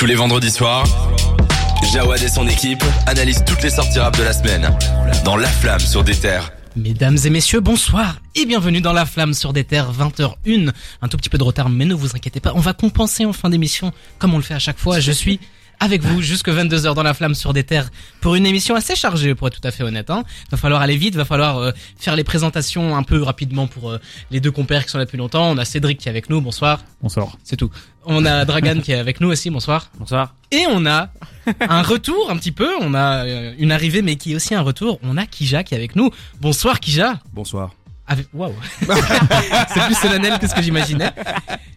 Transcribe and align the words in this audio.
Tous 0.00 0.06
les 0.06 0.14
vendredis 0.14 0.50
soirs, 0.50 0.86
Jawad 1.92 2.22
et 2.22 2.28
son 2.28 2.48
équipe 2.48 2.82
analysent 3.04 3.44
toutes 3.46 3.62
les 3.62 3.68
sorties 3.68 3.98
rap 3.98 4.16
de 4.16 4.22
la 4.22 4.32
semaine 4.32 4.74
dans 5.26 5.36
La 5.36 5.46
Flamme 5.46 5.78
sur 5.78 6.02
des 6.02 6.14
terres. 6.14 6.52
Mesdames 6.74 7.18
et 7.22 7.28
messieurs, 7.28 7.60
bonsoir 7.60 8.16
et 8.34 8.46
bienvenue 8.46 8.80
dans 8.80 8.94
La 8.94 9.04
Flamme 9.04 9.34
sur 9.34 9.52
des 9.52 9.64
terres 9.64 9.92
20h01. 9.92 10.72
Un 11.02 11.08
tout 11.08 11.18
petit 11.18 11.28
peu 11.28 11.36
de 11.36 11.42
retard, 11.42 11.68
mais 11.68 11.84
ne 11.84 11.92
vous 11.92 12.16
inquiétez 12.16 12.40
pas, 12.40 12.52
on 12.54 12.60
va 12.60 12.72
compenser 12.72 13.26
en 13.26 13.34
fin 13.34 13.50
d'émission 13.50 13.92
comme 14.18 14.32
on 14.32 14.38
le 14.38 14.42
fait 14.42 14.54
à 14.54 14.58
chaque 14.58 14.78
fois. 14.78 15.00
Je 15.00 15.12
suis 15.12 15.38
avec 15.80 16.02
vous 16.02 16.20
jusque 16.20 16.48
22h 16.48 16.94
dans 16.94 17.02
la 17.02 17.14
flamme 17.14 17.34
sur 17.34 17.52
des 17.52 17.64
terres 17.64 17.90
pour 18.20 18.34
une 18.34 18.46
émission 18.46 18.74
assez 18.74 18.94
chargée 18.94 19.34
pour 19.34 19.48
être 19.48 19.60
tout 19.60 19.66
à 19.66 19.70
fait 19.70 19.82
honnête. 19.82 20.10
Hein. 20.10 20.24
Va 20.50 20.58
falloir 20.58 20.82
aller 20.82 20.96
vite, 20.96 21.16
va 21.16 21.24
falloir 21.24 21.58
euh, 21.58 21.72
faire 21.98 22.14
les 22.14 22.24
présentations 22.24 22.96
un 22.96 23.02
peu 23.02 23.22
rapidement 23.22 23.66
pour 23.66 23.90
euh, 23.90 23.98
les 24.30 24.40
deux 24.40 24.50
compères 24.50 24.84
qui 24.84 24.90
sont 24.90 24.98
là 24.98 25.06
depuis 25.06 25.18
longtemps. 25.18 25.50
On 25.50 25.58
a 25.58 25.64
Cédric 25.64 25.98
qui 25.98 26.08
est 26.08 26.10
avec 26.10 26.28
nous, 26.28 26.40
bonsoir. 26.40 26.84
Bonsoir. 27.02 27.38
C'est 27.42 27.56
tout. 27.56 27.70
On 28.04 28.24
a 28.24 28.44
Dragan 28.44 28.80
qui 28.80 28.92
est 28.92 28.98
avec 28.98 29.20
nous 29.20 29.28
aussi, 29.28 29.50
bonsoir. 29.50 29.90
Bonsoir. 29.98 30.34
Et 30.50 30.64
on 30.68 30.84
a 30.86 31.10
un 31.60 31.82
retour 31.82 32.30
un 32.30 32.36
petit 32.36 32.52
peu, 32.52 32.68
on 32.80 32.94
a 32.94 33.24
euh, 33.24 33.54
une 33.58 33.72
arrivée 33.72 34.02
mais 34.02 34.16
qui 34.16 34.32
est 34.32 34.36
aussi 34.36 34.54
un 34.54 34.62
retour. 34.62 34.98
On 35.02 35.16
a 35.16 35.26
Kija 35.26 35.64
qui 35.64 35.74
est 35.74 35.78
avec 35.78 35.96
nous. 35.96 36.10
Bonsoir 36.40 36.78
Kija. 36.80 37.18
Bonsoir. 37.32 37.72
Avec... 38.10 38.26
Waouh 38.34 38.52
C'est 39.72 39.80
plus 39.86 39.94
solennel 39.94 40.38
que 40.40 40.48
ce 40.48 40.54
que 40.54 40.62
j'imaginais. 40.62 41.12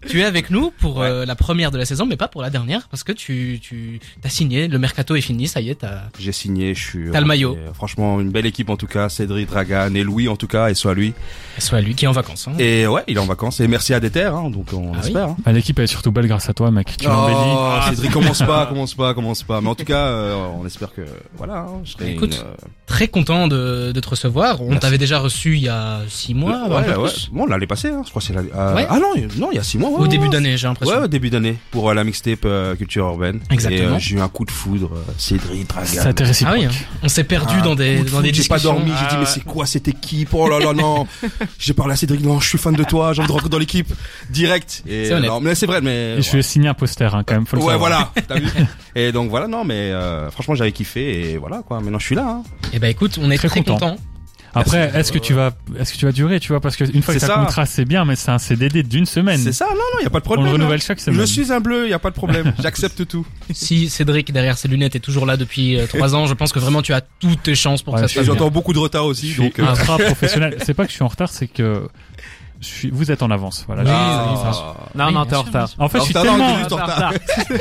Tu 0.09 0.19
es 0.21 0.25
avec 0.25 0.49
nous 0.49 0.71
pour 0.71 1.01
euh, 1.01 1.25
la 1.25 1.35
première 1.35 1.69
de 1.71 1.77
la 1.77 1.85
saison, 1.85 2.05
mais 2.05 2.17
pas 2.17 2.27
pour 2.27 2.41
la 2.41 2.49
dernière, 2.49 2.87
parce 2.89 3.03
que 3.03 3.11
tu 3.13 3.59
tu 3.61 3.99
t'as 4.21 4.29
signé, 4.29 4.67
le 4.67 4.77
mercato 4.79 5.15
est 5.15 5.21
fini, 5.21 5.47
ça 5.47 5.61
y 5.61 5.69
est, 5.69 5.75
t'as... 5.75 6.01
J'ai 6.19 6.31
signé, 6.33 6.73
je 6.75 6.81
suis... 6.83 7.11
T'as 7.11 7.21
le 7.21 7.25
maillot. 7.25 7.55
Franchement, 7.73 8.19
une 8.19 8.31
belle 8.31 8.45
équipe 8.47 8.69
en 8.69 8.75
tout 8.77 8.87
cas, 8.87 9.07
Cédric, 9.09 9.47
Dragan 9.47 9.93
et 9.93 10.03
Louis 10.03 10.27
en 10.27 10.35
tout 10.35 10.47
cas, 10.47 10.69
et 10.69 10.73
soit 10.73 10.93
lui. 10.93 11.13
Soit 11.59 11.81
lui 11.81 11.93
qui 11.95 12.05
est 12.05 12.07
en 12.07 12.11
vacances. 12.13 12.47
Hein. 12.47 12.53
Et 12.59 12.85
ouais, 12.87 13.03
il 13.07 13.15
est 13.15 13.19
en 13.19 13.25
vacances, 13.27 13.59
et 13.61 13.67
merci 13.67 13.93
à 13.93 13.99
Déter, 13.99 14.23
hein, 14.23 14.49
donc 14.49 14.73
on 14.73 14.91
Ah 14.93 14.97
oui. 15.01 15.07
espère. 15.07 15.27
Hein. 15.29 15.37
Bah, 15.45 15.51
L'équipe 15.53 15.77
est 15.79 15.87
surtout 15.87 16.11
belle 16.11 16.27
grâce 16.27 16.49
à 16.49 16.53
toi, 16.53 16.69
mec. 16.71 16.97
Tu 16.97 17.05
l'embellis. 17.05 17.37
Oh, 17.39 17.79
Cédric, 17.89 18.11
commence 18.11 18.39
pas, 18.39 18.65
commence 18.65 18.95
pas, 18.95 19.13
commence 19.13 19.43
pas. 19.43 19.61
Mais 19.61 19.69
en 19.69 19.75
tout 19.75 19.85
cas, 19.85 20.07
euh, 20.07 20.35
on 20.59 20.65
espère 20.65 20.93
que, 20.93 21.01
voilà, 21.37 21.59
hein, 21.59 21.81
je 21.85 21.91
serai 21.91 22.11
Écoute, 22.11 22.35
une, 22.35 22.47
euh, 22.47 22.67
Très 22.87 23.07
content 23.07 23.47
de, 23.47 23.91
de 23.93 23.99
te 23.99 24.09
recevoir. 24.09 24.61
On 24.61 24.75
t'avait 24.77 24.97
déjà 24.97 25.19
reçu 25.19 25.55
il 25.55 25.63
y 25.63 25.69
a 25.69 26.01
six 26.23 26.33
mois, 26.33 26.67
ouais, 26.67 26.75
ouais. 26.87 26.93
plus. 27.09 27.29
Bon, 27.31 27.45
l'année 27.45 27.67
passée, 27.67 27.89
hein, 27.89 28.01
je 28.05 28.09
crois 28.09 28.21
que 28.21 28.27
c'est 28.27 28.33
l'année... 28.33 28.49
euh, 28.55 28.75
Ouais. 28.75 28.85
Ah 28.89 28.99
non, 28.99 29.09
il- 29.15 29.39
non, 29.39 29.49
il 29.51 29.55
y 29.55 29.59
a 29.59 29.63
six 29.63 29.77
mois. 29.77 29.89
ouais, 29.89 29.95
Au 29.97 30.01
ouais, 30.03 30.07
début 30.07 30.23
ouais. 30.25 30.29
d'année, 30.29 30.57
j'ai 30.57 30.67
l'impression. 30.67 30.95
Ouais, 30.95 31.03
au 31.03 31.07
début 31.07 31.29
d'année, 31.29 31.57
pour 31.71 31.89
euh, 31.89 31.93
la 31.93 32.03
mixtape 32.03 32.45
euh, 32.45 32.75
Culture 32.75 33.05
Urbaine. 33.05 33.39
Exactement. 33.51 33.89
Et 33.93 33.95
euh, 33.95 33.99
j'ai 33.99 34.15
eu 34.15 34.19
un 34.21 34.27
coup 34.29 34.45
de 34.45 34.51
foudre, 34.51 34.91
euh, 34.95 35.11
Cédric, 35.17 35.67
Dragan. 35.67 35.85
Ça 35.87 36.11
réciproque. 36.17 36.55
Ah 36.55 36.59
oui, 36.59 36.65
hein. 36.65 36.71
on 37.03 37.07
s'est 37.09 37.23
perdu 37.23 37.55
Ah, 37.59 37.61
dans 37.63 37.75
des 37.75 38.03
de 38.03 38.09
dans 38.09 38.21
des 38.21 38.33
foot, 38.33 38.41
J'ai 38.43 38.47
pas 38.47 38.59
dormi, 38.59 38.91
j'ai 38.99 39.07
dit 39.07 39.15
mais 39.19 39.25
c'est 39.25 39.43
quoi 39.43 39.65
cette 39.65 39.87
équipe? 39.87 40.29
Oh 40.33 40.47
là 40.47 40.59
là 40.59 40.73
non 40.73 41.07
J'ai 41.59 41.73
parlé 41.73 41.93
à 41.93 41.95
Cédric, 41.95 42.21
non 42.21 42.39
je 42.39 42.47
suis 42.47 42.57
fan 42.57 42.73
de 42.75 42.83
toi, 42.83 43.13
j'ai 43.13 43.21
envie 43.21 43.27
de 43.27 43.33
rentrer 43.33 43.49
dans 43.49 43.59
l'équipe 43.59 43.91
direct. 44.29 44.83
Et 44.87 45.05
C'est 45.05 45.13
honnête. 45.13 45.29
non 45.29 45.39
mais 45.41 45.55
c'est 45.55 45.65
vrai 45.65 45.81
mais 45.81 46.17
Et 46.17 46.21
je 46.21 46.37
ai 46.37 46.41
signé 46.41 46.67
un 46.69 46.73
poster, 46.73 47.13
hein, 47.13 47.23
quand 47.25 47.33
même, 47.35 47.45
faut 47.45 47.57
le 47.57 47.63
ouais 47.63 47.77
voilà, 47.77 48.11
t'as 48.27 48.39
vu 48.39 48.47
Et 48.95 49.11
donc 49.11 49.29
voilà 49.29 49.47
non 49.47 49.63
mais 49.63 49.91
franchement 50.31 50.55
j'avais 50.55 50.71
kiffé 50.71 51.31
et 51.31 51.37
voilà 51.37 51.61
quoi. 51.65 51.79
Maintenant 51.81 51.99
je 51.99 52.05
suis 52.05 52.15
là. 52.15 52.25
Hein. 52.27 52.43
Eh 52.73 52.79
ben 52.79 52.87
écoute, 52.89 53.19
on 53.21 53.29
est 53.31 53.37
très, 53.37 53.47
Très 53.49 53.63
content. 53.63 53.95
Après, 54.55 54.91
est-ce 54.95 55.11
que 55.11 55.17
tu 55.19 55.33
vas, 55.33 55.51
est-ce 55.79 55.93
que 55.93 55.97
tu 55.97 56.05
vas 56.05 56.11
durer, 56.11 56.39
tu 56.39 56.49
vois, 56.49 56.59
parce 56.61 56.75
que 56.75 56.83
une 56.83 57.01
fois 57.01 57.13
que 57.13 57.19
C'est 57.19 57.27
ta 57.27 57.33
ça. 57.33 57.39
contrat, 57.39 57.65
c'est 57.65 57.85
bien, 57.85 58.05
mais 58.05 58.15
c'est 58.15 58.29
un 58.31 58.37
CDD 58.37 58.83
d'une 58.83 59.05
semaine. 59.05 59.39
C'est 59.39 59.51
ça 59.51 59.65
non 59.69 59.75
non 59.95 60.01
y 60.03 60.05
a 60.05 60.09
pas 60.09 60.19
de 60.19 60.23
On 60.23 60.25
problème. 60.25 60.45
le 60.45 60.49
hein. 60.51 60.53
renouvelle 60.53 60.81
chaque 60.81 60.99
semaine. 60.99 61.19
Je 61.19 61.25
suis 61.25 61.51
un 61.51 61.59
bleu, 61.59 61.89
y 61.89 61.93
a 61.93 61.99
pas 61.99 62.09
de 62.11 62.15
problème. 62.15 62.53
J'accepte 62.61 63.07
tout. 63.07 63.25
Si 63.51 63.89
Cédric 63.89 64.31
derrière 64.31 64.57
ses 64.57 64.67
lunettes 64.67 64.95
est 64.95 64.99
toujours 64.99 65.25
là 65.25 65.37
depuis 65.37 65.79
euh, 65.79 65.87
trois 65.87 66.13
ans, 66.15 66.27
je 66.27 66.33
pense 66.35 66.51
que 66.53 66.59
vraiment 66.59 66.81
tu 66.81 66.93
as 66.93 67.01
toutes 67.01 67.43
tes 67.43 67.55
chances 67.55 67.81
pour 67.81 67.93
Ouais, 67.95 68.01
que 68.01 68.07
ça 68.07 68.13
se 68.13 68.19
passe 68.19 68.25
j'entends 68.27 68.51
beaucoup 68.51 68.73
de 68.73 68.79
retard 68.79 69.03
Je 69.05 69.09
aussi 69.09 69.27
suis 69.31 69.41
donc. 69.43 69.57
euh, 69.59 69.63
ultra 69.69 69.97
professionnel. 69.97 70.57
C'est 70.63 70.73
pas 70.73 70.83
que 70.85 70.91
je 70.91 70.95
suis 70.95 71.03
en 71.03 71.07
retard, 71.07 71.29
c'est 71.29 71.47
que 71.47 71.87
je 72.63 72.67
suis, 72.67 72.89
vous 72.89 73.11
êtes 73.11 73.21
en 73.21 73.29
avance. 73.31 73.63
Voilà. 73.67 73.85
Ça. 73.85 74.75
Non, 74.95 75.07
Oui, 75.07 75.13
non, 75.13 75.25
t'es 75.25 75.35
en 75.35 75.41
retard. 75.43 75.69
En 75.77 75.89
fait, 75.89 75.99
je 75.99 76.03
suis 76.05 76.13
tellement, 76.13 76.45
en 76.45 76.63
retard. 76.63 77.13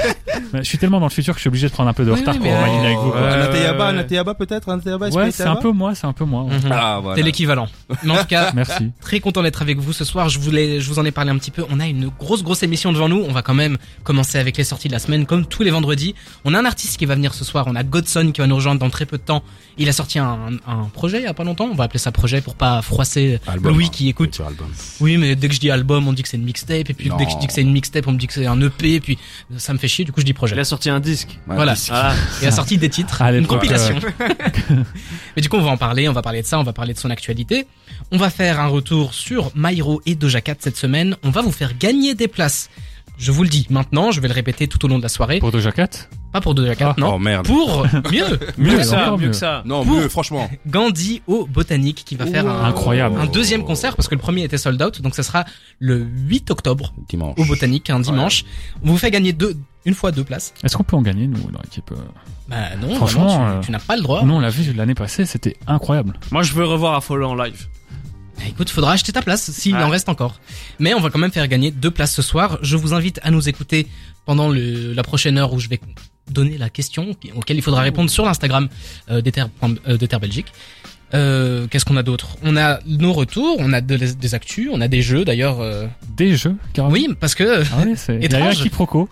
je 0.54 0.62
suis 0.62 0.78
tellement 0.78 1.00
dans 1.00 1.06
le 1.06 1.10
futur 1.10 1.34
que 1.34 1.38
je 1.38 1.42
suis 1.42 1.48
obligé 1.48 1.68
de 1.68 1.72
prendre 1.72 1.88
un 1.90 1.92
peu 1.92 2.04
de 2.04 2.12
Oui, 2.12 2.20
retard 2.20 2.34
oui, 2.34 2.48
pour 2.48 2.52
m'aligner 2.52 2.86
avec 2.86 2.98
vous. 2.98 3.10
Ouais. 3.10 3.18
Anateyaba, 3.18 3.84
ouais. 3.84 3.90
Anateyaba 3.90 4.34
peut-être, 4.34 4.68
Anateyaba, 4.68 5.08
Ouais, 5.08 5.30
c'est 5.30 5.44
un 5.44 5.56
peu 5.56 5.72
moi, 5.72 5.94
c'est 5.94 6.06
un 6.06 6.12
peu 6.12 6.24
moi. 6.24 6.44
Mhm. 6.44 6.70
Ah 6.70 7.00
voilà. 7.02 7.16
T'es 7.16 7.22
l'équivalent. 7.22 7.68
Mais 8.02 8.12
en 8.12 8.18
tout 8.18 8.26
cas, 8.26 8.52
Merci. 8.54 8.92
très 9.00 9.20
content 9.20 9.42
d'être 9.42 9.62
avec 9.62 9.78
vous 9.78 9.92
ce 9.92 10.04
soir. 10.04 10.28
Je 10.28 10.38
voulais, 10.38 10.80
je 10.80 10.88
vous 10.88 10.98
en 10.98 11.04
ai 11.04 11.10
parlé 11.10 11.30
un 11.30 11.38
petit 11.38 11.50
peu. 11.50 11.64
On 11.70 11.80
a 11.80 11.86
une 11.86 12.08
grosse, 12.08 12.42
grosse 12.42 12.62
émission 12.62 12.92
devant 12.92 13.08
nous. 13.08 13.22
On 13.28 13.32
va 13.32 13.42
quand 13.42 13.54
même 13.54 13.76
commencer 14.04 14.38
avec 14.38 14.56
les 14.56 14.64
sorties 14.64 14.88
de 14.88 14.92
la 14.92 14.98
semaine, 15.00 15.26
comme 15.26 15.44
tous 15.46 15.62
les 15.62 15.70
vendredis. 15.70 16.14
On 16.44 16.54
a 16.54 16.58
un 16.58 16.64
artiste 16.64 16.96
qui 16.98 17.06
va 17.06 17.14
venir 17.14 17.34
ce 17.34 17.44
soir. 17.44 17.64
On 17.68 17.74
a 17.74 17.82
Godson 17.82 18.30
qui 18.32 18.40
va 18.40 18.46
nous 18.46 18.56
rejoindre 18.56 18.80
dans 18.80 18.90
très 18.90 19.06
peu 19.06 19.18
de 19.18 19.22
temps. 19.22 19.42
Il 19.78 19.88
a 19.88 19.92
sorti 19.92 20.18
un, 20.18 20.38
un 20.66 20.84
projet 20.92 21.18
il 21.18 21.24
y 21.24 21.26
a 21.26 21.34
pas 21.34 21.44
longtemps. 21.44 21.68
On 21.70 21.74
va 21.74 21.84
appeler 21.84 21.98
ça 21.98 22.12
projet 22.12 22.40
pour 22.40 22.54
pas 22.54 22.82
froisser 22.82 23.40
Album, 23.46 23.74
Louis 23.74 23.86
hein. 23.86 23.90
qui 23.92 24.08
écoute. 24.08 24.40
Album. 24.46 24.68
Oui, 25.00 25.16
mais 25.16 25.34
dès 25.36 25.48
que 25.48 25.54
je 25.54 25.60
dis 25.60 25.70
album, 25.70 26.06
on 26.06 26.12
dit 26.12 26.22
que 26.22 26.28
c'est 26.28 26.36
une 26.36 26.44
mixtape. 26.44 26.90
Et 26.90 26.94
puis 26.94 27.08
Non. 27.08 27.16
dès 27.16 27.26
que 27.26 27.32
je 27.32 27.38
dis 27.38 27.46
que 27.46 27.52
c'est 27.52 27.62
une 27.62 27.72
mixtape, 27.72 28.06
on 28.06 28.12
me 28.12 28.18
dit 28.18 28.26
que 28.26 28.32
c'est 28.32 28.46
un 28.46 28.60
EP. 28.60 28.94
Et 28.94 29.00
puis 29.00 29.18
ça 29.56 29.72
me 29.72 29.78
fait 29.78 29.88
chier. 29.88 30.04
Du 30.04 30.12
coup, 30.12 30.20
je 30.20 30.26
dis 30.26 30.32
projet. 30.32 30.54
Il 30.54 30.60
a 30.60 30.64
sorti 30.64 30.90
un 30.90 31.00
disque. 31.00 31.38
Ouais, 31.48 31.54
Voilà. 31.56 31.74
disque. 31.74 31.90
Ah, 31.92 32.14
Il 32.40 32.48
a 32.48 32.52
sorti 32.52 32.78
des 32.78 32.88
titres, 32.88 33.20
À 33.22 33.32
une 33.32 33.46
compilation. 33.46 33.98
Mais 35.36 35.42
du 35.42 35.48
coup, 35.48 35.56
on 35.56 35.62
va 35.62 35.70
en 35.70 35.76
parler, 35.76 36.08
on 36.08 36.12
va 36.12 36.22
parler 36.22 36.42
de 36.42 36.46
ça, 36.46 36.58
on 36.58 36.62
va 36.62 36.72
parler 36.72 36.94
de 36.94 36.98
son 36.98 37.10
actualité. 37.10 37.66
On 38.10 38.16
va 38.18 38.30
faire 38.30 38.60
un 38.60 38.66
retour 38.66 39.14
sur 39.14 39.50
Myro 39.54 40.02
et 40.06 40.14
Doja 40.14 40.40
Cat 40.40 40.56
cette 40.60 40.76
semaine. 40.76 41.16
On 41.22 41.30
va 41.30 41.40
vous 41.42 41.52
faire 41.52 41.72
gagner 41.78 42.14
des 42.14 42.28
places. 42.28 42.68
Je 43.22 43.30
vous 43.30 43.44
le 43.44 43.48
dis 43.48 43.68
maintenant, 43.70 44.10
je 44.10 44.20
vais 44.20 44.26
le 44.26 44.34
répéter 44.34 44.66
tout 44.66 44.84
au 44.84 44.88
long 44.88 44.98
de 44.98 45.02
la 45.04 45.08
soirée. 45.08 45.38
Pour 45.38 45.52
Doja 45.52 45.70
Cat 45.70 45.90
Pas 46.32 46.40
pour 46.40 46.56
Doja 46.56 46.74
Cat, 46.74 46.88
Ah. 46.96 47.00
non. 47.00 47.12
Oh 47.14 47.18
merde. 47.20 47.46
Pour 47.46 47.86
mieux, 48.10 48.24
mieux 48.58 48.72
Mieux, 48.72 48.76
que 48.78 48.82
ça, 48.82 49.12
mieux 49.12 49.16
mieux. 49.18 49.26
que 49.28 49.32
ça. 49.36 49.62
Non, 49.64 49.84
Pour- 49.84 49.94
mieux, 49.94 50.08
franchement. 50.08 50.50
Gandhi 50.66 51.22
au 51.28 51.46
Botanique 51.46 52.02
qui 52.04 52.16
va 52.16 52.26
faire 52.26 52.48
un, 52.48 52.64
Incroyable. 52.64 53.20
un 53.20 53.26
deuxième 53.26 53.62
concert 53.64 53.94
parce 53.94 54.08
que 54.08 54.16
le 54.16 54.20
premier 54.20 54.42
était 54.42 54.58
sold 54.58 54.82
out. 54.82 55.00
Donc 55.02 55.14
ça 55.14 55.22
sera 55.22 55.44
le 55.78 55.98
8 56.04 56.50
octobre 56.50 56.92
Dimanche. 57.08 57.38
au 57.38 57.44
Botanique, 57.44 57.90
un 57.90 58.00
dimanche. 58.00 58.44
On 58.82 58.88
vous 58.88 58.98
fait 58.98 59.12
gagner 59.12 59.32
deux, 59.32 59.54
une 59.84 59.94
fois 59.94 60.10
deux 60.10 60.24
places. 60.24 60.52
Est-ce 60.64 60.76
qu'on 60.76 60.82
peut 60.82 60.96
en 60.96 61.02
gagner, 61.02 61.28
nous, 61.28 61.48
dans 61.52 61.60
l'équipe 61.62 61.92
euh 61.92 61.96
Bah 62.48 62.56
non, 62.80 62.96
Franchement, 62.96 63.26
vraiment, 63.28 63.50
tu, 63.52 63.56
euh, 63.58 63.60
tu 63.66 63.70
n'as 63.70 63.78
pas 63.78 63.94
le 63.94 64.02
droit. 64.02 64.24
Nous, 64.24 64.34
on 64.34 64.40
l'a 64.40 64.50
vu 64.50 64.72
l'année 64.72 64.94
passée, 64.96 65.26
c'était 65.26 65.56
incroyable. 65.68 66.14
Moi, 66.32 66.42
je 66.42 66.54
veux 66.54 66.64
revoir 66.64 66.94
Affolé 66.96 67.24
en 67.24 67.36
live. 67.36 67.68
Écoute, 68.48 68.70
faudra 68.70 68.92
acheter 68.92 69.12
ta 69.12 69.22
place 69.22 69.50
s'il 69.50 69.74
Ouais. 69.74 69.82
en 69.82 69.88
reste 69.88 70.08
encore. 70.08 70.40
Mais 70.78 70.94
on 70.94 71.00
va 71.00 71.10
quand 71.10 71.18
même 71.18 71.32
faire 71.32 71.46
gagner 71.48 71.70
deux 71.70 71.90
places 71.90 72.14
ce 72.14 72.22
soir. 72.22 72.58
Je 72.62 72.76
vous 72.76 72.94
invite 72.94 73.20
à 73.22 73.30
nous 73.30 73.48
écouter 73.48 73.86
pendant 74.26 74.48
le, 74.48 74.92
la 74.92 75.02
prochaine 75.02 75.38
heure 75.38 75.52
où 75.52 75.58
je 75.58 75.68
vais 75.68 75.80
donner 76.30 76.56
la 76.58 76.70
question 76.70 77.14
auquel 77.34 77.56
il 77.56 77.62
faudra 77.62 77.82
répondre 77.82 78.08
sur 78.10 78.24
l'Instagram 78.24 78.68
euh, 79.10 79.20
d'Ether 79.20 79.44
euh, 79.62 80.18
Belgique. 80.20 80.46
Euh, 81.14 81.66
Qu'est-ce 81.70 81.84
qu'on 81.84 81.96
a 81.96 82.02
d'autre? 82.02 82.36
On 82.42 82.56
a 82.56 82.78
nos 82.86 83.12
retours, 83.12 83.56
on 83.58 83.72
a 83.72 83.80
de- 83.80 83.96
des 83.96 84.34
actus, 84.34 84.68
on 84.72 84.80
a 84.80 84.88
des 84.88 85.02
jeux 85.02 85.24
d'ailleurs. 85.24 85.60
euh, 85.60 85.86
Des 86.16 86.36
jeux, 86.36 86.54
carrément. 86.72 86.92
Oui, 86.92 87.08
parce 87.20 87.34
que 87.34 87.62
Ah 87.72 87.84
ouais, 87.84 87.94
c'est, 87.96 88.16
Étrange. 88.22 88.64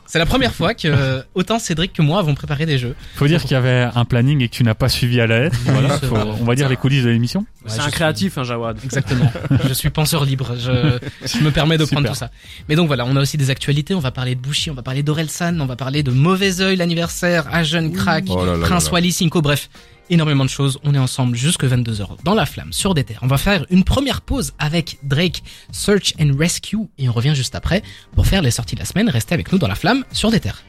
c'est 0.06 0.19
la 0.19 0.27
première 0.27 0.55
fois 0.55 0.75
que 0.75 0.88
euh, 0.88 1.22
autant 1.34 1.59
Cédric 1.59 1.93
que 1.93 2.03
moi 2.03 2.19
avons 2.19 2.34
préparé 2.34 2.65
des 2.66 2.78
jeux. 2.78 2.94
Faut 3.16 3.27
dire 3.27 3.43
qu'il 3.43 3.53
y 3.53 3.55
avait 3.55 3.88
un 3.94 4.05
planning 4.05 4.41
et 4.43 4.49
que 4.49 4.55
tu 4.55 4.65
n'as 4.65 4.75
pas 4.75 4.88
suivi 4.88 5.21
à 5.21 5.27
la 5.27 5.41
lettre. 5.41 5.56
Voilà, 5.65 5.99
faut- 5.99 6.16
on 6.16 6.44
va 6.44 6.55
dire 6.55 6.69
les 6.69 6.77
coulisses 6.77 7.05
de 7.05 7.11
l'émission. 7.11 7.41
Ouais, 7.41 7.47
c'est 7.66 7.81
un 7.81 7.83
suis- 7.84 7.93
créatif, 7.93 8.38
un 8.38 8.44
Jawad. 8.44 8.78
Exactement. 8.82 9.31
je 9.69 9.75
suis 9.75 9.91
penseur 9.91 10.25
libre. 10.25 10.55
Je, 10.59 10.99
je 11.27 11.44
me 11.44 11.50
permets 11.50 11.77
de 11.78 11.84
prendre 11.84 12.00
Super. 12.09 12.12
tout 12.12 12.19
ça. 12.19 12.31
Mais 12.69 12.77
donc 12.77 12.87
voilà, 12.87 13.05
on 13.06 13.15
a 13.17 13.21
aussi 13.21 13.37
des 13.37 13.50
actualités. 13.50 13.94
On 13.94 14.00
va 14.00 14.11
parler 14.11 14.34
de 14.34 14.41
Bushi, 14.41 14.71
on 14.71 14.75
va 14.75 14.82
parler 14.82 15.03
d'Orelsan, 15.03 15.61
on 15.61 15.67
va 15.67 15.77
parler 15.77 16.03
de 16.03 16.11
Mauvais 16.11 16.61
Oeil, 16.62 16.77
l'anniversaire, 16.77 17.47
à 17.53 17.62
Jeune 17.62 17.93
Crack, 17.93 18.25
Oh 18.28 18.44
là 18.44 18.53
là 18.56 18.67
Prince 18.67 18.84
là 18.84 18.88
là. 18.88 18.94
Wally, 18.94 19.12
Cinco, 19.12 19.43
bref. 19.43 19.69
Énormément 20.10 20.44
de 20.44 20.50
choses. 20.50 20.78
On 20.84 20.94
est 20.94 20.98
ensemble 20.98 21.37
jusque 21.37 21.65
22h 21.65 22.22
dans 22.25 22.34
la 22.34 22.44
flamme, 22.44 22.72
sur 22.72 22.94
des 22.94 23.04
terres. 23.04 23.21
On 23.22 23.28
va 23.28 23.38
faire 23.38 23.65
une 23.71 23.84
première 23.84 24.21
pause 24.21 24.53
avec 24.59 24.98
Drake, 25.04 25.43
Search 25.72 26.15
and 26.21 26.32
Rescue, 26.37 26.88
et 26.98 27.09
on 27.09 27.12
revient 27.12 27.34
juste 27.34 27.54
après 27.54 27.82
pour 28.15 28.26
faire 28.26 28.43
les 28.43 28.50
sorties 28.50 28.75
de 28.75 28.81
la 28.81 28.87
semaine. 28.87 29.09
Restez 29.09 29.34
avec 29.34 29.53
nous 29.53 29.59
dans 29.59 29.69
la 29.69 29.76
flamme, 29.76 30.04
sur 30.12 30.31
des 30.31 30.41
terres. 30.41 30.62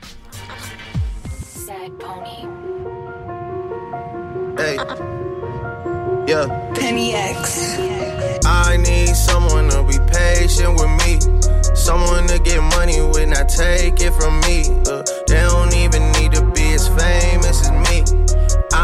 Hey. 4.58 4.78
Yeah. 6.28 6.48
Penny 6.76 7.16
X. 7.16 7.80
I 8.46 8.78
need 8.78 9.16
someone 9.16 9.70
to 9.70 9.84
be 9.84 9.98
patient 10.12 10.80
with 10.80 10.92
me. 11.02 11.20
Someone 11.74 12.28
to 12.28 12.38
get 12.40 12.62
money 12.78 13.02
with, 13.02 13.28
not 13.28 13.50
take 13.50 14.00
it 14.00 14.14
from 14.14 14.40
me. 14.42 14.64
Uh, 14.86 15.04
they 15.28 15.42
don't 15.42 15.74
even 15.74 16.12
need 16.14 16.32
to 16.34 16.44
be 16.54 16.74
as 16.74 16.88
famous 16.90 17.68
as 17.68 17.72
me. 17.90 18.04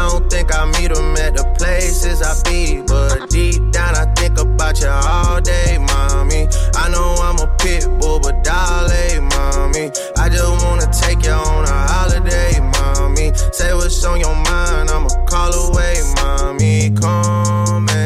Don't 0.08 0.30
think 0.30 0.54
I 0.54 0.64
meet 0.64 0.88
them 0.94 1.14
at 1.18 1.36
the 1.36 1.44
places 1.58 2.22
I 2.22 2.32
be. 2.48 2.80
But 2.80 3.28
deep 3.28 3.60
down, 3.72 3.94
I 3.94 4.06
think 4.14 4.38
about 4.38 4.80
you 4.80 4.88
all 4.88 5.38
day, 5.38 5.76
mommy. 5.76 6.48
I 6.74 6.88
know 6.88 7.14
I'm 7.20 7.38
a 7.38 7.46
pit 7.58 7.84
bull, 8.00 8.18
but 8.18 8.42
darling, 8.42 9.28
mommy. 9.28 9.90
I 10.16 10.30
just 10.30 10.64
wanna 10.64 10.88
take 10.90 11.26
you 11.26 11.32
on 11.32 11.64
a 11.64 11.78
holiday, 11.92 12.58
mommy. 12.58 13.34
Say 13.52 13.74
what's 13.74 14.02
on 14.04 14.18
your 14.18 14.34
mind, 14.34 14.88
I'ma 14.88 15.10
call 15.26 15.52
away, 15.52 15.96
mommy. 16.16 16.90
Come 16.98 17.88
and 17.90 17.97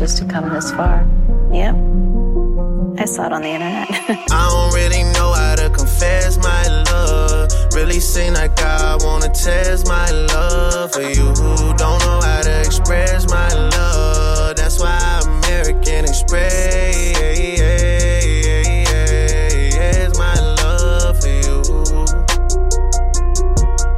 just 0.00 0.16
to 0.16 0.24
come 0.24 0.48
this 0.48 0.70
far. 0.72 1.06
Yep. 1.52 1.74
I 2.98 3.04
saw 3.04 3.26
it 3.26 3.32
on 3.32 3.42
the 3.42 3.48
internet. 3.48 3.86
I 4.30 4.48
don't 4.48 4.72
really 4.72 5.02
know 5.12 5.30
how 5.34 5.56
to 5.56 5.68
confess 5.68 6.38
my 6.38 6.62
love. 6.90 7.50
Really 7.74 8.00
seem 8.00 8.32
like 8.32 8.58
I 8.62 8.96
wanna 9.00 9.28
test 9.28 9.86
my 9.88 10.10
love 10.10 10.90
for 10.94 11.02
you. 11.02 11.26
Who 11.40 11.74
don't 11.76 12.00
know 12.06 12.18
how 12.22 12.40
to 12.40 12.60
express 12.60 13.28
my 13.28 13.52
love. 13.52 14.56
That's 14.56 14.80
why 14.80 14.98
I'm 14.98 15.28
American 15.44 16.06
Express 16.06 17.12
my 20.18 20.34
love 20.62 21.20
for 21.20 21.28
you. 21.28 21.60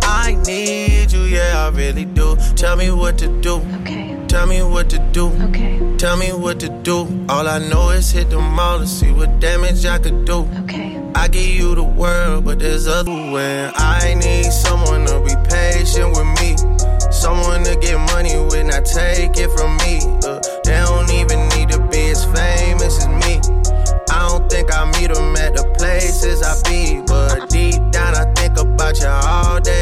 I 0.03 0.35
need 0.45 1.13
you, 1.13 1.23
yeah, 1.23 1.67
I 1.67 1.77
really 1.77 2.07
do. 2.07 2.35
Tell 2.57 2.77
me 2.77 2.91
what 2.91 3.19
to 3.19 3.29
do. 3.41 3.63
okay. 3.83 4.19
Tell 4.27 4.47
me 4.47 4.63
what 4.63 4.91
to 4.91 4.99
do. 5.13 5.29
Okay. 5.49 5.72
Tell 6.03 6.17
me 6.17 6.33
what 6.33 6.59
to 6.59 6.69
do. 6.69 7.07
All 7.29 7.47
I 7.47 7.61
know 7.61 7.91
is 7.91 8.11
hit 8.11 8.29
the 8.29 8.41
mall 8.41 8.81
to 8.81 8.89
see 8.89 9.13
what 9.13 9.39
damage 9.39 9.87
I 9.87 10.01
could 10.01 10.25
do. 10.25 10.49
Okay. 10.65 11.01
I 11.15 11.29
give 11.29 11.47
you 11.47 11.77
the 11.77 11.85
world, 11.85 12.45
but 12.45 12.59
there's 12.59 12.89
other 12.89 13.13
way. 13.13 13.71
I 13.73 14.15
need 14.15 14.51
someone 14.51 15.07
to 15.07 15.21
be 15.21 15.37
patient 15.49 16.11
with 16.17 16.27
me. 16.43 16.57
Someone 17.13 17.63
to 17.63 17.77
get 17.77 17.99
money 18.11 18.35
with, 18.35 18.67
not 18.67 18.85
take 18.85 19.37
it 19.37 19.49
from 19.57 19.77
me. 19.77 20.01
Uh, 20.27 20.41
they 20.65 20.83
don't 20.83 21.09
even 21.13 21.49
need 21.51 21.69
to 21.71 21.79
be 21.87 22.11
as 22.11 22.25
famous 22.25 22.99
as 22.99 23.07
me. 23.07 23.39
I 24.11 24.27
don't 24.29 24.51
think 24.51 24.75
I 24.75 24.85
meet 24.99 25.15
them 25.15 25.37
at 25.37 25.55
the 25.55 25.63
places 25.79 26.43
I 26.43 26.61
be, 26.69 27.01
but 27.07 27.49
deep 27.49 27.81
down 27.93 28.17
I 28.17 28.25
think 28.35 28.59
about 28.59 28.99
you 28.99 29.07
all 29.07 29.61
day, 29.61 29.82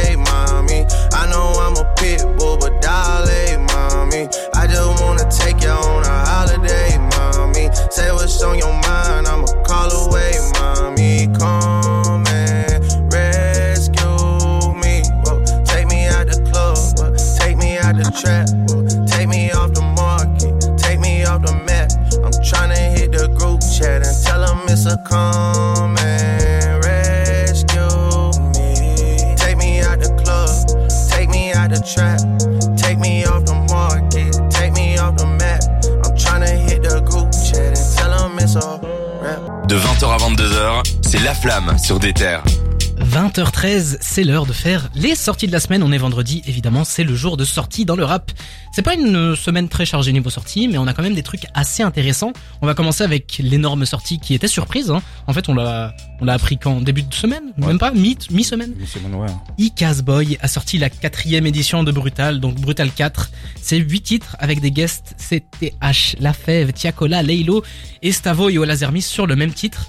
20h13, 43.34 43.98
c'est 44.00 44.24
l'heure 44.24 44.44
de 44.44 44.52
faire 44.52 44.90
les 44.96 45.14
sorties 45.14 45.46
de 45.46 45.52
la 45.52 45.60
semaine. 45.60 45.84
On 45.84 45.92
est 45.92 45.98
vendredi, 45.98 46.42
évidemment, 46.46 46.82
c'est 46.84 47.04
le 47.04 47.14
jour 47.14 47.36
de 47.36 47.44
sortie 47.44 47.84
dans 47.84 47.94
le 47.94 48.04
rap. 48.04 48.32
C'est 48.72 48.82
pas 48.82 48.94
une 48.94 49.14
euh, 49.14 49.36
semaine 49.36 49.68
très 49.68 49.86
chargée 49.86 50.12
niveau 50.12 50.30
sortie, 50.30 50.66
mais 50.66 50.78
on 50.78 50.86
a 50.88 50.94
quand 50.94 51.02
même 51.04 51.14
des 51.14 51.22
trucs 51.22 51.46
assez 51.54 51.84
intéressants. 51.84 52.32
On 52.60 52.66
va 52.66 52.74
commencer 52.74 53.04
avec 53.04 53.38
l'énorme 53.42 53.86
sortie 53.86 54.18
qui 54.18 54.34
était 54.34 54.48
surprise. 54.48 54.90
hein. 54.90 55.00
En 55.28 55.32
fait, 55.32 55.48
on 55.48 55.54
l'a, 55.54 55.94
on 56.20 56.24
l'a 56.24 56.32
appris 56.32 56.58
quand? 56.58 56.80
Début 56.80 57.02
de 57.02 57.14
semaine, 57.14 57.52
Ouais. 57.58 57.68
même 57.68 57.78
pas? 57.78 57.92
Mi, 57.92 58.18
mi-semaine? 58.32 58.74
Une 58.78 58.86
semaine, 58.86 59.14
ouais. 59.14 59.28
Icaz 59.58 60.02
Boy 60.02 60.36
a 60.40 60.48
sorti 60.48 60.78
la 60.78 60.90
quatrième 60.90 61.46
édition 61.46 61.84
de 61.84 61.92
Brutal, 61.92 62.40
donc 62.40 62.56
Brutal 62.56 62.90
4. 62.90 63.30
C'est 63.62 63.78
huit 63.78 64.00
titres 64.02 64.34
avec 64.40 64.60
des 64.60 64.72
guests 64.72 65.14
CTH, 65.18 66.16
Lafèvre, 66.18 66.72
Tiakola, 66.72 67.22
Leilo 67.22 67.62
et 68.02 68.10
Stavo 68.10 68.48
et 68.48 68.58
Olazermis 68.58 69.02
sur 69.02 69.28
le 69.28 69.36
même 69.36 69.52
titre. 69.52 69.86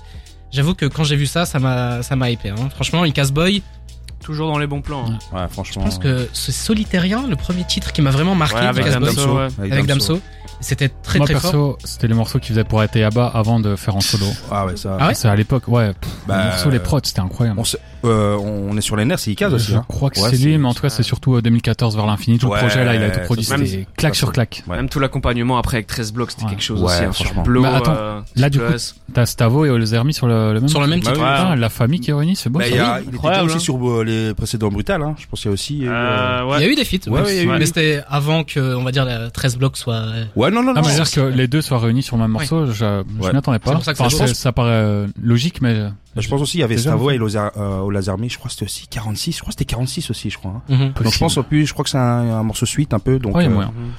J'avoue 0.51 0.74
que 0.75 0.86
quand 0.86 1.03
j'ai 1.03 1.15
vu 1.15 1.25
ça, 1.27 1.45
ça 1.45 1.59
m'a, 1.59 2.03
ça 2.03 2.15
m'a 2.15 2.30
hypé. 2.30 2.50
Hein. 2.50 2.69
Franchement, 2.75 3.06
Icaz 3.06 3.31
Boy, 3.31 3.63
Toujours 4.24 4.51
dans 4.51 4.59
les 4.59 4.68
bons 4.68 4.81
plans. 4.81 5.06
hein. 5.09 5.18
Ouais, 5.36 5.42
je 5.48 5.53
franchement. 5.53 5.83
pense 5.83 5.98
que 5.98 6.30
c'est 6.31 6.51
Solitairien, 6.51 7.25
le 7.27 7.36
premier 7.36 7.63
titre 7.63 7.92
qui 7.92 8.03
m'a 8.03 8.12
vraiment 8.12 8.36
marqué. 8.36 8.56
Ouais, 8.57 8.68
avec 8.68 8.83
Boy, 8.86 8.94
Damso, 8.94 9.36
ouais. 9.38 9.48
avec 9.71 9.86
Damso. 9.88 10.21
C'était 10.59 10.89
très 10.89 11.18
Moi 11.18 11.25
très 11.25 11.33
fort. 11.33 11.42
perso, 11.42 11.77
c'était 11.83 12.07
les 12.07 12.13
morceaux 12.13 12.38
qu'ils 12.38 12.50
faisaient 12.50 12.63
pour 12.63 12.83
être 12.83 12.95
Yaba 12.95 13.25
avant 13.33 13.59
de 13.59 13.75
faire 13.75 13.95
en 13.95 14.00
solo. 14.01 14.27
Ah 14.51 14.68
ouais, 14.68 14.77
ça. 14.77 14.95
Ah 15.00 15.07
ouais 15.07 15.15
C'est 15.15 15.27
à 15.27 15.36
l'époque, 15.36 15.68
ouais. 15.69 15.94
pff, 16.00 16.12
Bah, 16.27 16.38
les 16.44 16.50
morceaux, 16.51 16.69
les 16.69 16.77
prods, 16.77 17.00
c'était 17.03 17.19
incroyable. 17.21 17.59
On, 17.59 17.63
sait- 17.63 17.80
euh, 18.03 18.36
on 18.38 18.75
est 18.77 18.81
sur 18.81 18.95
les 18.95 19.06
nerfs, 19.06 19.19
c'est 19.19 19.31
Icaz 19.31 19.53
aussi. 19.53 19.71
Je 19.71 19.77
hein. 19.77 19.86
crois 19.88 20.09
que 20.09 20.19
Ouais, 20.19 20.30
c'est 20.30 20.38
lui, 20.38 20.57
mais 20.57 20.68
en 20.68 20.74
tout 20.74 20.81
cas, 20.81 20.89
c'est 20.89 21.03
surtout 21.03 21.36
euh, 21.36 21.42
2014 21.42 21.95
vers 21.95 22.06
l'infini. 22.06 22.38
Tout 22.38 22.48
Ouais, 22.48 22.62
le 22.62 22.68
projet 22.68 22.83
là, 22.86 22.95
il 22.95 23.03
a 23.03 23.09
tout 23.12 23.19
produit, 23.21 23.44
c'était 23.44 23.86
claque 23.98 24.15
sur 24.15 24.31
claque. 24.31 24.63
Ouais. 24.68 24.75
Même 24.77 24.89
tout 24.89 25.00
l'accompagnement 25.00 25.57
après 25.57 25.77
avec 25.77 25.88
13 25.88 26.13
blocs, 26.13 26.31
c'était 26.31 26.44
Ouais. 26.45 26.50
quelque 26.51 26.63
chose 26.63 26.81
Ouais, 26.81 26.88
aussi. 26.88 27.03
hein, 27.03 27.12
franchement. 27.12 27.44
sur 27.44 27.51
Blow, 27.51 27.62
Mais 27.62 27.68
attends, 27.69 27.95
euh, 27.98 28.19
là, 28.36 28.50
du 28.50 28.59
coup. 28.59 28.65
T'as 29.13 29.25
Stavo 29.25 29.65
et 29.65 29.69
Olzermi 29.69 30.13
sur 30.13 30.25
le, 30.27 30.53
le 30.53 30.59
même 30.62 30.69
Sur 30.69 30.80
le 30.81 30.88
même 30.88 31.00
Bah 31.01 31.12
titre. 31.12 31.19
Putain, 31.19 31.56
la 31.57 31.69
famille 31.69 32.00
qui 32.00 32.12
est 32.12 32.13
réunie, 32.13 32.36
c'est 32.38 32.50
beau. 32.50 32.59
Bah, 32.59 32.65
ça. 32.65 32.71
il, 32.71 32.77
y 32.77 32.80
a, 32.80 33.01
il 33.01 33.13
était 33.15 33.42
aussi 33.42 33.56
hein. 33.56 33.59
sur 33.59 33.89
euh, 33.89 34.03
les 34.06 34.33
précédents 34.33 34.69
Brutal, 34.69 35.01
hein. 35.01 35.15
Je 35.19 35.25
pense 35.27 35.42
qu'il 35.42 35.50
y 35.50 35.51
a 35.51 35.53
aussi. 35.53 35.86
euh, 35.86 35.92
Euh, 35.92 36.45
ouais. 36.45 36.57
Il 36.59 36.63
y 36.63 36.65
a 36.65 36.71
eu 36.71 36.75
des 36.75 36.86
feats, 36.86 37.09
Ouais, 37.09 37.19
mais, 37.21 37.25
ouais, 37.27 37.31
il 37.31 37.38
y 37.38 37.39
a 37.51 37.56
eu- 37.56 37.59
mais 37.59 37.65
c'était 37.65 38.01
avant 38.09 38.44
que, 38.45 38.75
on 38.75 38.83
va 38.83 38.92
dire, 38.92 39.03
la 39.03 39.30
13 39.30 39.57
blocs 39.57 39.75
soit. 39.75 39.95
euh, 39.95 40.24
Ouais, 40.38 40.50
non, 40.50 40.63
non, 40.63 40.71
Ah, 40.75 40.81
non. 40.81 40.88
mais 40.88 40.95
dire 40.95 41.12
que 41.12 41.19
les 41.21 41.48
deux 41.50 41.62
soient 41.62 41.80
réunis 41.80 42.03
sur 42.03 42.15
le 42.15 42.21
même 42.21 42.31
morceau, 42.31 42.71
je, 42.71 43.03
m'y 43.19 43.27
attendais 43.38 43.59
pas. 43.59 43.77
Ça 44.33 44.51
paraît 44.53 44.69
euh, 44.71 45.07
logique, 45.21 45.62
mais 45.62 45.75
Je 46.17 46.27
pense 46.27 46.41
aussi, 46.41 46.57
il 46.57 46.61
y 46.61 46.63
avait 46.63 46.77
Stavo 46.77 47.09
et 47.11 47.17
euh, 47.19 47.77
au 47.79 47.89
Lazarmi, 47.89 48.29
je 48.29 48.37
crois 48.37 48.47
que 48.47 48.53
c'était 48.53 48.65
aussi 48.65 48.87
46, 48.87 49.33
je 49.33 49.39
crois 49.39 49.47
que 49.47 49.53
c'était 49.53 49.65
46 49.65 50.09
aussi, 50.09 50.29
je 50.29 50.37
crois. 50.37 50.51
hein. 50.51 50.61
mhm. 50.67 50.93
Donc 51.03 51.13
je 51.13 51.19
pense 51.19 51.37
au 51.37 51.43
plus, 51.43 51.65
je 51.65 51.73
crois 51.73 51.83
que 51.83 51.89
c'est 51.89 51.97
un, 51.97 52.01
un 52.01 52.43
morceau 52.43 52.65
suite 52.65 52.93
un 52.93 52.99
peu, 52.99 53.19
donc. 53.19 53.35
Ouais, 53.35 53.45
a 53.45 53.49
euh. 53.49 53.65
Mhm. 53.65 53.91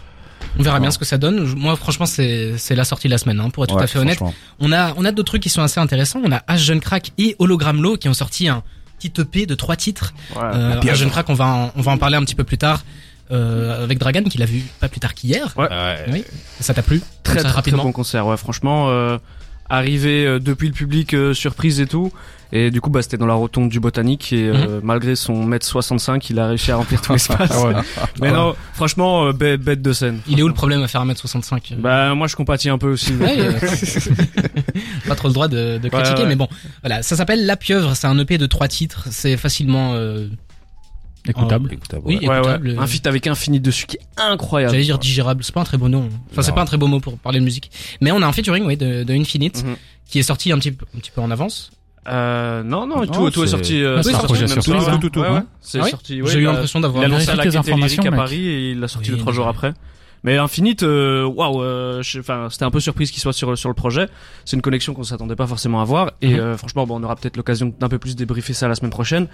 On 0.59 0.63
verra 0.63 0.81
bien 0.81 0.91
ce 0.91 0.99
que 0.99 1.05
ça 1.05 1.17
donne. 1.19 1.45
Moi, 1.57 1.77
franchement, 1.77 2.05
c'est 2.05 2.59
c'est 2.59 2.75
la 2.75 2.85
sortie 2.85 3.07
de 3.07 3.13
la 3.13 3.19
semaine, 3.19 3.41
hein, 3.41 3.49
pour 3.49 3.65
être 3.65 3.71
tout 3.71 3.77
ouais, 3.77 3.85
à 3.85 3.87
fait 3.87 3.99
honnête. 3.99 4.21
On 4.59 4.73
a 4.73 4.93
on 4.97 5.05
a 5.05 5.13
d'autres 5.13 5.31
trucs 5.33 5.43
qui 5.43 5.49
sont 5.49 5.63
assez 5.63 5.81
intéressants. 5.81 6.21
On 6.23 6.33
a 6.33 6.39
H 6.41 6.59
Jeune 6.59 6.81
Crack 6.81 7.13
et 7.17 7.37
Hologram 7.39 7.81
Low 7.81 7.97
qui 7.97 8.09
ont 8.09 8.15
sorti 8.15 8.49
un 8.49 8.63
petit 8.99 9.21
EP 9.21 9.47
de 9.47 9.55
trois 9.55 9.77
titres. 9.77 10.13
Ouais. 10.35 10.43
Euh. 10.43 10.81
H 10.81 10.95
Jeune 10.95 11.11
Crack, 11.11 11.31
on 11.31 11.35
va 11.35 11.47
en, 11.47 11.73
on 11.77 11.81
va 11.81 11.93
en 11.93 11.99
parler 11.99 12.17
un 12.17 12.25
petit 12.25 12.35
peu 12.35 12.45
plus 12.45 12.59
tard 12.59 12.83
euh, 13.31 13.83
avec 13.85 13.99
Dragan 13.99 14.25
qui 14.25 14.37
l'a 14.37 14.45
vu 14.47 14.63
pas 14.81 14.89
plus 14.89 15.01
tard 15.01 15.15
qu'hier. 15.15 15.55
Ouais. 15.57 15.69
Oui. 16.09 16.25
Ça 16.61 16.75
t'a 16.75 16.83
plu? 16.83 17.01
Très, 17.23 17.35
ça, 17.35 17.41
très, 17.41 17.43
très 17.45 17.51
rapidement? 17.53 17.85
bon 17.85 17.93
concert, 17.93 18.27
ouais. 18.27 18.37
Franchement, 18.37 18.91
euh, 18.91 19.17
arrivé 19.69 20.27
euh, 20.27 20.39
depuis 20.39 20.69
le 20.69 20.75
public, 20.75 21.15
euh, 21.15 21.35
surprise 21.35 21.81
et 21.81 21.87
tout. 21.87 22.13
Et 22.55 22.71
du 22.71 22.83
coup, 22.83 22.91
bah, 22.91 23.01
c'était 23.01 23.17
dans 23.17 23.27
la 23.27 23.33
rotonde 23.33 23.71
du 23.71 23.81
Botanique 23.81 24.31
et 24.35 24.51
euh, 24.51 24.81
malgré 24.83 25.17
son 25.17 25.43
mètre 25.45 25.65
65, 25.65 26.29
il 26.29 26.39
a 26.39 26.49
réussi 26.49 26.71
à 26.71 26.77
remplir 26.77 27.01
tout 27.01 27.13
l'espace. 27.15 27.51
Ah 27.51 27.67
ouais. 27.67 27.75
Mais 28.21 28.31
non, 28.31 28.55
franchement, 28.75 29.25
euh, 29.29 29.33
bête, 29.33 29.63
bête 29.63 29.81
de 29.81 29.93
scène. 29.95 30.21
Il 30.29 30.39
est 30.39 30.43
où 30.43 30.49
le 30.49 30.55
problème 30.55 30.83
à 30.83 30.89
faire 30.89 31.03
1m65 31.03 31.77
Bah, 31.79 32.15
moi, 32.15 32.27
je 32.27 32.37
compatis 32.37 32.69
un 32.69 32.77
peu 32.77 32.91
aussi. 32.93 33.15
Ouais, 33.15 33.37
euh, 33.39 33.53
pas 35.09 35.15
trop 35.15 35.29
le 35.29 35.35
droit 35.35 35.49
de, 35.49 35.79
de 35.79 35.89
critiquer, 35.89 36.27
mais 36.27 36.37
bon, 36.37 36.47
voilà, 36.83 37.03
ça 37.03 37.17
s'appelle 37.17 37.47
La 37.47 37.57
Pieuvre, 37.57 37.97
c'est 37.97 38.07
un 38.07 38.19
EP 38.19 38.37
de 38.37 38.47
trois 38.47 38.69
titres, 38.69 39.09
c'est 39.11 39.39
facilement, 39.39 39.95
euh, 41.27 41.31
Écoutable. 41.31 41.73
Écoutable, 41.73 42.03
oui, 42.05 42.19
ouais. 42.21 42.29
Ouais, 42.29 42.39
écoutable. 42.39 42.69
ouais. 42.71 42.79
Un 42.79 42.87
feat 42.87 43.07
avec 43.07 43.27
Infinite 43.27 43.63
dessus 43.63 43.87
qui 43.87 43.97
est 43.97 44.01
incroyable. 44.21 44.73
J'allais 44.73 44.85
dire 44.85 44.99
digérable, 44.99 45.45
c'est 45.45 45.55
pas 45.55 45.61
un 45.61 45.65
très 45.65 45.79
beau 45.79 45.89
nom. 45.89 46.09
Enfin, 46.31 46.43
c'est 46.43 46.53
pas 46.53 46.63
un 46.63 46.67
très 46.67 46.77
beau 46.79 46.87
mot 46.89 47.01
pour 47.01 47.17
parler 47.19 47.39
de 47.41 47.45
musique. 47.45 47.71
Mais 48.01 48.11
on 48.13 48.21
a 48.23 48.27
un 48.27 48.33
featuring, 48.33 48.65
oui, 48.67 48.77
de, 48.77 49.05
de 49.05 49.13
Infinite, 49.15 49.65
Mhm. 49.65 49.77
qui 50.09 50.19
est 50.19 50.23
sorti 50.25 50.51
un 50.53 50.59
petit, 50.59 50.73
peu- 50.73 50.87
un 50.95 50.99
petit 50.99 51.11
peu 51.11 51.21
en 51.21 51.31
avance. 51.31 51.71
Euh, 52.09 52.65
non, 52.65 52.85
non, 52.87 52.97
Non, 53.03 53.07
tout, 53.07 53.31
tout 53.31 53.45
est 53.45 53.47
sorti. 53.47 53.81
Euh, 53.81 53.99
Ah, 53.99 54.03
c'est 54.03 54.11
sorti 54.11 54.27
projet 54.27 54.43
le 54.43 54.49
même 54.49 54.61
surprise, 54.63 54.83
soir, 54.83 54.95
ouais. 54.97 55.01
Tout, 55.01 55.11
tout, 55.11 55.21
Ouais, 55.21 55.29
ouais, 55.31 55.41
c'est 55.61 55.79
Ah 55.79 55.85
oui 55.85 55.91
sorti. 55.91 56.21
ouais, 56.21 56.29
J'ai 56.33 56.41
eu 56.41 56.45
l'impression 56.45 56.81
d'avoir. 56.81 57.05
Il 57.05 57.05
a 57.05 57.15
annoncé 57.15 57.31
à 57.31 57.37
la 57.37 57.47
informations. 57.57 58.03
Paris 58.03 58.49
et 58.49 58.71
il 58.73 58.81
l'a 58.81 58.89
sorti 58.89 59.11
Oui, 59.11 59.17
deux 59.17 59.21
trois 59.21 59.33
jours 59.33 59.47
après. 59.47 59.73
Mais 60.25 60.39
Infinite, 60.39 60.83
euh, 60.85 61.25
waouh, 61.25 61.63
euh, 61.63 62.01
je- 62.03 62.21
enfin 62.21 62.47
c'était 62.51 62.65
un 62.65 62.71
peu 62.71 62.79
surprise 62.79 63.11
qu'il 63.11 63.21
soit 63.21 63.33
sur 63.33 63.59
sur 63.59 63.69
le 63.69 63.75
projet. 63.75 64.09
C'est 64.45 64.55
une 64.57 64.63
connexion 64.63 64.95
qu'on 64.95 65.03
s'attendait 65.03 65.35
pas 65.35 65.47
forcément 65.49 65.81
à 65.81 65.85
voir 65.85 66.13
et 66.23 66.35
Mhm. 66.35 66.39
euh, 66.41 66.57
franchement, 66.57 66.87
bon, 66.87 67.01
on 67.01 67.03
aura 67.03 67.17
peut-être 67.17 67.37
l'occasion 67.37 67.75
d'un 67.81 67.89
peu 67.89 67.99
plus 67.99 68.15
débriefer 68.15 68.53
ça 68.53 68.69
la 68.69 68.75
semaine 68.77 68.91
prochaine. 68.93 69.27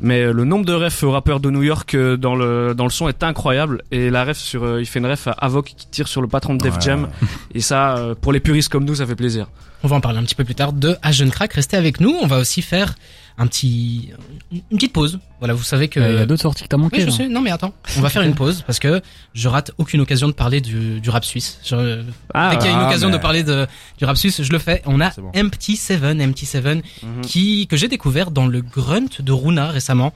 Mais 0.00 0.22
euh, 0.22 0.32
le 0.32 0.44
nombre 0.44 0.66
de 0.66 0.74
refs 0.74 1.02
aux 1.02 1.10
rappeurs 1.12 1.40
de 1.40 1.48
New 1.50 1.62
York 1.62 1.94
euh, 1.94 2.16
dans 2.18 2.34
le 2.36 2.74
dans 2.76 2.84
le 2.84 2.90
son 2.90 3.08
est 3.08 3.22
incroyable 3.22 3.82
et 3.90 4.10
la 4.10 4.24
ref 4.24 4.36
sur 4.36 4.64
euh, 4.64 4.80
il 4.80 4.86
fait 4.86 4.98
une 4.98 5.06
ref 5.06 5.28
à 5.28 5.32
Avoc 5.32 5.64
qui 5.76 5.86
tire 5.88 6.08
sur 6.08 6.20
le 6.20 6.28
patron 6.28 6.54
de 6.54 6.62
Def 6.62 6.74
Ouais. 6.74 6.80
Jam 6.82 7.08
et 7.54 7.60
ça 7.60 7.96
euh, 7.96 8.14
pour 8.20 8.32
les 8.32 8.40
puristes 8.40 8.68
comme 8.70 8.84
nous 8.84 8.96
ça 8.96 9.06
fait 9.06 9.16
plaisir. 9.16 9.46
On 9.84 9.88
va 9.88 9.96
en 9.96 10.00
parler 10.00 10.18
un 10.18 10.22
petit 10.24 10.34
peu 10.34 10.44
plus 10.44 10.54
tard 10.54 10.72
de 10.72 10.96
À 11.02 11.12
Jeune 11.12 11.30
Crack. 11.30 11.52
Restez 11.52 11.76
avec 11.76 12.00
nous. 12.00 12.16
On 12.22 12.26
va 12.26 12.38
aussi 12.38 12.62
faire 12.62 12.94
un 13.36 13.46
petit, 13.46 14.12
une 14.50 14.78
petite 14.78 14.94
pause. 14.94 15.18
Voilà, 15.40 15.52
vous 15.52 15.62
savez 15.62 15.88
que. 15.88 16.00
Il 16.00 16.16
y 16.16 16.22
a 16.22 16.24
d'autres 16.24 16.40
sorties 16.40 16.62
que 16.62 16.68
t'as 16.68 16.78
manqué. 16.78 16.96
Oui, 16.96 17.02
je 17.02 17.06
là. 17.08 17.12
sais. 17.12 17.28
Non, 17.28 17.42
mais 17.42 17.50
attends. 17.50 17.74
On 17.98 18.00
va 18.00 18.08
faire 18.08 18.22
une 18.22 18.34
pause 18.34 18.62
parce 18.66 18.78
que 18.78 19.02
je 19.34 19.46
rate 19.46 19.72
aucune 19.76 20.00
occasion 20.00 20.26
de 20.26 20.32
parler 20.32 20.62
du, 20.62 21.00
du 21.00 21.10
rap 21.10 21.22
suisse. 21.24 21.58
Je, 21.64 22.02
Ah, 22.32 22.50
dès 22.52 22.56
qu'il 22.56 22.66
y 22.66 22.70
a 22.70 22.72
une 22.72 22.80
ah, 22.82 22.86
occasion 22.88 23.08
mais- 23.10 23.16
de 23.18 23.22
parler 23.22 23.42
de, 23.44 23.66
du 23.98 24.04
rap 24.06 24.16
suisse, 24.16 24.42
je 24.42 24.50
le 24.52 24.58
fais. 24.58 24.80
On 24.86 25.00
a 25.02 25.10
bon. 25.10 25.30
Empty 25.36 25.76
Seven, 25.76 26.22
Empty 26.22 26.46
Seven, 26.46 26.80
Mhm. 27.02 27.20
qui, 27.22 27.66
que 27.66 27.76
j'ai 27.76 27.88
découvert 27.88 28.30
dans 28.30 28.46
le 28.46 28.62
Grunt 28.62 29.20
de 29.20 29.32
Runa 29.32 29.68
récemment. 29.68 30.14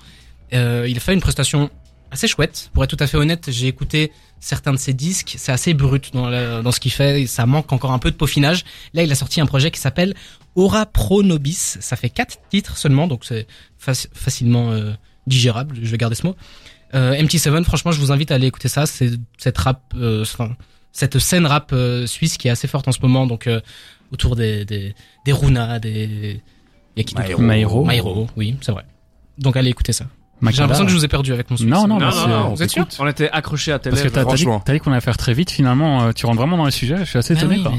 Euh, 0.54 0.86
il 0.88 0.96
a 0.96 1.00
fait 1.00 1.12
une 1.12 1.20
prestation 1.20 1.68
assez 2.10 2.26
chouette. 2.28 2.70
Pour 2.72 2.84
être 2.84 2.90
tout 2.96 3.02
à 3.02 3.06
fait 3.06 3.16
honnête, 3.16 3.50
j'ai 3.50 3.66
écouté 3.66 4.12
certains 4.40 4.72
de 4.72 4.78
ses 4.78 4.92
disques. 4.94 5.34
C'est 5.36 5.52
assez 5.52 5.74
brut 5.74 6.12
dans, 6.12 6.62
dans 6.62 6.72
ce 6.72 6.80
qu'il 6.80 6.92
fait. 6.92 7.26
Ça 7.26 7.46
manque 7.46 7.72
encore 7.72 7.92
un 7.92 7.98
peu 7.98 8.10
de 8.10 8.16
peaufinage. 8.16 8.64
Là, 8.94 9.02
il 9.02 9.12
a 9.12 9.14
sorti 9.14 9.40
un 9.40 9.46
projet 9.46 9.70
qui 9.70 9.80
s'appelle 9.80 10.14
Aura 10.54 10.86
Pro 10.86 11.22
Nobis. 11.22 11.54
Ça 11.80 11.96
fait 11.96 12.10
quatre 12.10 12.38
titres 12.50 12.76
seulement, 12.76 13.06
donc 13.06 13.24
c'est 13.24 13.46
faci- 13.84 14.08
facilement 14.14 14.70
euh, 14.72 14.92
digérable, 15.26 15.76
je 15.82 15.90
vais 15.90 15.98
garder 15.98 16.16
ce 16.16 16.26
mot. 16.26 16.34
Euh, 16.94 17.12
MT7, 17.14 17.64
franchement, 17.64 17.92
je 17.92 18.00
vous 18.00 18.12
invite 18.12 18.30
à 18.30 18.36
aller 18.36 18.46
écouter 18.46 18.68
ça. 18.68 18.86
C'est 18.86 19.10
cette 19.36 19.58
rap, 19.58 19.82
euh, 19.94 20.22
enfin, 20.22 20.56
cette 20.92 21.18
scène 21.18 21.44
rap 21.44 21.70
euh, 21.74 22.06
suisse 22.06 22.38
qui 22.38 22.48
est 22.48 22.50
assez 22.50 22.66
forte 22.66 22.88
en 22.88 22.92
ce 22.92 23.00
moment, 23.02 23.26
donc 23.26 23.46
euh, 23.46 23.60
autour 24.10 24.36
des 24.36 24.64
des 24.64 24.94
des 25.26 25.32
Runa, 25.32 25.78
des. 25.78 26.40
Maïro, 27.84 28.26
oui, 28.36 28.56
c'est 28.62 28.72
vrai. 28.72 28.84
Donc 29.36 29.56
allez 29.58 29.68
écouter 29.70 29.92
ça. 29.92 30.06
J'ai 30.42 30.60
l'impression 30.60 30.84
que 30.84 30.90
je 30.90 30.96
vous 30.96 31.04
ai 31.04 31.08
perdu 31.08 31.32
avec 31.32 31.50
mon 31.50 31.56
suisse. 31.56 31.68
Non, 31.68 31.86
non, 31.88 31.98
Non, 31.98 32.10
non, 32.10 32.28
non, 32.28 32.54
vous 32.54 32.62
êtes 32.62 32.70
sûr 32.70 32.86
On 33.00 33.06
était 33.08 33.28
accrochés 33.30 33.72
à 33.72 33.78
tes 33.78 33.90
Parce 33.90 34.02
que 34.02 34.08
t'as 34.08 34.20
dit, 34.22 34.28
franchement. 34.28 34.60
t'as 34.64 34.72
dit 34.74 34.80
qu'on 34.80 34.92
allait 34.92 35.00
faire 35.00 35.16
très 35.16 35.34
vite, 35.34 35.50
finalement, 35.50 36.02
euh, 36.04 36.12
tu 36.12 36.26
rentres 36.26 36.38
vraiment 36.38 36.56
dans 36.56 36.64
le 36.64 36.70
sujet, 36.70 36.96
je 36.98 37.04
suis 37.04 37.18
assez 37.18 37.34
Bah 37.34 37.40
étonné. 37.40 37.56
oui, 37.56 37.62
quoi. 37.62 37.72
mais 37.72 37.78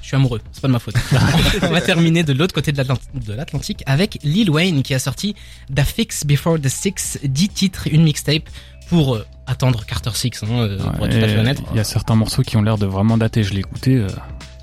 je 0.00 0.06
suis 0.06 0.16
amoureux, 0.16 0.40
c'est 0.52 0.60
pas 0.62 0.68
de 0.68 0.72
ma 0.72 0.78
faute. 0.78 0.94
On 1.62 1.68
va 1.70 1.80
terminer 1.80 2.22
de 2.22 2.32
l'autre 2.32 2.54
côté 2.54 2.72
de 2.72 2.76
l'Atlant- 2.78 2.98
de 3.14 3.32
l'Atlantique 3.32 3.82
avec 3.86 4.18
Lil 4.22 4.50
Wayne 4.50 4.82
qui 4.82 4.94
a 4.94 4.98
sorti 4.98 5.34
The 5.74 5.82
Fix 5.82 6.24
Before 6.26 6.58
the 6.60 6.68
Six, 6.68 7.18
10 7.22 7.48
titres, 7.50 7.86
une 7.92 8.02
mixtape 8.02 8.44
pour 8.88 9.14
euh, 9.16 9.26
attendre 9.46 9.84
Carter 9.84 10.10
Six, 10.14 10.30
hein, 10.42 10.46
euh, 10.50 10.78
pour 10.78 11.06
être 11.06 11.18
tout 11.18 11.24
à 11.24 11.28
fait 11.28 11.38
honnête. 11.38 11.62
Il 11.72 11.76
y 11.76 11.80
a 11.80 11.84
certains 11.84 12.16
morceaux 12.16 12.42
qui 12.42 12.56
ont 12.56 12.62
l'air 12.62 12.78
de 12.78 12.86
vraiment 12.86 13.18
dater, 13.18 13.44
je 13.44 13.52
l'ai 13.52 13.60
écouté. 13.60 13.96
euh, 13.96 14.08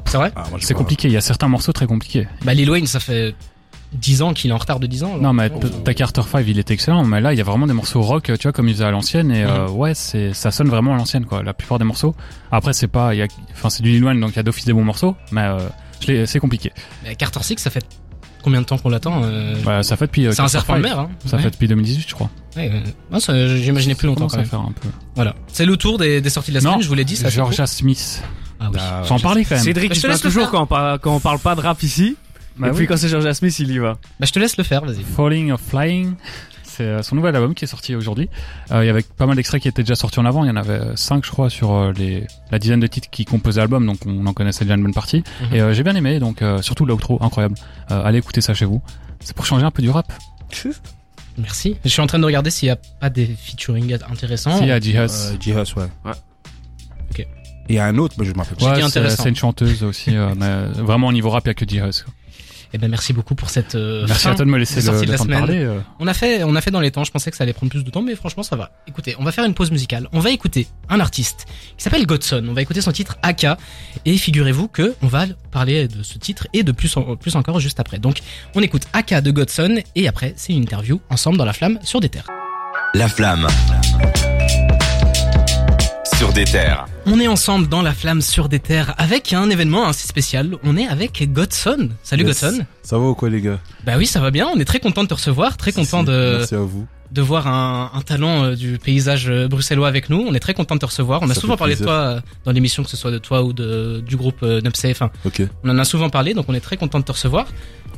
C'est 0.05 0.17
vrai? 0.17 0.31
Ah, 0.35 0.43
C'est 0.59 0.73
compliqué, 0.73 1.07
il 1.07 1.13
y 1.13 1.17
a 1.17 1.21
certains 1.21 1.47
morceaux 1.47 1.71
très 1.71 1.85
compliqués. 1.85 2.27
Bah 2.43 2.53
Lil 2.53 2.69
Wayne, 2.69 2.87
ça 2.87 2.99
fait 2.99 3.35
10 3.93 4.21
ans 4.21 4.33
qu'il 4.33 4.49
est 4.51 4.53
en 4.53 4.57
retard 4.57 4.79
de 4.79 4.87
10 4.87 5.03
ans. 5.05 5.17
Non, 5.17 5.33
mais 5.33 5.49
ta 5.83 5.93
Carter 5.93 6.21
5, 6.29 6.43
il 6.47 6.59
est 6.59 6.71
excellent, 6.71 7.03
mais 7.05 7.21
là, 7.21 7.33
il 7.33 7.37
y 7.37 7.41
a 7.41 7.43
vraiment 7.43 7.67
des 7.67 7.73
morceaux 7.73 8.01
rock, 8.01 8.23
tu 8.25 8.43
vois, 8.43 8.51
comme 8.51 8.67
ils 8.67 8.73
faisaient 8.73 8.83
à 8.85 8.91
l'ancienne, 8.91 9.31
et 9.31 9.43
euh, 9.43 9.67
ouais, 9.69 9.93
c'est, 9.93 10.33
ça 10.33 10.51
sonne 10.51 10.67
vraiment 10.69 10.93
à 10.93 10.97
l'ancienne, 10.97 11.25
quoi, 11.25 11.41
la 11.43 11.53
plupart 11.53 11.79
des 11.79 11.85
morceaux. 11.85 12.15
Après, 12.51 12.73
c'est 12.73 12.87
pas, 12.87 13.13
il 13.15 13.19
y 13.19 13.21
a, 13.21 13.27
enfin, 13.53 13.69
c'est 13.69 13.83
du 13.83 13.89
Lil 13.91 14.03
Wayne, 14.03 14.19
donc 14.19 14.31
il 14.31 14.35
y 14.35 14.39
a 14.39 14.43
d'office 14.43 14.65
des 14.65 14.73
bons 14.73 14.83
morceaux, 14.83 15.15
mais 15.31 15.41
euh, 16.09 16.25
c'est 16.25 16.39
compliqué. 16.39 16.71
Mais 17.05 17.15
Carter 17.15 17.41
Six, 17.43 17.57
ça 17.59 17.69
fait 17.69 17.85
combien 18.43 18.61
de 18.61 18.65
temps 18.65 18.77
qu'on 18.77 18.89
l'attend 18.89 19.21
euh, 19.23 19.55
Bah, 19.65 19.83
ça 19.83 19.95
fait 19.97 20.05
depuis. 20.07 20.27
C'est 20.31 20.41
un 20.41 20.47
serpent 20.47 20.77
de 20.77 20.83
5. 20.83 20.87
mer, 20.89 20.99
hein. 20.99 21.09
Ça 21.25 21.37
Ouais. 21.37 21.43
fait 21.43 21.49
depuis 21.51 21.67
2018, 21.67 22.05
je 22.09 22.13
crois. 22.13 22.29
Ouais, 22.55 22.71
euh, 23.13 23.19
ça, 23.19 23.55
j'imaginais 23.57 23.95
plus 23.95 24.07
longtemps 24.07 24.27
quand 24.27 24.37
même. 24.37 24.45
faire 24.45 24.59
un 24.61 24.71
peu? 24.79 24.89
Voilà. 25.15 25.33
C'est 25.51 25.65
le 25.65 25.75
tour 25.77 25.97
des, 25.97 26.21
des 26.21 26.29
sorties 26.29 26.51
de 26.51 26.55
la 26.55 26.61
Non, 26.61 26.71
semaine, 26.71 26.83
je 26.83 26.87
vous 26.87 26.93
l'ai 26.95 27.05
dit, 27.05 27.15
ça. 27.15 27.29
c'est 27.29 27.35
Georgia 27.35 27.65
Smith. 27.67 28.21
Ah 28.59 28.69
oui. 28.71 28.79
Ah, 28.81 29.03
Faut 29.05 29.13
en 29.15 29.19
parler 29.19 29.43
quand 29.45 29.55
même. 29.55 29.63
Cédric, 29.63 29.89
Bah, 29.89 29.95
il 29.95 29.97
je 29.97 30.01
te 30.01 30.07
laisse 30.07 30.21
toujours 30.21 30.49
quand 30.49 30.63
on, 30.63 30.65
parle, 30.65 30.99
quand 30.99 31.15
on 31.15 31.19
parle 31.19 31.39
pas 31.39 31.55
de 31.55 31.61
rap 31.61 31.81
ici. 31.83 32.15
Bah 32.57 32.67
et 32.67 32.71
oui. 32.71 32.77
puis 32.77 32.87
quand 32.87 32.97
c'est 32.97 33.09
Georgia 33.09 33.33
Smith, 33.33 33.57
il 33.59 33.71
y 33.71 33.77
va. 33.79 33.97
Bah 34.19 34.25
je 34.25 34.31
te 34.31 34.39
laisse 34.39 34.57
le 34.57 34.63
faire, 34.63 34.83
vas-y. 34.85 35.03
Falling 35.03 35.51
of 35.51 35.61
Flying. 35.61 36.13
C'est 36.63 36.83
euh, 36.83 37.01
son 37.01 37.15
nouvel 37.15 37.35
album 37.35 37.55
qui 37.55 37.65
est 37.65 37.67
sorti 37.67 37.95
aujourd'hui. 37.95 38.29
Euh, 38.71 38.83
il 38.83 38.87
y 38.87 38.89
avait 38.89 39.01
pas 39.01 39.25
mal 39.25 39.35
d'extraits 39.35 39.61
qui 39.61 39.67
étaient 39.67 39.81
déjà 39.81 39.95
sortis 39.95 40.19
en 40.19 40.25
avant. 40.25 40.43
Il 40.43 40.47
y 40.47 40.51
en 40.51 40.55
avait 40.55 40.95
cinq, 40.95 41.25
je 41.25 41.31
crois, 41.31 41.49
sur 41.49 41.73
euh, 41.73 41.91
les 41.97 42.27
la 42.51 42.59
dizaine 42.59 42.79
de 42.79 42.85
titres 42.87 43.09
qui 43.09 43.25
composaient 43.25 43.61
l'album, 43.61 43.85
donc 43.85 43.97
on 44.05 44.25
en 44.27 44.33
connaissait 44.33 44.63
déjà 44.63 44.75
une 44.75 44.83
bonne 44.83 44.93
partie. 44.93 45.23
Mhm. 45.41 45.55
Et 45.55 45.61
euh, 45.61 45.73
j'ai 45.73 45.81
bien 45.83 45.95
aimé, 45.95 46.19
donc 46.19 46.41
euh, 46.41 46.61
surtout 46.61 46.85
l'outro, 46.85 47.17
incroyable. 47.23 47.55
Euh, 47.89 48.03
allez 48.03 48.19
écouter 48.19 48.41
ça 48.41 48.53
chez 48.53 48.65
vous. 48.65 48.81
C'est 49.21 49.35
pour 49.35 49.45
changer 49.45 49.65
un 49.65 49.71
peu 49.71 49.81
du 49.81 49.89
rap. 49.89 50.11
Merci. 51.37 51.77
Je 51.83 51.89
suis 51.89 52.01
en 52.01 52.07
train 52.07 52.19
de 52.19 52.25
regarder 52.25 52.49
s'il 52.49 52.67
y 52.67 52.71
a 52.71 52.75
pas 52.75 53.09
des 53.09 53.25
featuring 53.25 53.95
intéressants. 54.09 54.57
Si, 54.57 54.63
il 54.63 54.69
y 54.69 54.71
a 54.71 54.79
G-Hus. 54.79 54.97
Euh, 54.97 55.35
J-Hus, 55.39 55.75
ouais. 55.75 55.83
Ouais. 56.05 56.11
Ok. 57.11 57.19
Et 57.19 57.27
il 57.69 57.75
y 57.75 57.79
a 57.79 57.85
un 57.85 57.97
autre, 57.97 58.15
mais 58.17 58.25
je 58.25 58.33
m'appelle 58.33 58.57
pas. 58.57 58.75
dit 58.75 58.83
Ouais, 58.83 59.09
c'est 59.09 59.29
une 59.29 59.35
chanteuse 59.35 59.83
aussi, 59.83 60.15
euh, 60.15 60.33
mais 60.35 60.81
vraiment 60.81 61.07
au 61.07 61.13
niveau 61.13 61.29
rap, 61.29 61.45
il 61.45 61.49
y 61.49 61.51
a 61.51 61.53
que 61.53 61.67
G-Hus. 61.67 62.05
Eh 62.73 62.77
ben 62.77 62.89
merci 62.89 63.13
beaucoup 63.13 63.33
pour 63.35 63.49
cette 63.49 63.75
euh, 63.75 64.05
Merci 64.07 64.23
fin 64.23 64.31
à 64.31 64.35
toi 64.35 64.45
de 64.45 64.49
me 64.51 64.57
laisser 64.57 64.81
le, 64.81 65.05
de 65.05 65.11
la 65.11 65.17
temps 65.17 65.23
de 65.23 65.29
semaine. 65.29 65.39
parler. 65.39 65.63
euh. 65.63 65.79
On 65.99 66.07
a 66.07 66.13
fait, 66.13 66.43
on 66.43 66.55
a 66.55 66.61
fait 66.61 66.71
dans 66.71 66.79
les 66.81 66.91
temps. 66.91 67.03
Je 67.03 67.11
pensais 67.11 67.31
que 67.31 67.37
ça 67.37 67.43
allait 67.43 67.53
prendre 67.53 67.69
plus 67.69 67.83
de 67.83 67.89
temps, 67.89 68.01
mais 68.01 68.15
franchement, 68.15 68.43
ça 68.43 68.55
va. 68.55 68.71
Écoutez, 68.87 69.15
on 69.19 69.23
va 69.23 69.31
faire 69.31 69.45
une 69.45 69.53
pause 69.53 69.71
musicale. 69.71 70.07
On 70.11 70.19
va 70.19 70.31
écouter 70.31 70.67
un 70.89 70.99
artiste 70.99 71.45
qui 71.77 71.83
s'appelle 71.83 72.05
Godson. 72.05 72.45
On 72.49 72.53
va 72.53 72.61
écouter 72.61 72.81
son 72.81 72.91
titre 72.91 73.17
AK. 73.21 73.45
Et 74.05 74.17
figurez-vous 74.17 74.67
que 74.67 74.95
on 75.01 75.07
va 75.07 75.25
parler 75.51 75.87
de 75.87 76.03
ce 76.03 76.17
titre 76.17 76.47
et 76.53 76.63
de 76.63 76.71
plus, 76.71 76.95
en- 76.97 77.15
plus 77.15 77.35
encore 77.35 77.59
juste 77.59 77.79
après. 77.79 77.99
Donc, 77.99 78.19
on 78.55 78.61
écoute 78.61 78.83
AK 78.93 79.21
de 79.21 79.31
Godson 79.31 79.77
et 79.95 80.07
après, 80.07 80.33
c'est 80.35 80.53
une 80.53 80.63
interview 80.63 80.99
ensemble 81.09 81.37
dans 81.37 81.45
la 81.45 81.53
flamme 81.53 81.79
sur 81.83 81.99
des 82.01 82.09
terres. 82.09 82.27
La 82.93 83.07
flamme. 83.07 83.47
Sur 86.17 86.33
des 86.33 86.45
terres. 86.45 86.85
On 87.05 87.19
est 87.19 87.27
ensemble 87.27 87.67
dans 87.67 87.81
la 87.83 87.93
flamme 87.93 88.21
sur 88.21 88.49
des 88.49 88.59
terres 88.59 88.95
avec 88.97 89.33
un 89.33 89.49
événement 89.51 89.87
assez 89.87 90.07
spécial. 90.07 90.55
On 90.63 90.75
est 90.75 90.87
avec 90.87 91.31
Godson. 91.31 91.89
Salut 92.01 92.25
Yes. 92.25 92.41
Godson. 92.41 92.65
Ça 92.81 92.97
va 92.97 93.05
ou 93.05 93.13
quoi 93.15 93.29
les 93.29 93.39
gars? 93.41 93.59
Bah 93.85 93.93
oui, 93.97 94.07
ça 94.07 94.19
va 94.19 94.31
bien. 94.31 94.47
On 94.53 94.59
est 94.59 94.65
très 94.65 94.79
content 94.79 95.03
de 95.03 95.07
te 95.09 95.13
recevoir, 95.13 95.57
très 95.57 95.71
content 95.71 96.03
de 96.03 96.37
Merci 96.39 96.55
à 96.55 96.59
vous. 96.59 96.87
de 97.11 97.21
voir 97.21 97.47
un, 97.47 97.91
un 97.93 98.01
talent 98.01 98.43
euh, 98.45 98.55
du 98.55 98.79
paysage 98.79 99.29
euh, 99.29 99.47
bruxellois 99.47 99.87
avec 99.87 100.09
nous. 100.09 100.25
On 100.27 100.33
est 100.33 100.39
très 100.39 100.55
content 100.55 100.73
de 100.73 100.79
te 100.79 100.87
recevoir. 100.87 101.21
On 101.21 101.29
a 101.29 101.35
Ça 101.35 101.41
souvent 101.41 101.55
parlé 101.57 101.75
de 101.75 101.83
toi 101.83 101.93
euh, 101.93 102.19
dans 102.45 102.51
l'émission, 102.51 102.83
que 102.83 102.89
ce 102.89 102.97
soit 102.97 103.11
de 103.11 103.19
toi 103.19 103.43
ou 103.43 103.53
de, 103.53 104.01
du 104.05 104.17
groupe 104.17 104.41
Nupsay. 104.41 104.89
Enfin, 104.91 105.11
Ok. 105.23 105.43
on 105.63 105.69
en 105.69 105.77
a 105.77 105.85
souvent 105.85 106.09
parlé, 106.09 106.33
donc 106.33 106.45
on 106.49 106.53
est 106.55 106.59
très 106.61 106.77
content 106.77 106.99
de 106.99 107.05
te 107.05 107.11
recevoir. 107.11 107.45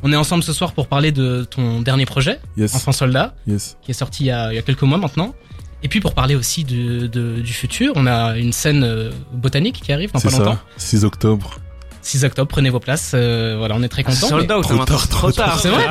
On 0.02 0.12
est 0.12 0.16
ensemble 0.16 0.42
ce 0.42 0.52
soir 0.52 0.72
pour 0.72 0.86
parler 0.88 1.10
de 1.12 1.44
ton 1.44 1.80
dernier 1.80 2.06
projet, 2.06 2.38
Yes. 2.56 2.74
Enfant 2.74 2.92
Soldat, 2.92 3.34
Yes. 3.46 3.76
qui 3.82 3.90
est 3.90 3.94
sorti 3.94 4.24
il 4.24 4.26
y 4.28 4.30
a, 4.30 4.52
il 4.52 4.56
y 4.56 4.58
a 4.58 4.62
quelques 4.62 4.82
mois 4.82 4.98
maintenant. 4.98 5.34
Et 5.82 5.88
puis 5.88 6.00
pour 6.00 6.14
parler 6.14 6.34
aussi 6.34 6.64
de, 6.64 7.06
de- 7.06 7.40
du 7.40 7.52
futur, 7.52 7.92
on 7.96 8.06
a 8.06 8.36
une 8.36 8.52
scène 8.52 8.84
euh, 8.84 9.10
botanique 9.32 9.80
qui 9.82 9.92
arrive 9.92 10.12
dans 10.12 10.20
pas 10.20 10.30
longtemps. 10.30 10.54
ça. 10.76 10.86
6 10.86 11.04
octobre. 11.04 11.58
6 12.02 12.24
octobre, 12.24 12.48
prenez 12.48 12.70
vos 12.70 12.80
places. 12.80 13.12
euh, 13.14 13.56
voilà, 13.58 13.74
on 13.76 13.82
est 13.82 13.88
très 13.88 14.02
contents. 14.02 14.28
Sold 14.28 14.50
out, 14.50 14.62
Trop 14.62 14.80
hein, 14.80 14.84
tard, 14.86 15.08
trop 15.08 15.30
tard. 15.32 15.58
C'est 15.60 15.68
vrai 15.68 15.84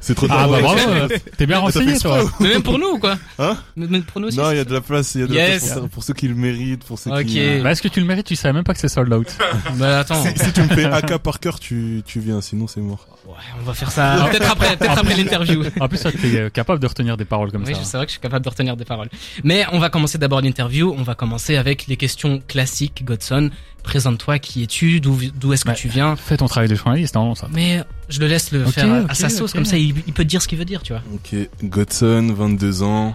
C'est 0.00 0.14
trop 0.14 0.26
Ah 0.30 0.34
tard. 0.34 0.48
bah 0.48 0.56
Ouais. 0.56 0.62
bravo, 0.62 0.78
euh, 0.88 1.08
t'es 1.36 1.46
bien 1.46 1.58
renseigné 1.58 1.98
toi. 1.98 2.22
Mais 2.40 2.48
même 2.50 2.62
pour 2.62 2.78
nous, 2.78 2.98
quoi. 2.98 3.16
Hein 3.38 3.56
Mais 3.76 3.86
même 3.86 4.02
pour 4.02 4.20
nous 4.20 4.28
aussi. 4.28 4.36
Non, 4.38 4.50
il 4.50 4.56
y 4.56 4.60
a 4.60 4.64
de 4.64 4.72
la 4.72 4.80
place. 4.80 5.14
Il 5.14 5.20
y 5.22 5.24
a 5.24 5.26
de 5.26 5.34
Yes. 5.34 5.52
la 5.62 5.66
place 5.68 5.78
pour, 5.80 5.88
pour 5.88 6.04
ceux 6.04 6.14
qui 6.14 6.28
le 6.28 6.34
méritent, 6.34 6.84
pour 6.84 6.98
ceux 6.98 7.10
Ok. 7.10 7.24
qui. 7.26 7.40
Bah, 7.60 7.72
est-ce 7.72 7.82
que 7.82 7.88
tu 7.88 8.00
le 8.00 8.06
mérites 8.06 8.26
Tu 8.26 8.36
savais 8.36 8.52
même 8.52 8.64
pas 8.64 8.74
que 8.74 8.80
c'est 8.80 8.88
sold 8.88 9.12
out. 9.12 9.26
Bah 9.76 10.00
attends. 10.00 10.22
Si, 10.22 10.28
si 10.44 10.52
tu 10.52 10.60
me 10.62 10.68
fais 10.68 10.84
AK 10.84 11.18
par 11.18 11.40
cœur, 11.40 11.58
tu, 11.58 12.02
tu 12.06 12.20
viens, 12.20 12.40
sinon 12.40 12.66
c'est 12.66 12.80
mort. 12.80 13.06
Ouais, 13.26 13.34
on 13.60 13.64
va 13.64 13.72
faire 13.72 13.90
ça 13.90 14.26
peut-être 14.30 14.50
après, 14.50 14.76
peut-être 14.76 14.98
après 14.98 15.14
l'interview. 15.14 15.62
En 15.80 15.88
plus, 15.88 16.00
toi, 16.00 16.10
t'es 16.10 16.36
euh, 16.36 16.50
capable 16.50 16.80
de 16.80 16.86
retenir 16.88 17.16
des 17.16 17.24
paroles 17.24 17.52
comme 17.52 17.62
Oui, 17.64 17.74
ça. 17.74 17.80
c'est 17.84 17.96
vrai 17.96 18.06
que 18.06 18.10
je 18.10 18.14
suis 18.14 18.20
capable 18.20 18.44
de 18.44 18.50
retenir 18.50 18.76
des 18.76 18.84
paroles. 18.84 19.08
Mais 19.44 19.64
on 19.72 19.78
va 19.78 19.90
commencer 19.90 20.18
d'abord 20.18 20.40
l'interview. 20.40 20.92
On 20.98 21.02
va 21.04 21.14
commencer 21.14 21.56
avec 21.56 21.86
les 21.86 21.96
questions 21.96 22.42
classiques. 22.48 23.04
Godson, 23.04 23.50
présente-toi. 23.82 24.38
Qui 24.38 24.62
es-tu 24.64 25.00
D'où 25.00 25.18
d'où 25.34 25.52
est-ce 25.52 25.64
que 25.64 25.70
Ouais. 25.70 25.74
tu 25.76 25.88
viens 25.88 26.16
Fais 26.16 26.36
ton 26.36 26.46
travail 26.46 26.68
de 26.68 26.74
journaliste, 26.74 27.14
non 27.14 27.34
ça. 27.34 27.48
Mais 27.52 27.82
je 28.08 28.20
le 28.20 28.26
laisse 28.26 28.52
le 28.52 28.64
faire 28.64 29.06
à- 29.08 29.14
sa 29.14 29.28
sauce. 29.28 29.52
Comme 29.52 29.64
ça, 29.64 29.76
il, 29.78 29.94
il 30.06 30.12
peut 30.12 30.24
te 30.24 30.28
dire 30.28 30.40
ce 30.42 30.48
qu'il 30.48 30.58
veut 30.58 30.64
dire, 30.64 30.82
tu 30.82 30.92
vois. 30.92 31.02
Ok. 31.14 31.34
Godson, 31.64 32.32
22 32.36 32.82
ans, 32.82 33.14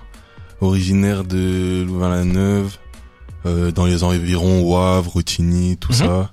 originaire 0.61 1.23
de 1.23 1.83
Louvain-la-Neuve, 1.85 2.77
euh, 3.45 3.71
dans 3.71 3.85
les 3.85 4.03
environs 4.03 4.61
Wavre, 4.61 5.11
Rotigny, 5.11 5.77
tout 5.77 5.91
Mhm. 5.93 5.97
ça. 5.97 6.31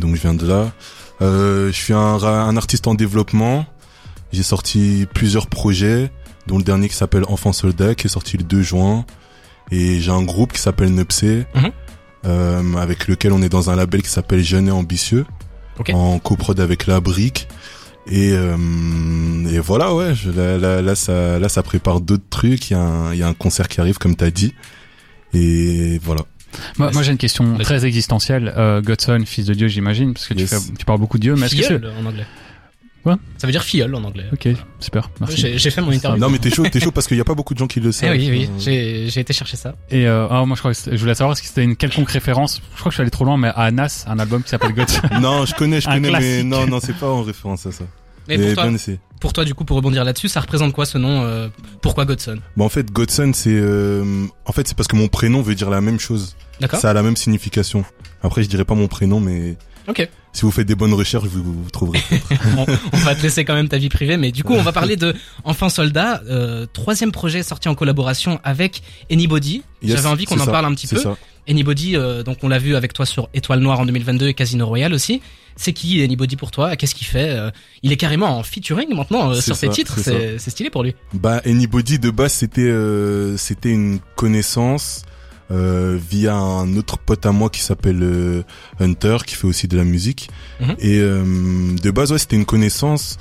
Donc 0.00 0.14
je 0.16 0.20
viens 0.20 0.34
de 0.34 0.46
là. 0.46 0.72
Euh, 1.20 1.68
je 1.72 1.76
suis 1.76 1.92
un, 1.94 2.56
artiste 2.56 2.86
en 2.86 2.94
développement. 2.94 3.66
J'ai 4.32 4.42
sorti 4.42 5.06
plusieurs 5.14 5.46
projets, 5.48 6.10
dont 6.46 6.58
le 6.58 6.64
dernier 6.64 6.88
qui 6.88 6.94
s'appelle 6.94 7.24
Enfant 7.28 7.52
Soldat, 7.52 7.94
qui 7.94 8.06
est 8.06 8.10
sorti 8.10 8.36
le 8.36 8.44
2 8.44 8.62
juin. 8.62 9.04
Et 9.70 10.00
j'ai 10.00 10.10
un 10.10 10.22
groupe 10.22 10.52
qui 10.52 10.60
s'appelle 10.60 10.94
Nepsé, 10.94 11.44
Mhm. 11.54 11.70
Euh, 12.24 12.74
avec 12.76 13.08
lequel 13.08 13.32
on 13.32 13.42
est 13.42 13.48
dans 13.48 13.70
un 13.70 13.76
label 13.76 14.02
qui 14.02 14.08
s'appelle 14.10 14.42
Jeune 14.42 14.68
et 14.68 14.72
Ambitieux, 14.72 15.24
Ok. 15.78 15.90
en 15.94 16.18
coprod 16.18 16.58
avec 16.60 16.86
La 16.86 17.00
Brique. 17.00 17.48
Et, 18.10 18.32
euh, 18.32 18.56
et 19.50 19.58
voilà, 19.58 19.94
ouais, 19.94 20.14
je, 20.14 20.30
là, 20.30 20.56
là, 20.56 20.80
là, 20.80 20.94
ça, 20.94 21.38
là, 21.38 21.48
ça 21.50 21.62
prépare 21.62 22.00
d'autres 22.00 22.24
trucs. 22.30 22.70
Il 22.70 22.72
y, 22.72 22.76
a 22.76 22.80
un- 22.80 23.12
il 23.12 23.18
y 23.18 23.22
a 23.22 23.28
un 23.28 23.34
concert 23.34 23.68
qui 23.68 23.80
arrive, 23.80 23.98
comme 23.98 24.16
t'as 24.16 24.30
dit. 24.30 24.54
Et 25.34 26.00
voilà. 26.02 26.22
Moi, 26.78 26.90
moi 26.92 27.02
j'ai 27.02 27.12
une 27.12 27.18
question 27.18 27.58
très 27.58 27.84
existentielle. 27.84 28.54
Euh, 28.56 28.80
Godson, 28.80 29.22
fils 29.26 29.44
de 29.44 29.52
Dieu, 29.52 29.68
j'imagine, 29.68 30.14
parce 30.14 30.26
que 30.26 30.32
tu, 30.34 30.46
fais, 30.46 30.56
tu 30.78 30.86
parles 30.86 30.98
beaucoup 31.00 31.18
de 31.18 31.22
Dieu, 31.22 31.34
mais 31.36 31.46
est-ce 31.46 31.56
que 31.56 31.62
c'est... 31.62 31.74
En 32.02 32.06
anglais. 32.06 32.24
Quoi 33.08 33.18
Ça 33.38 33.46
veut 33.46 33.52
dire 33.52 33.62
filleul 33.62 33.94
en 33.94 34.04
anglais. 34.04 34.26
Ok, 34.32 34.48
super, 34.80 35.08
merci. 35.20 35.56
J'ai 35.58 35.70
fait 35.70 35.80
mon 35.80 35.92
interview. 35.92 36.20
Non, 36.20 36.28
mais 36.28 36.38
t'es 36.38 36.50
chaud, 36.50 36.64
t'es 36.70 36.78
chaud 36.80 36.90
parce 36.90 37.06
qu'il 37.06 37.16
y 37.16 37.20
a 37.20 37.24
pas 37.24 37.34
beaucoup 37.34 37.54
de 37.54 37.58
gens 37.58 37.66
qui 37.66 37.80
le 37.80 37.88
Eh 37.88 37.92
savent. 37.92 38.12
oui, 38.12 38.28
oui, 38.30 38.48
Euh, 38.68 39.06
j'ai 39.08 39.20
été 39.20 39.32
chercher 39.32 39.56
ça. 39.56 39.74
Et 39.90 40.06
euh, 40.06 40.26
ah, 40.30 40.44
moi 40.44 40.54
je 40.56 40.60
crois 40.60 40.74
que 40.74 40.78
je 40.90 40.96
voulais 41.00 41.14
savoir 41.14 41.36
si 41.36 41.46
c'était 41.46 41.64
une 41.64 41.76
quelconque 41.76 42.10
référence. 42.10 42.60
Je 42.74 42.80
crois 42.80 42.90
que 42.90 42.92
je 42.92 42.96
suis 42.96 43.00
allé 43.02 43.10
trop 43.10 43.24
loin, 43.24 43.36
mais 43.38 43.50
à 43.56 43.70
Nas, 43.70 44.04
un 44.06 44.18
album 44.18 44.42
qui 44.42 44.50
s'appelle 44.50 44.74
Godson. 44.74 45.00
Non, 45.20 45.46
je 45.46 45.54
connais, 45.54 45.80
je 45.80 45.88
Un 45.88 45.94
connais, 45.94 46.10
mais 46.20 46.42
non, 46.42 46.66
non, 46.66 46.80
c'est 46.80 46.96
pas 46.96 47.08
en 47.08 47.22
référence 47.22 47.64
à 47.66 47.72
ça. 47.72 47.84
Mais 48.28 48.36
pour 48.36 48.54
toi, 48.54 48.64
bien 48.64 48.74
essayé. 48.74 49.00
pour 49.22 49.32
toi, 49.32 49.44
du 49.46 49.54
coup, 49.54 49.64
pour 49.64 49.76
rebondir 49.78 50.04
là-dessus, 50.04 50.28
ça 50.28 50.40
représente 50.40 50.74
quoi 50.74 50.84
ce 50.84 50.98
nom 50.98 51.22
euh, 51.24 51.48
Pourquoi 51.80 52.04
Godson? 52.04 52.36
Bon, 52.58 52.66
en 52.66 52.68
fait, 52.68 52.92
Godson, 52.92 53.30
c'est, 53.34 53.48
euh, 53.54 54.26
en 54.44 54.52
fait, 54.52 54.68
c'est 54.68 54.76
parce 54.76 54.86
que 54.86 54.96
mon 54.96 55.08
prénom 55.08 55.40
veut 55.40 55.54
dire 55.54 55.70
la 55.70 55.80
même 55.80 55.98
chose. 55.98 56.36
D'accord 56.60 56.78
Ça 56.78 56.90
a 56.90 56.92
la 56.92 57.02
même 57.02 57.16
signification. 57.16 57.86
Après, 58.22 58.42
je 58.42 58.48
dirais 58.50 58.66
pas 58.66 58.74
mon 58.74 58.86
prénom, 58.86 59.18
mais 59.18 59.56
Ok. 59.88 60.06
si 60.32 60.42
vous 60.42 60.50
faites 60.50 60.66
des 60.66 60.74
bonnes 60.74 60.92
recherches, 60.94 61.24
vous, 61.26 61.42
vous 61.42 61.70
trouverez. 61.70 62.00
on, 62.58 62.66
on 62.92 62.96
va 62.98 63.14
te 63.14 63.22
laisser 63.22 63.44
quand 63.44 63.54
même 63.54 63.68
ta 63.68 63.78
vie 63.78 63.88
privée, 63.88 64.16
mais 64.16 64.30
du 64.32 64.44
coup, 64.44 64.52
on 64.54 64.62
va 64.62 64.72
parler 64.72 64.96
de 64.96 65.14
Enfant 65.44 65.68
Soldat, 65.70 66.22
euh, 66.28 66.66
troisième 66.72 67.10
projet 67.12 67.42
sorti 67.42 67.68
en 67.68 67.74
collaboration 67.74 68.38
avec 68.44 68.82
Anybody. 69.10 69.62
Yes, 69.82 69.96
J'avais 69.96 70.08
envie 70.08 70.24
qu'on 70.26 70.38
en 70.40 70.44
ça, 70.44 70.50
parle 70.52 70.66
un 70.66 70.74
petit 70.74 70.86
peu. 70.86 70.96
ça. 70.98 71.16
Anybody, 71.48 71.96
euh, 71.96 72.22
donc 72.22 72.38
on 72.42 72.48
l'a 72.48 72.58
vu 72.58 72.76
avec 72.76 72.92
toi 72.92 73.06
sur 73.06 73.30
Étoile 73.32 73.60
Noire 73.60 73.80
en 73.80 73.86
2022 73.86 74.28
et 74.28 74.34
Casino 74.34 74.66
Royale 74.66 74.92
aussi. 74.92 75.22
C'est 75.56 75.72
qui 75.72 76.02
Anybody 76.02 76.36
pour 76.36 76.50
toi? 76.50 76.76
Qu'est-ce 76.76 76.94
qu'il 76.94 77.06
fait 77.06 77.30
Euh, 77.30 77.50
Il 77.82 77.90
est 77.90 77.96
carrément 77.96 78.38
en 78.38 78.42
featuring 78.42 78.94
maintenant 78.94 79.30
euh, 79.30 79.40
sur 79.40 79.56
ses 79.56 79.66
ça, 79.68 79.72
titres. 79.72 79.94
c'est 79.96 80.02
C'est 80.02 80.38
c'est 80.38 80.50
stylé 80.50 80.68
pour 80.70 80.82
lui. 80.82 80.94
Bah, 81.14 81.40
Anybody 81.46 81.98
de 81.98 82.10
base, 82.10 82.34
c'était, 82.34 82.60
euh, 82.60 83.36
c'était 83.38 83.70
une 83.70 83.98
connaissance. 84.14 85.02
Euh, 85.50 85.98
via 86.10 86.34
un 86.34 86.76
autre 86.76 86.98
pote 86.98 87.24
à 87.24 87.32
moi 87.32 87.48
qui 87.48 87.60
s'appelle 87.62 88.02
euh, 88.02 88.42
Hunter 88.80 89.16
qui 89.26 89.34
fait 89.34 89.46
aussi 89.46 89.66
de 89.66 89.78
la 89.78 89.84
musique 89.84 90.28
Mhm. 90.60 90.74
et 90.78 90.98
euh, 91.00 91.22
de 91.82 91.90
base 91.90 92.12
ouais 92.12 92.18
c'était 92.18 92.36
une 92.36 92.44
connaissance 92.44 93.16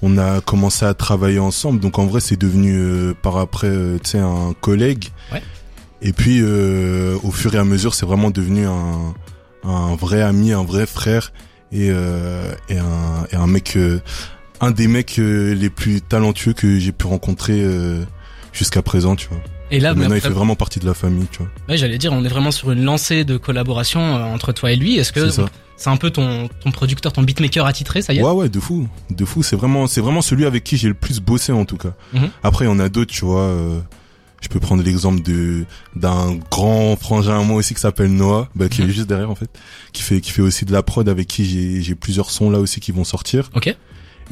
on 0.00 0.16
a 0.18 0.40
commencé 0.40 0.84
à 0.84 0.94
travailler 0.94 1.38
ensemble. 1.40 1.78
Donc 1.80 1.98
en 2.00 2.06
vrai, 2.06 2.20
c'est 2.20 2.36
devenu 2.36 2.72
euh, 2.76 3.14
par 3.22 3.36
après, 3.36 3.68
euh, 3.68 3.98
tu 4.02 4.10
sais, 4.10 4.18
un 4.18 4.52
collègue. 4.60 5.06
Ouais. 5.32 5.40
Et 6.02 6.12
puis 6.12 6.38
euh, 6.40 7.16
au 7.22 7.30
fur 7.30 7.54
et 7.54 7.58
à 7.58 7.64
mesure, 7.64 7.94
c'est 7.94 8.04
vraiment 8.06 8.30
devenu 8.32 8.66
un, 8.66 9.14
un 9.64 9.94
vrai 9.94 10.20
ami, 10.22 10.52
un 10.52 10.64
vrai 10.64 10.86
frère 10.86 11.32
et, 11.70 11.88
euh, 11.90 12.52
et, 12.68 12.78
un, 12.78 13.26
et 13.32 13.36
un 13.36 13.46
mec, 13.46 13.74
euh, 13.76 14.00
un 14.60 14.72
des 14.72 14.88
mecs 14.88 15.18
les 15.18 15.70
plus 15.70 16.00
talentueux 16.00 16.52
que 16.52 16.78
j'ai 16.80 16.90
pu 16.92 17.06
rencontrer 17.06 17.60
euh, 17.62 18.02
jusqu'à 18.52 18.82
présent, 18.82 19.14
tu 19.14 19.28
vois. 19.28 19.38
Et 19.72 19.80
là, 19.80 19.92
Et 19.92 19.94
maintenant, 19.94 20.14
il 20.14 20.20
fait 20.20 20.28
vraiment 20.28 20.54
partie 20.54 20.78
de 20.78 20.86
la 20.86 20.94
famille, 20.94 21.26
tu 21.32 21.38
vois. 21.38 21.48
ouais, 21.68 21.76
j'allais 21.78 21.98
dire, 21.98 22.12
on 22.12 22.24
est 22.24 22.28
vraiment 22.28 22.50
sur 22.52 22.70
une 22.70 22.84
lancée 22.84 23.24
de 23.24 23.36
collaboration 23.38 24.00
euh, 24.00 24.22
entre 24.22 24.52
toi 24.52 24.70
et 24.70 24.76
lui. 24.76 24.98
Est-ce 24.98 25.12
que 25.12 25.28
C'est 25.76 25.90
un 25.90 25.96
peu 25.96 26.10
ton, 26.10 26.48
ton 26.62 26.70
producteur, 26.70 27.12
ton 27.12 27.22
beatmaker 27.22 27.66
attitré, 27.66 28.02
ça 28.02 28.12
y 28.12 28.18
est? 28.18 28.22
Ouais, 28.22 28.30
ouais, 28.32 28.48
de 28.48 28.60
fou, 28.60 28.86
de 29.10 29.24
fou. 29.24 29.42
C'est 29.42 29.56
vraiment, 29.56 29.86
c'est 29.88 30.00
vraiment 30.02 30.22
celui 30.22 30.44
avec 30.44 30.62
qui 30.62 30.76
j'ai 30.76 30.86
le 30.88 30.94
plus 30.94 31.18
bossé 31.20 31.50
en 31.52 31.64
tout 31.64 31.76
cas. 31.78 31.94
Mhm. 32.12 32.28
Après, 32.44 32.66
il 32.66 32.68
y 32.68 32.70
en 32.70 32.78
a 32.78 32.88
d'autres, 32.88 33.10
tu 33.12 33.24
vois. 33.24 33.40
euh, 33.40 33.80
je 34.42 34.48
peux 34.48 34.58
prendre 34.60 34.82
l'exemple 34.82 35.22
de 35.22 35.64
d'un 35.96 36.34
grand 36.50 36.96
frangin 36.96 37.38
à 37.40 37.42
moi 37.44 37.56
aussi 37.56 37.74
qui 37.74 37.80
s'appelle 37.80 38.12
Noah, 38.12 38.48
bah, 38.56 38.68
qui 38.68 38.82
Mhm. 38.82 38.90
est 38.90 38.92
juste 38.92 39.06
derrière 39.08 39.30
en 39.30 39.36
fait, 39.36 39.48
qui 39.92 40.02
fait 40.02 40.20
qui 40.20 40.32
fait 40.32 40.42
aussi 40.42 40.64
de 40.64 40.72
la 40.72 40.82
prod 40.82 41.08
avec 41.08 41.28
qui 41.28 41.44
j'ai 41.44 41.80
j'ai 41.80 41.94
plusieurs 41.94 42.28
sons 42.30 42.50
là 42.50 42.58
aussi 42.58 42.80
qui 42.80 42.90
vont 42.92 43.04
sortir. 43.04 43.50
Ok. 43.54 43.74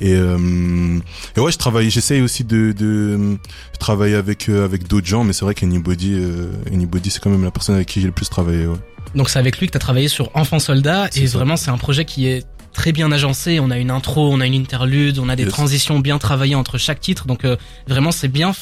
Et, 0.00 0.14
euh, 0.14 0.98
et 1.36 1.40
ouais, 1.40 1.52
je 1.52 1.58
travaille, 1.58 1.90
j'essaye 1.90 2.22
aussi 2.22 2.42
de, 2.44 2.72
de 2.72 3.36
je 3.72 3.78
travaille 3.78 4.14
avec 4.14 4.48
euh, 4.48 4.64
avec 4.64 4.88
d'autres 4.88 5.06
gens, 5.06 5.24
mais 5.24 5.32
c'est 5.34 5.44
vrai 5.44 5.54
qu'Anybody, 5.54 6.14
euh, 6.14 6.50
Anybody, 6.72 7.10
c'est 7.10 7.20
quand 7.22 7.30
même 7.30 7.44
la 7.44 7.50
personne 7.50 7.74
avec 7.74 7.88
qui 7.88 8.00
j'ai 8.00 8.06
le 8.06 8.12
plus 8.12 8.28
travaillé. 8.30 8.66
Ouais. 8.66 8.76
Donc 9.14 9.28
c'est 9.28 9.38
avec 9.38 9.58
lui 9.58 9.66
que 9.66 9.72
tu 9.72 9.76
as 9.76 9.80
travaillé 9.80 10.08
sur 10.08 10.30
Enfant 10.34 10.58
Soldat 10.58 11.08
et 11.16 11.26
ça. 11.26 11.36
vraiment 11.38 11.56
c'est 11.56 11.70
un 11.70 11.78
projet 11.78 12.04
qui 12.04 12.26
est 12.28 12.44
très 12.72 12.92
bien 12.92 13.10
agencé. 13.12 13.58
On 13.60 13.70
a 13.70 13.78
une 13.78 13.90
intro, 13.90 14.32
on 14.32 14.40
a 14.40 14.46
une 14.46 14.54
interlude, 14.54 15.18
on 15.18 15.28
a 15.28 15.36
des 15.36 15.42
Yes. 15.42 15.52
transitions 15.52 15.98
bien 15.98 16.18
travaillées 16.18 16.54
entre 16.54 16.78
chaque 16.78 17.00
titre. 17.00 17.26
Donc 17.26 17.44
euh, 17.44 17.56
vraiment 17.88 18.12
c'est 18.12 18.28
bien 18.28 18.52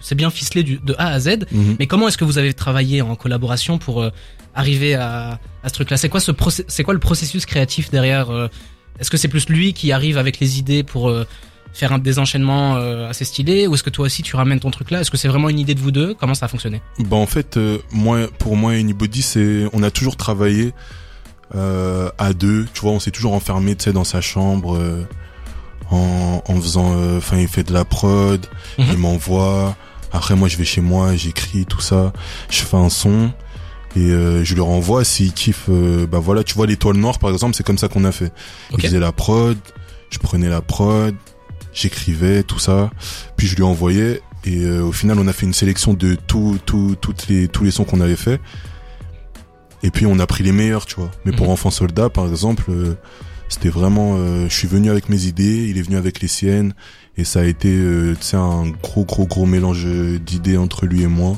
c'est- 0.00 0.14
bien 0.14 0.30
ficelé 0.30 0.62
du, 0.62 0.78
de 0.78 0.94
A 0.98 1.08
à 1.08 1.20
Z. 1.20 1.44
Mhm. 1.52 1.76
Mais 1.78 1.86
comment 1.86 2.08
est-ce 2.08 2.16
que 2.18 2.24
vous 2.24 2.38
avez 2.38 2.54
travaillé 2.54 3.02
en 3.02 3.14
collaboration 3.16 3.76
pour 3.78 4.00
euh, 4.02 4.10
arriver 4.54 4.94
à, 4.94 5.38
à 5.64 5.68
ce 5.68 5.74
truc-là? 5.74 5.96
C'est 5.98 6.08
quoi 6.08 6.20
ce 6.20 6.32
c'est 6.68 6.82
quoi 6.84 6.94
le 6.94 7.00
processus 7.00 7.44
créatif 7.44 7.90
derrière 7.90 8.30
euh, 8.30 8.48
Est-ce 9.00 9.10
que 9.10 9.16
c'est 9.16 9.28
plus 9.28 9.48
lui 9.48 9.72
qui 9.72 9.92
arrive 9.92 10.18
avec 10.18 10.40
les 10.40 10.58
idées 10.58 10.82
pour 10.82 11.08
euh, 11.08 11.26
faire 11.72 11.92
un 11.92 11.98
désenchaînement 11.98 12.76
euh, 12.76 13.08
assez 13.10 13.24
stylé 13.26 13.66
ou 13.66 13.74
est-ce 13.74 13.82
que 13.82 13.90
toi 13.90 14.06
aussi 14.06 14.22
tu 14.22 14.34
ramènes 14.36 14.60
ton 14.60 14.70
truc 14.70 14.90
là? 14.90 15.00
Est-ce 15.00 15.10
que 15.10 15.16
c'est 15.18 15.28
vraiment 15.28 15.48
une 15.50 15.58
idée 15.58 15.74
de 15.74 15.80
vous 15.80 15.90
deux? 15.90 16.14
Comment 16.14 16.34
ça 16.34 16.46
a 16.46 16.48
fonctionné? 16.48 16.80
Bah 16.98 17.16
en 17.16 17.26
fait, 17.26 17.56
euh, 17.56 17.78
moi, 17.92 18.26
pour 18.38 18.56
moi, 18.56 18.72
Anybody, 18.72 19.22
c'est, 19.22 19.64
on 19.72 19.82
a 19.82 19.90
toujours 19.90 20.16
travaillé 20.16 20.72
euh, 21.54 22.08
à 22.18 22.32
deux. 22.32 22.66
Tu 22.74 22.80
vois, 22.80 22.92
on 22.92 23.00
s'est 23.00 23.10
toujours 23.10 23.34
enfermé, 23.34 23.76
tu 23.76 23.84
sais, 23.84 23.92
dans 23.92 24.04
sa 24.04 24.20
chambre, 24.20 24.76
euh, 24.76 25.06
en, 25.90 26.42
en 26.46 26.60
faisant, 26.60 26.94
euh, 26.96 27.18
enfin, 27.18 27.36
il 27.38 27.48
fait 27.48 27.62
de 27.62 27.72
la 27.72 27.84
prod, 27.84 28.44
Mhm. 28.78 28.86
il 28.92 28.98
m'envoie. 28.98 29.76
Après, 30.12 30.34
moi, 30.34 30.48
je 30.48 30.56
vais 30.56 30.64
chez 30.64 30.80
moi, 30.80 31.14
j'écris 31.14 31.66
tout 31.66 31.80
ça, 31.80 32.12
je 32.48 32.62
fais 32.62 32.76
un 32.76 32.88
son 32.88 33.30
et 33.96 34.10
euh, 34.10 34.44
je 34.44 34.54
lui 34.54 34.60
renvoie. 34.60 35.04
S'il 35.04 35.32
kiffe, 35.32 35.64
euh, 35.68 36.06
bah 36.06 36.18
voilà, 36.18 36.44
tu 36.44 36.54
vois, 36.54 36.66
l'étoile 36.66 36.96
noire, 36.96 37.18
par 37.18 37.30
exemple, 37.30 37.54
c'est 37.56 37.64
comme 37.64 37.78
ça 37.78 37.88
qu'on 37.88 38.04
a 38.04 38.12
fait. 38.12 38.32
Ok. 38.72 38.78
Il 38.78 38.86
faisait 38.86 39.00
la 39.00 39.12
prod, 39.12 39.56
je 40.10 40.18
prenais 40.18 40.48
la 40.48 40.60
prod, 40.60 41.14
j'écrivais 41.72 42.42
tout 42.42 42.58
ça, 42.58 42.90
puis 43.36 43.46
je 43.46 43.56
lui 43.56 43.62
envoyais 43.62 44.20
et 44.44 44.58
euh, 44.64 44.82
au 44.82 44.92
final 44.92 45.18
on 45.18 45.26
a 45.26 45.32
fait 45.32 45.44
une 45.44 45.52
sélection 45.54 45.92
de 45.92 46.14
tout, 46.14 46.58
tout, 46.64 46.94
toutes 47.00 47.26
les, 47.26 47.48
tous 47.48 47.64
les 47.64 47.72
sons 47.72 47.84
qu'on 47.84 48.00
avait 48.00 48.14
fait 48.14 48.40
et 49.82 49.90
puis 49.90 50.06
on 50.06 50.18
a 50.18 50.26
pris 50.26 50.42
les 50.44 50.52
meilleurs, 50.52 50.86
tu 50.86 50.96
vois. 50.96 51.10
Mais 51.24 51.32
pour 51.32 51.46
Mhm. 51.46 51.52
Enfant 51.52 51.70
Soldat, 51.70 52.10
par 52.10 52.26
exemple, 52.26 52.64
euh, 52.70 52.94
c'était 53.48 53.68
vraiment, 53.68 54.14
euh, 54.16 54.48
je 54.48 54.54
suis 54.54 54.68
venu 54.68 54.90
avec 54.90 55.08
mes 55.08 55.24
idées, 55.26 55.66
il 55.68 55.78
est 55.78 55.82
venu 55.82 55.96
avec 55.96 56.20
les 56.20 56.28
siennes 56.28 56.74
et 57.16 57.24
ça 57.24 57.40
a 57.40 57.44
été, 57.44 57.68
euh, 57.72 58.14
tu 58.18 58.26
sais, 58.26 58.36
un 58.36 58.68
gros, 58.82 59.04
gros, 59.04 59.26
gros 59.26 59.46
mélange 59.46 59.86
d'idées 60.20 60.56
entre 60.56 60.86
lui 60.86 61.02
et 61.02 61.06
moi. 61.06 61.36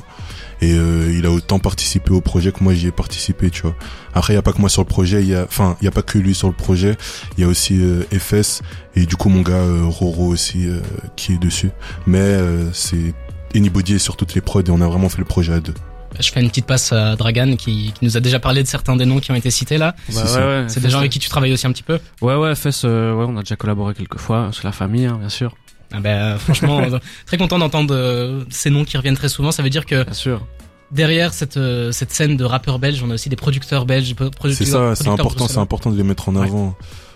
Et 0.60 0.74
euh, 0.74 1.12
il 1.16 1.24
a 1.26 1.30
autant 1.30 1.58
participé 1.58 2.10
au 2.12 2.20
projet 2.20 2.50
que 2.52 2.64
moi 2.64 2.74
j'y 2.74 2.88
ai 2.88 2.90
participé, 2.92 3.48
tu 3.50 3.62
vois. 3.62 3.76
Après, 4.14 4.32
il 4.32 4.36
y 4.36 4.38
a 4.38 4.42
pas 4.42 4.52
que 4.52 4.58
moi 4.60 4.68
sur 4.68 4.82
le 4.82 4.88
projet, 4.88 5.22
il 5.22 5.28
y 5.28 5.34
a, 5.34 5.44
enfin, 5.44 5.76
il 5.80 5.84
y 5.84 5.88
a 5.88 5.92
pas 5.92 6.02
que 6.02 6.18
lui 6.18 6.34
sur 6.34 6.48
le 6.48 6.54
projet. 6.54 6.96
Il 7.36 7.42
y 7.42 7.44
a 7.44 7.48
aussi 7.48 7.80
euh, 7.80 8.02
FS 8.18 8.62
et 8.96 9.06
du 9.06 9.14
coup 9.16 9.28
mon 9.28 9.42
gars 9.42 9.54
euh, 9.54 9.84
Roro 9.84 10.26
aussi 10.26 10.66
euh, 10.66 10.80
qui 11.16 11.34
est 11.34 11.38
dessus. 11.38 11.70
Mais 12.06 12.18
euh, 12.18 12.72
c'est 12.72 13.14
Anybody 13.54 13.94
est 13.94 13.98
sur 13.98 14.16
toutes 14.16 14.34
les 14.34 14.40
prods 14.40 14.62
et 14.62 14.70
on 14.70 14.80
a 14.80 14.86
vraiment 14.86 15.08
fait 15.08 15.18
le 15.18 15.24
projet 15.24 15.52
à 15.54 15.60
deux. 15.60 15.74
Je 16.18 16.30
fais 16.32 16.40
une 16.40 16.48
petite 16.48 16.66
passe 16.66 16.92
à 16.92 17.16
Dragan 17.16 17.54
qui, 17.56 17.92
qui 17.94 18.04
nous 18.04 18.16
a 18.16 18.20
déjà 18.20 18.40
parlé 18.40 18.62
de 18.62 18.66
certains 18.68 18.96
des 18.96 19.04
noms 19.04 19.20
qui 19.20 19.30
ont 19.30 19.34
été 19.34 19.50
cités 19.50 19.78
là. 19.78 19.94
Bah, 19.94 20.02
C'est 20.08 20.26
ça. 20.26 20.40
ouais, 20.40 20.46
ouais, 20.62 20.64
C'est 20.68 20.80
des 20.80 20.88
gens 20.90 20.98
avec 20.98 21.12
qui 21.12 21.18
tu 21.18 21.28
travailles 21.28 21.52
aussi 21.52 21.66
un 21.66 21.72
petit 21.72 21.82
peu. 21.82 21.98
Ouais, 22.22 22.34
ouais, 22.34 22.54
FS, 22.54 22.82
euh, 22.84 23.12
ouais, 23.14 23.26
on 23.28 23.36
a 23.36 23.40
déjà 23.40 23.56
collaboré 23.56 23.94
quelques 23.94 24.18
fois, 24.18 24.50
c'est 24.52 24.64
la 24.64 24.72
famille, 24.72 25.04
hein, 25.06 25.18
bien 25.20 25.28
sûr. 25.28 25.54
Ah 25.92 26.00
ben, 26.00 26.36
franchement, 26.38 26.78
euh, 26.92 26.98
très 27.26 27.38
content 27.38 27.58
d'entendre 27.58 27.94
euh, 27.94 28.44
ces 28.50 28.70
noms 28.70 28.84
qui 28.84 28.96
reviennent 28.96 29.16
très 29.16 29.28
souvent. 29.28 29.50
Ça 29.52 29.62
veut 29.62 29.70
dire 29.70 29.86
que 29.86 30.04
Bien 30.04 30.12
sûr. 30.12 30.46
derrière 30.90 31.32
cette, 31.32 31.56
euh, 31.56 31.92
cette 31.92 32.12
scène 32.12 32.36
de 32.36 32.44
rappeurs 32.44 32.78
belges, 32.78 33.02
on 33.02 33.10
a 33.10 33.14
aussi 33.14 33.28
des 33.28 33.36
producteurs 33.36 33.86
belges. 33.86 34.14
C'est 34.52 34.64
ça, 34.66 34.94
c'est 34.94 35.08
important, 35.08 35.48
c'est 35.48 35.58
important 35.58 35.90
de 35.90 35.96
les 35.96 36.02
mettre 36.02 36.28
en 36.28 36.36
Ouais. 36.36 36.46
avant. 36.46 36.74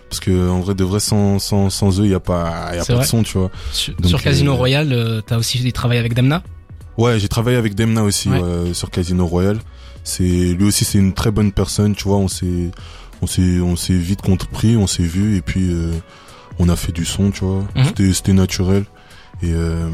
Parce 0.09 0.19
que 0.19 0.49
en 0.49 0.59
vrai 0.59 0.75
de 0.75 0.83
vrai 0.83 0.99
sans 0.99 1.39
sans 1.39 1.71
sans 1.71 1.99
eux, 1.99 2.05
il 2.05 2.11
y 2.11 2.13
a 2.13 2.19
pas 2.19 2.71
y 2.75 2.77
a 2.77 2.85
pas 2.85 2.93
vrai. 2.93 3.03
de 3.03 3.07
son, 3.07 3.23
tu 3.23 3.37
vois. 3.37 3.49
Sur, 3.71 3.95
Donc, 3.95 4.05
sur 4.09 4.21
Casino 4.21 4.51
euh, 4.51 4.55
Royal, 4.55 4.93
euh, 4.93 5.21
t'as 5.25 5.37
aussi 5.37 5.71
travaillé 5.73 5.99
avec 5.99 6.13
Demna? 6.13 6.43
Ouais, 6.99 7.19
j'ai 7.19 7.27
travaillé 7.27 7.57
avec 7.57 7.73
Demna 7.73 8.03
aussi 8.03 8.29
Ouais. 8.29 8.39
ouais, 8.39 8.73
sur 8.75 8.91
Casino 8.91 9.25
Royal. 9.25 9.57
C'est 10.03 10.23
lui 10.23 10.65
aussi 10.65 10.85
c'est 10.85 10.99
une 10.99 11.13
très 11.13 11.31
bonne 11.31 11.51
personne, 11.51 11.95
tu 11.95 12.03
vois, 12.03 12.17
on 12.17 12.27
s'est 12.27 12.69
on 13.23 13.27
s'est 13.27 13.59
on 13.61 13.75
s'est 13.75 13.93
vite 13.97 14.21
compris, 14.21 14.77
on 14.77 14.85
s'est 14.85 15.01
vu 15.01 15.37
et 15.37 15.41
puis 15.41 15.71
euh, 15.71 15.91
on 16.59 16.69
a 16.69 16.75
fait 16.75 16.91
du 16.91 17.05
son, 17.05 17.31
tu 17.31 17.43
vois. 17.45 17.63
Mhm. 17.75 17.83
C'était 17.85 18.13
c'était 18.13 18.33
naturel. 18.33 18.85
Et 19.41 19.51
euh, 19.51 19.89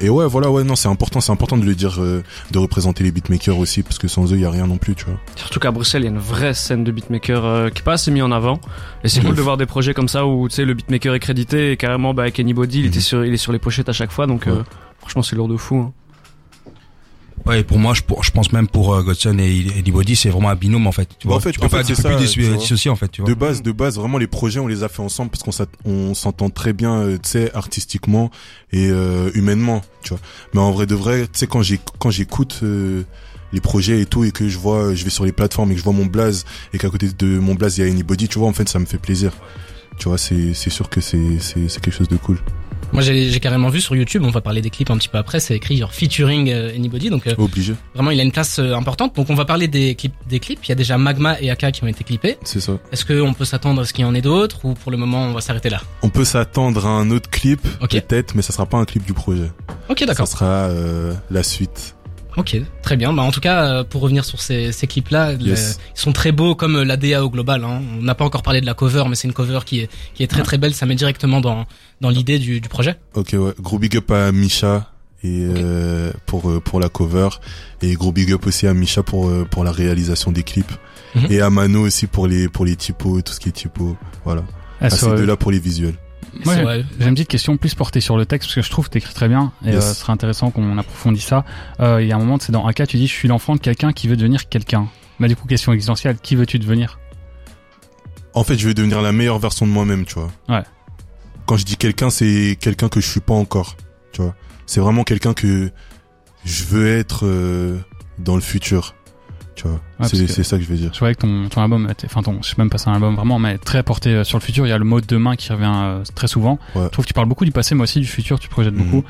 et 0.00 0.10
ouais, 0.10 0.26
voilà, 0.26 0.50
ouais, 0.50 0.64
non, 0.64 0.74
c'est 0.76 0.88
important, 0.88 1.20
c'est 1.20 1.32
important 1.32 1.56
de 1.56 1.64
le 1.64 1.74
dire 1.74 2.02
euh, 2.02 2.22
de 2.50 2.58
représenter 2.58 3.04
les 3.04 3.10
beatmakers 3.12 3.56
aussi 3.56 3.82
parce 3.82 3.98
que 3.98 4.06
sans 4.08 4.30
eux, 4.32 4.36
il 4.36 4.42
y 4.42 4.44
a 4.44 4.50
rien 4.50 4.66
non 4.66 4.76
plus, 4.76 4.94
tu 4.94 5.06
vois. 5.06 5.14
Surtout 5.36 5.60
qu'à 5.60 5.70
Bruxelles, 5.70 6.02
il 6.02 6.06
y 6.06 6.08
a 6.08 6.10
une 6.10 6.18
vraie 6.18 6.52
scène 6.52 6.84
de 6.84 6.90
beatmaker 6.92 7.44
euh, 7.44 7.68
qui 7.70 7.78
est 7.78 7.84
pas 7.84 7.92
assez 7.94 8.10
mis 8.10 8.20
en 8.20 8.32
avant. 8.32 8.60
Et 9.02 9.08
c'est 9.08 9.22
cool 9.24 9.34
de 9.36 9.40
voir 9.40 9.56
des 9.56 9.64
projets 9.66 9.94
comme 9.94 10.08
ça 10.08 10.26
où 10.26 10.46
tu 10.48 10.56
sais 10.56 10.64
le 10.66 10.74
beatmaker 10.74 11.14
est 11.14 11.20
crédité 11.20 11.70
et 11.72 11.76
carrément 11.78 12.12
bah, 12.12 12.22
avec 12.24 12.38
Anybody, 12.38 12.80
il 12.80 12.82
Mhm. 12.82 12.88
était 12.88 13.00
sur, 13.00 13.24
il 13.24 13.32
est 13.32 13.36
sur 13.38 13.52
les 13.52 13.58
pochettes 13.60 13.88
à 13.88 13.92
chaque 13.94 14.10
fois. 14.10 14.26
Donc 14.26 14.44
Ouais. 14.46 14.52
franchement, 14.98 15.22
c'est 15.22 15.36
lourd 15.36 15.48
de 15.48 15.56
fou. 15.56 15.76
hein. 15.76 15.92
Ouais, 17.44 17.64
pour 17.64 17.78
moi, 17.78 17.92
je, 17.94 18.02
pour- 18.02 18.22
je 18.22 18.30
pense 18.30 18.52
même 18.52 18.68
pour 18.68 18.94
euh, 18.94 19.02
Godson 19.02 19.36
et 19.38 19.66
Anybody, 19.78 20.14
c'est 20.14 20.28
vraiment 20.30 20.48
un 20.50 20.54
binôme 20.54 20.86
en 20.86 20.92
fait. 20.92 21.08
Tu 21.18 21.26
vois, 21.26 21.36
en 21.36 21.40
fait- 21.40 21.52
tu 21.52 21.58
peux 21.58 21.66
en 21.66 21.68
pas, 21.68 21.78
fait, 21.78 21.94
tu 21.94 22.00
peux 22.00 22.02
plus 22.02 22.26
ça, 22.26 22.32
tu 22.34 22.42
vois. 22.42 22.56
dissocier 22.56 22.90
en 22.90 22.96
fait. 22.96 23.08
Tu 23.08 23.20
vois. 23.20 23.28
De 23.30 23.34
base, 23.34 23.62
de 23.62 23.72
base, 23.72 23.96
vraiment 23.96 24.18
les 24.18 24.26
projets, 24.28 24.60
on 24.60 24.68
les 24.68 24.82
a 24.84 24.88
fait 24.88 25.02
ensemble 25.02 25.30
parce 25.30 25.42
qu'on 25.42 25.66
on 25.84 26.14
s'entend 26.14 26.50
très 26.50 26.72
bien, 26.72 27.00
euh, 27.00 27.18
tu 27.22 27.30
sais, 27.30 27.52
artistiquement 27.54 28.30
et 28.72 28.88
euh, 28.90 29.30
humainement, 29.34 29.82
tu 30.02 30.10
vois. 30.10 30.20
Mais 30.54 30.60
en 30.60 30.70
vrai 30.70 30.86
de 30.86 30.94
vrai, 30.94 31.22
tu 31.22 31.30
sais, 31.40 31.46
quand 31.46 31.62
j'ai 31.62 31.80
quand 31.98 32.10
j'écoute 32.10 32.60
euh, 32.62 33.02
les 33.52 33.60
projets 33.60 34.00
et 34.00 34.06
tout 34.06 34.24
et 34.24 34.30
que 34.30 34.48
je 34.48 34.56
vois, 34.58 34.94
je 34.94 35.02
vais 35.04 35.10
sur 35.10 35.24
les 35.24 35.32
plateformes 35.32 35.70
et 35.72 35.74
que 35.74 35.80
je 35.80 35.84
vois 35.84 35.92
mon 35.92 36.06
blaze 36.06 36.44
et 36.72 36.78
qu'à 36.78 36.88
côté 36.90 37.08
de 37.18 37.26
mon 37.38 37.54
blaze 37.54 37.76
il 37.78 37.84
y 37.84 37.88
a 37.88 37.90
Anybody, 37.90 38.28
tu 38.28 38.38
vois, 38.38 38.48
en 38.48 38.52
fait, 38.52 38.68
ça 38.68 38.78
me 38.78 38.86
fait 38.86 38.98
plaisir. 38.98 39.32
Tu 39.98 40.08
vois, 40.08 40.16
c'est 40.16 40.54
c'est 40.54 40.70
sûr 40.70 40.88
que 40.88 41.00
c'est 41.00 41.38
c'est 41.40 41.80
quelque 41.80 41.90
chose 41.94 42.08
de 42.08 42.16
cool. 42.16 42.38
Moi, 42.92 43.02
j'ai 43.02 43.40
carrément 43.40 43.68
vu 43.70 43.80
sur 43.80 43.96
YouTube. 43.96 44.22
On 44.24 44.30
va 44.30 44.40
parler 44.40 44.60
des 44.60 44.70
clips 44.70 44.90
un 44.90 44.96
petit 44.98 45.08
peu 45.08 45.18
après. 45.18 45.40
C'est 45.40 45.54
écrit 45.56 45.76
genre 45.78 45.92
featuring 45.94 46.50
euh, 46.50 46.74
Anybody. 46.74 47.08
Donc 47.10 47.26
euh, 47.26 47.34
Obligé, 47.38 47.74
vraiment, 47.94 48.10
il 48.10 48.20
a 48.20 48.22
une 48.22 48.32
place 48.32 48.58
euh, 48.58 48.74
importante. 48.74 49.16
Donc 49.16 49.30
on 49.30 49.34
va 49.34 49.44
parler 49.44 49.66
des 49.68 49.94
clips. 49.94 50.14
Des 50.28 50.40
clips. 50.40 50.60
Il 50.64 50.68
y 50.68 50.72
a 50.72 50.74
déjà 50.74 50.98
Magma 50.98 51.40
et 51.40 51.50
Aka 51.50 51.72
qui 51.72 51.84
ont 51.84 51.86
été 51.88 52.04
clippés. 52.04 52.36
c'est 52.44 52.60
ça. 52.60 52.72
Est-ce 52.92 53.04
qu'on 53.04 53.32
peut 53.34 53.44
s'attendre 53.44 53.80
à 53.82 53.84
ce 53.84 53.92
qu'il 53.92 54.02
y 54.02 54.04
en 54.04 54.14
ait 54.14 54.20
d'autres 54.20 54.64
ou 54.64 54.74
pour 54.74 54.90
le 54.90 54.96
moment 54.98 55.22
on 55.24 55.32
va 55.32 55.40
s'arrêter 55.40 55.70
là? 55.70 55.80
On 56.02 56.08
peut 56.10 56.24
s'attendre 56.24 56.86
à 56.86 56.90
un 56.90 57.10
autre 57.10 57.30
clip, 57.30 57.66
Ok. 57.80 57.90
peut-être, 57.92 58.34
mais 58.34 58.42
ça 58.42 58.52
sera 58.52 58.66
pas 58.66 58.76
un 58.78 58.84
clip 58.84 59.04
du 59.04 59.12
projet. 59.14 59.50
Ok, 59.88 60.00
Ça 60.00 60.06
d'accord. 60.06 60.26
sera 60.28 60.44
euh, 60.44 61.14
la 61.30 61.42
suite. 61.42 61.94
Ok, 62.36 62.56
très 62.82 62.96
bien. 62.96 63.12
Bah, 63.12 63.22
en 63.22 63.30
tout 63.30 63.40
cas, 63.40 63.64
euh, 63.66 63.84
pour 63.84 64.00
revenir 64.00 64.24
sur 64.24 64.40
ces, 64.40 64.72
ces 64.72 64.86
clips-là, 64.86 65.32
Yes. 65.32 65.40
le- 65.40 65.82
ils 65.96 66.00
sont 66.00 66.12
très 66.12 66.32
beaux 66.32 66.54
comme 66.54 66.76
euh, 66.76 66.84
la 66.84 66.96
DA 66.96 67.22
au 67.24 67.28
global. 67.30 67.62
Hein. 67.64 67.82
On 67.98 68.02
n'a 68.02 68.14
pas 68.14 68.24
encore 68.24 68.42
parlé 68.42 68.60
de 68.60 68.66
la 68.66 68.74
cover, 68.74 69.04
mais 69.08 69.14
c'est 69.16 69.28
une 69.28 69.34
cover 69.34 69.58
qui 69.66 69.80
est, 69.80 69.90
qui 70.14 70.22
est 70.22 70.26
très 70.28 70.42
très 70.42 70.56
belle. 70.58 70.72
Ça 70.74 70.86
met 70.86 70.94
directement 70.94 71.40
dans, 71.42 71.66
dans 72.00 72.08
l'idée 72.10 72.38
du, 72.38 72.60
du 72.60 72.68
projet. 72.68 72.96
Ok 73.14 73.34
ouais, 73.34 73.52
gros 73.60 73.78
big 73.78 73.96
up 73.96 74.10
à 74.10 74.32
Misha 74.32 74.88
et 75.24 75.40
euh, 75.42 76.10
pour 76.26 76.50
euh, 76.50 76.58
pour 76.58 76.80
la 76.80 76.88
cover 76.88 77.28
et 77.80 77.94
gros 77.94 78.10
big 78.12 78.32
up 78.32 78.44
aussi 78.46 78.66
à 78.66 78.74
Misha 78.74 79.02
pour 79.04 79.28
euh, 79.28 79.44
pour 79.48 79.62
la 79.62 79.70
réalisation 79.72 80.32
des 80.32 80.42
clips 80.42 80.72
Mhm. 81.14 81.26
et 81.30 81.40
à 81.42 81.50
Mano 81.50 81.82
aussi 81.82 82.06
pour 82.06 82.26
les 82.26 82.48
pour 82.48 82.64
les 82.64 82.74
typos 82.74 83.18
et 83.18 83.22
tout 83.22 83.34
ce 83.34 83.38
qui 83.40 83.50
est 83.50 83.52
typo. 83.52 83.96
Voilà. 84.24 84.42
Ah, 84.80 84.86
À 84.86 84.90
sur- 84.90 85.10
ces 85.10 85.16
deux 85.16 85.26
là 85.26 85.36
pour 85.36 85.50
les 85.52 85.58
visuels. 85.60 85.94
Moi, 86.44 86.54
j'ai 86.98 87.06
une 87.08 87.14
petite 87.14 87.28
question 87.28 87.56
plus 87.56 87.74
portée 87.74 88.00
sur 88.00 88.16
le 88.16 88.26
texte 88.26 88.48
parce 88.48 88.54
que 88.56 88.62
je 88.62 88.70
trouve 88.70 88.86
que 88.86 88.92
t'écris 88.92 89.14
très 89.14 89.28
bien 89.28 89.52
et 89.64 89.68
Yes. 89.72 89.76
euh, 89.76 89.80
ce 89.92 90.00
serait 90.00 90.12
intéressant 90.12 90.50
qu'on 90.50 90.76
approfondisse 90.78 91.24
ça. 91.26 91.44
Euh, 91.80 92.02
Il 92.02 92.08
y 92.08 92.12
a 92.12 92.16
un 92.16 92.18
moment, 92.18 92.38
c'est 92.40 92.52
dans 92.52 92.66
AK, 92.66 92.86
tu 92.88 92.96
dis 92.96 93.06
je 93.06 93.12
suis 93.12 93.28
l'enfant 93.28 93.54
de 93.54 93.60
quelqu'un 93.60 93.92
qui 93.92 94.08
veut 94.08 94.16
devenir 94.16 94.48
quelqu'un. 94.48 94.88
Bah 95.20 95.28
du 95.28 95.36
coup, 95.36 95.46
question 95.46 95.72
existentielle, 95.72 96.16
qui 96.22 96.34
veux-tu 96.36 96.58
devenir? 96.58 96.98
En 98.34 98.44
fait, 98.44 98.56
je 98.58 98.66
vais 98.66 98.74
devenir 98.74 99.02
la 99.02 99.12
meilleure 99.12 99.38
version 99.38 99.66
de 99.66 99.70
moi-même, 99.72 100.04
tu 100.06 100.14
vois. 100.14 100.30
Ouais. 100.48 100.62
Quand 101.46 101.56
je 101.56 101.64
dis 101.64 101.76
quelqu'un, 101.76 102.08
c'est 102.10 102.56
quelqu'un 102.60 102.88
que 102.88 103.00
je 103.00 103.06
suis 103.08 103.20
pas 103.20 103.34
encore, 103.34 103.76
tu 104.12 104.22
vois. 104.22 104.34
C'est 104.66 104.80
vraiment 104.80 105.04
quelqu'un 105.04 105.34
que 105.34 105.70
je 106.44 106.64
veux 106.64 106.88
être 106.96 107.26
euh, 107.26 107.78
dans 108.18 108.34
le 108.34 108.40
futur. 108.40 108.94
Tu 109.62 109.68
vois, 109.68 109.80
parce 109.98 110.10
c'est 110.12 110.42
ça 110.42 110.56
que 110.58 110.64
je 110.64 110.68
veux 110.68 110.76
dire. 110.76 110.90
Je 110.92 110.98
voyais 110.98 111.14
que 111.14 111.20
ton, 111.20 111.48
ton 111.48 111.62
album, 111.62 111.88
enfin 112.04 112.22
ton, 112.22 112.42
je 112.42 112.48
sais 112.48 112.54
même 112.58 112.68
pas 112.68 112.78
si 112.78 112.84
c'est 112.84 112.90
un 112.90 112.94
album 112.94 113.14
vraiment, 113.14 113.38
mais 113.38 113.58
très 113.58 113.82
porté 113.84 114.10
euh, 114.10 114.24
sur 114.24 114.36
le 114.38 114.42
futur. 114.42 114.66
Il 114.66 114.70
y 114.70 114.72
a 114.72 114.78
le 114.78 114.84
mot 114.84 115.00
demain 115.00 115.36
qui 115.36 115.52
revient 115.52 115.70
euh, 115.72 116.02
très 116.14 116.26
souvent. 116.26 116.58
Ouais. 116.74 116.82
Je 116.84 116.88
trouve 116.88 117.04
que 117.04 117.08
tu 117.08 117.14
parles 117.14 117.28
beaucoup 117.28 117.44
du 117.44 117.52
passé, 117.52 117.74
mais 117.76 117.82
aussi 117.82 118.00
du 118.00 118.06
futur, 118.06 118.40
tu 118.40 118.48
projettes 118.48 118.74
Mhm. 118.74 118.84
beaucoup. 118.84 119.04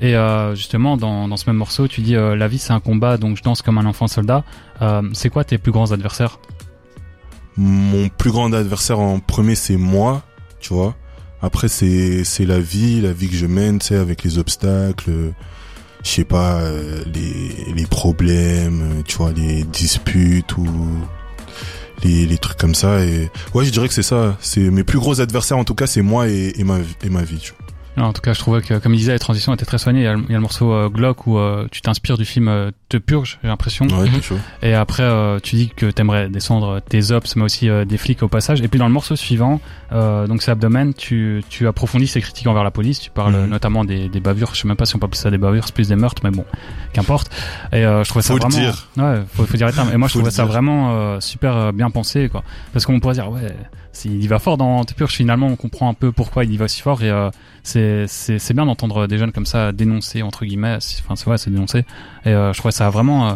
Et 0.00 0.14
euh, 0.14 0.54
justement, 0.54 0.98
dans, 0.98 1.26
dans 1.28 1.38
ce 1.38 1.48
même 1.48 1.56
morceau, 1.56 1.88
tu 1.88 2.02
dis 2.02 2.14
euh, 2.16 2.36
la 2.36 2.48
vie 2.48 2.58
c'est 2.58 2.74
un 2.74 2.80
combat, 2.80 3.16
donc 3.16 3.38
je 3.38 3.42
danse 3.42 3.62
comme 3.62 3.78
un 3.78 3.86
enfant 3.86 4.06
soldat. 4.08 4.44
C'est 5.14 5.30
quoi 5.30 5.44
tes 5.44 5.56
plus 5.56 5.72
grands 5.72 5.90
adversaires? 5.92 6.38
Mon 7.56 8.08
plus 8.10 8.30
grand 8.30 8.52
adversaire 8.52 9.00
en 9.00 9.18
premier, 9.18 9.54
c'est 9.54 9.78
moi, 9.78 10.22
tu 10.60 10.74
vois. 10.74 10.94
Après, 11.40 11.68
c'est 11.68 12.24
c'est 12.24 12.44
la 12.44 12.60
vie, 12.60 13.00
la 13.00 13.12
vie 13.14 13.28
que 13.28 13.36
je 13.36 13.46
mène, 13.46 13.78
tu 13.78 13.86
sais, 13.86 13.96
avec 13.96 14.22
les 14.24 14.36
obstacles, 14.36 15.32
je 16.06 16.12
sais 16.12 16.24
pas, 16.24 16.60
euh, 16.60 17.02
les 17.12 17.72
les 17.74 17.86
problèmes, 17.86 18.80
euh, 18.80 19.02
tu 19.04 19.16
vois, 19.16 19.32
les 19.32 19.64
disputes 19.64 20.56
ou 20.56 20.66
les 22.04 22.26
les 22.26 22.38
trucs 22.38 22.56
comme 22.56 22.76
ça. 22.76 23.04
Et 23.04 23.28
ouais, 23.54 23.64
je 23.64 23.70
dirais 23.70 23.88
que 23.88 23.94
c'est 23.94 24.04
ça. 24.04 24.36
C'est 24.40 24.70
mes 24.70 24.84
plus 24.84 25.00
gros 25.00 25.20
adversaires, 25.20 25.58
en 25.58 25.64
tout 25.64 25.74
cas, 25.74 25.88
c'est 25.88 26.02
moi 26.02 26.28
et, 26.28 26.54
ma 26.64 26.78
et 27.04 27.08
ma 27.10 27.22
vie. 27.22 27.50
Non, 27.96 28.04
En 28.04 28.12
tout 28.12 28.20
cas, 28.20 28.34
je 28.34 28.38
trouvais 28.40 28.60
que, 28.60 28.74
comme 28.74 28.92
il 28.94 28.98
disait, 28.98 29.12
les 29.14 29.18
transitions 29.18 29.54
étaient 29.54 29.64
très 29.64 29.78
soignées. 29.78 30.00
Il 30.00 30.04
y 30.04 30.06
a, 30.06 30.14
le- 30.14 30.22
il 30.28 30.30
y 30.30 30.34
a 30.34 30.36
le 30.36 30.40
morceau 30.42 30.70
euh, 30.72 30.88
Glock 30.90 31.26
où 31.26 31.38
euh, 31.38 31.66
tu 31.70 31.80
t'inspires 31.80 32.18
du 32.18 32.24
film 32.26 32.48
euh, 32.48 32.70
Te 32.90 32.98
Purge, 32.98 33.38
j'ai 33.42 33.48
l'impression. 33.48 33.86
Ouais, 33.86 34.08
Mhm. 34.10 34.22
chaud. 34.22 34.38
Et 34.62 34.74
après, 34.74 35.06
tu 35.42 35.56
dis 35.56 35.70
que 35.74 35.86
t'aimerais 35.90 36.28
descendre 36.28 36.80
tes 36.80 37.10
ops, 37.10 37.36
mais 37.36 37.42
aussi 37.44 37.68
des 37.86 37.96
flics 37.96 38.22
au 38.22 38.28
passage. 38.28 38.60
Et 38.60 38.68
puis 38.68 38.78
dans 38.78 38.86
le 38.86 38.92
morceau 38.92 39.16
suivant, 39.16 39.60
donc 39.90 40.42
c'est 40.42 40.50
Abdomen, 40.50 40.92
tu, 40.94 41.42
tu 41.48 41.66
approfondis 41.66 42.06
ces 42.06 42.20
critiques 42.20 42.46
envers 42.46 42.64
la 42.64 42.70
police. 42.70 43.00
Tu 43.00 43.10
parles 43.10 43.34
Mhm. 43.34 43.46
notamment 43.48 43.84
des, 43.84 44.08
des 44.08 44.20
bavures. 44.20 44.54
Je 44.54 44.60
sais 44.60 44.68
même 44.68 44.76
pas 44.76 44.84
si 44.86 44.94
on 44.94 44.98
peut 44.98 45.06
appeler 45.06 45.18
ça 45.18 45.30
des 45.30 45.38
bavures, 45.38 45.64
c'est 45.66 45.74
plus 45.74 45.88
des 45.88 45.96
meurtres, 45.96 46.20
mais 46.22 46.30
bon, 46.30 46.44
qu'importe. 46.92 47.30
Et 47.72 47.82
je 47.82 48.08
trouvais 48.08 48.22
ça 48.22 48.34
Faut 48.34 48.38
le 48.38 48.42
vraiment. 48.48 48.58
dire. 48.58 48.88
Ouais, 48.98 49.22
faut, 49.34 49.44
faut 49.46 49.56
dire 49.56 49.66
les 49.66 49.72
termes. 49.72 49.90
Et 49.92 49.96
moi, 49.96 50.06
je 50.08 50.12
trouvais 50.12 50.26
le 50.26 50.30
ça 50.30 50.42
dire. 50.44 50.52
vraiment 50.52 51.20
super 51.20 51.72
bien 51.72 51.90
pensé, 51.90 52.28
quoi. 52.28 52.44
Parce 52.72 52.84
qu'on 52.86 53.00
pourrait 53.00 53.14
dire, 53.14 53.30
ouais, 53.30 53.54
s'il 53.96 54.22
y 54.22 54.26
va 54.26 54.38
fort 54.38 54.56
dans 54.56 54.84
Te 54.84 54.94
Purge, 54.94 55.12
finalement, 55.14 55.46
on 55.46 55.56
comprend 55.56 55.88
un 55.88 55.94
peu 55.94 56.12
pourquoi 56.12 56.44
il 56.44 56.52
y 56.52 56.56
va 56.56 56.68
si 56.68 56.80
fort. 56.82 57.02
Et 57.02 57.10
euh, 57.10 57.30
c'est 57.64 58.52
bien 58.54 58.66
d'entendre 58.66 59.06
des 59.06 59.18
jeunes 59.18 59.32
comme 59.32 59.46
ça 59.46 59.72
dénoncer 59.72 60.22
entre 60.22 60.44
guillemets. 60.44 60.78
C'est- 60.80 61.00
Enfin, 61.04 61.16
c'est 61.16 61.24
vrai, 61.26 61.38
c'est 61.38 61.50
dénoncer. 61.50 61.84
Et 62.24 62.28
euh, 62.30 62.52
je 62.52 62.58
trouvais 62.58 62.72
ça 62.72 62.90
vraiment. 62.90 63.28
euh, 63.28 63.34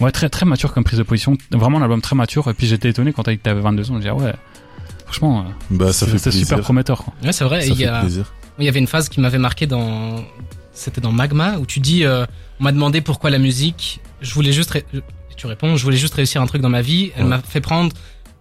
Ouais, 0.00 0.10
très 0.10 0.28
très 0.28 0.44
mature 0.44 0.72
comme 0.74 0.82
prise 0.82 0.98
de 0.98 1.04
position. 1.04 1.36
Vraiment 1.52 1.78
un 1.78 1.82
album 1.82 2.00
très 2.00 2.16
mature. 2.16 2.48
Et 2.50 2.54
puis 2.54 2.66
j'étais 2.66 2.88
étonné 2.88 3.12
quand 3.12 3.22
t'as 3.22 3.30
dit 3.30 3.38
que 3.38 3.44
t'avais 3.44 3.60
22 3.60 3.82
ans. 3.82 3.86
Je 3.86 3.92
me 3.92 3.98
disais, 3.98 4.10
ah 4.10 4.14
ouais, 4.16 4.34
franchement, 5.04 5.40
euh, 5.40 5.50
Bah, 5.70 5.92
c'est 5.92 6.30
super 6.32 6.60
prometteur. 6.60 7.04
Quoi. 7.04 7.14
Ouais, 7.22 7.32
c'est 7.32 7.44
vrai. 7.44 7.66
Il 7.68 7.78
y 7.78 7.84
a, 7.86 8.04
il 8.58 8.68
avait 8.68 8.80
une 8.80 8.86
phase 8.88 9.08
qui 9.08 9.20
m'avait 9.20 9.38
marqué 9.38 9.66
dans, 9.68 10.16
c'était 10.72 11.00
dans 11.00 11.12
Magma 11.12 11.58
où 11.58 11.66
tu 11.66 11.78
dis, 11.80 12.04
euh, 12.04 12.26
on 12.60 12.64
m'a 12.64 12.72
demandé 12.72 13.00
pourquoi 13.02 13.30
la 13.30 13.38
musique. 13.38 14.00
Je 14.20 14.34
voulais 14.34 14.52
juste, 14.52 14.70
ré- 14.72 14.84
tu 15.36 15.46
réponds, 15.46 15.76
je 15.76 15.84
voulais 15.84 15.96
juste 15.96 16.14
réussir 16.14 16.42
un 16.42 16.46
truc 16.46 16.60
dans 16.62 16.68
ma 16.70 16.82
vie. 16.82 17.12
Elle 17.16 17.24
Ouais. 17.24 17.28
m'a 17.30 17.38
fait 17.38 17.60
prendre 17.60 17.92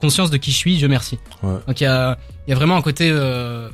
conscience 0.04 0.30
de 0.30 0.38
qui 0.38 0.52
je 0.52 0.58
suis. 0.58 0.78
Dieu 0.78 0.89
merci. 0.89 1.18
Ouais. 1.42 1.58
Donc 1.68 1.80
il 1.80 1.86
y 1.86 1.88
a, 1.88 2.18
il 2.46 2.50
y 2.52 2.54
a 2.54 2.56
vraiment 2.56 2.76
un 2.76 2.82
côté 2.82 3.10
euh, 3.10 3.70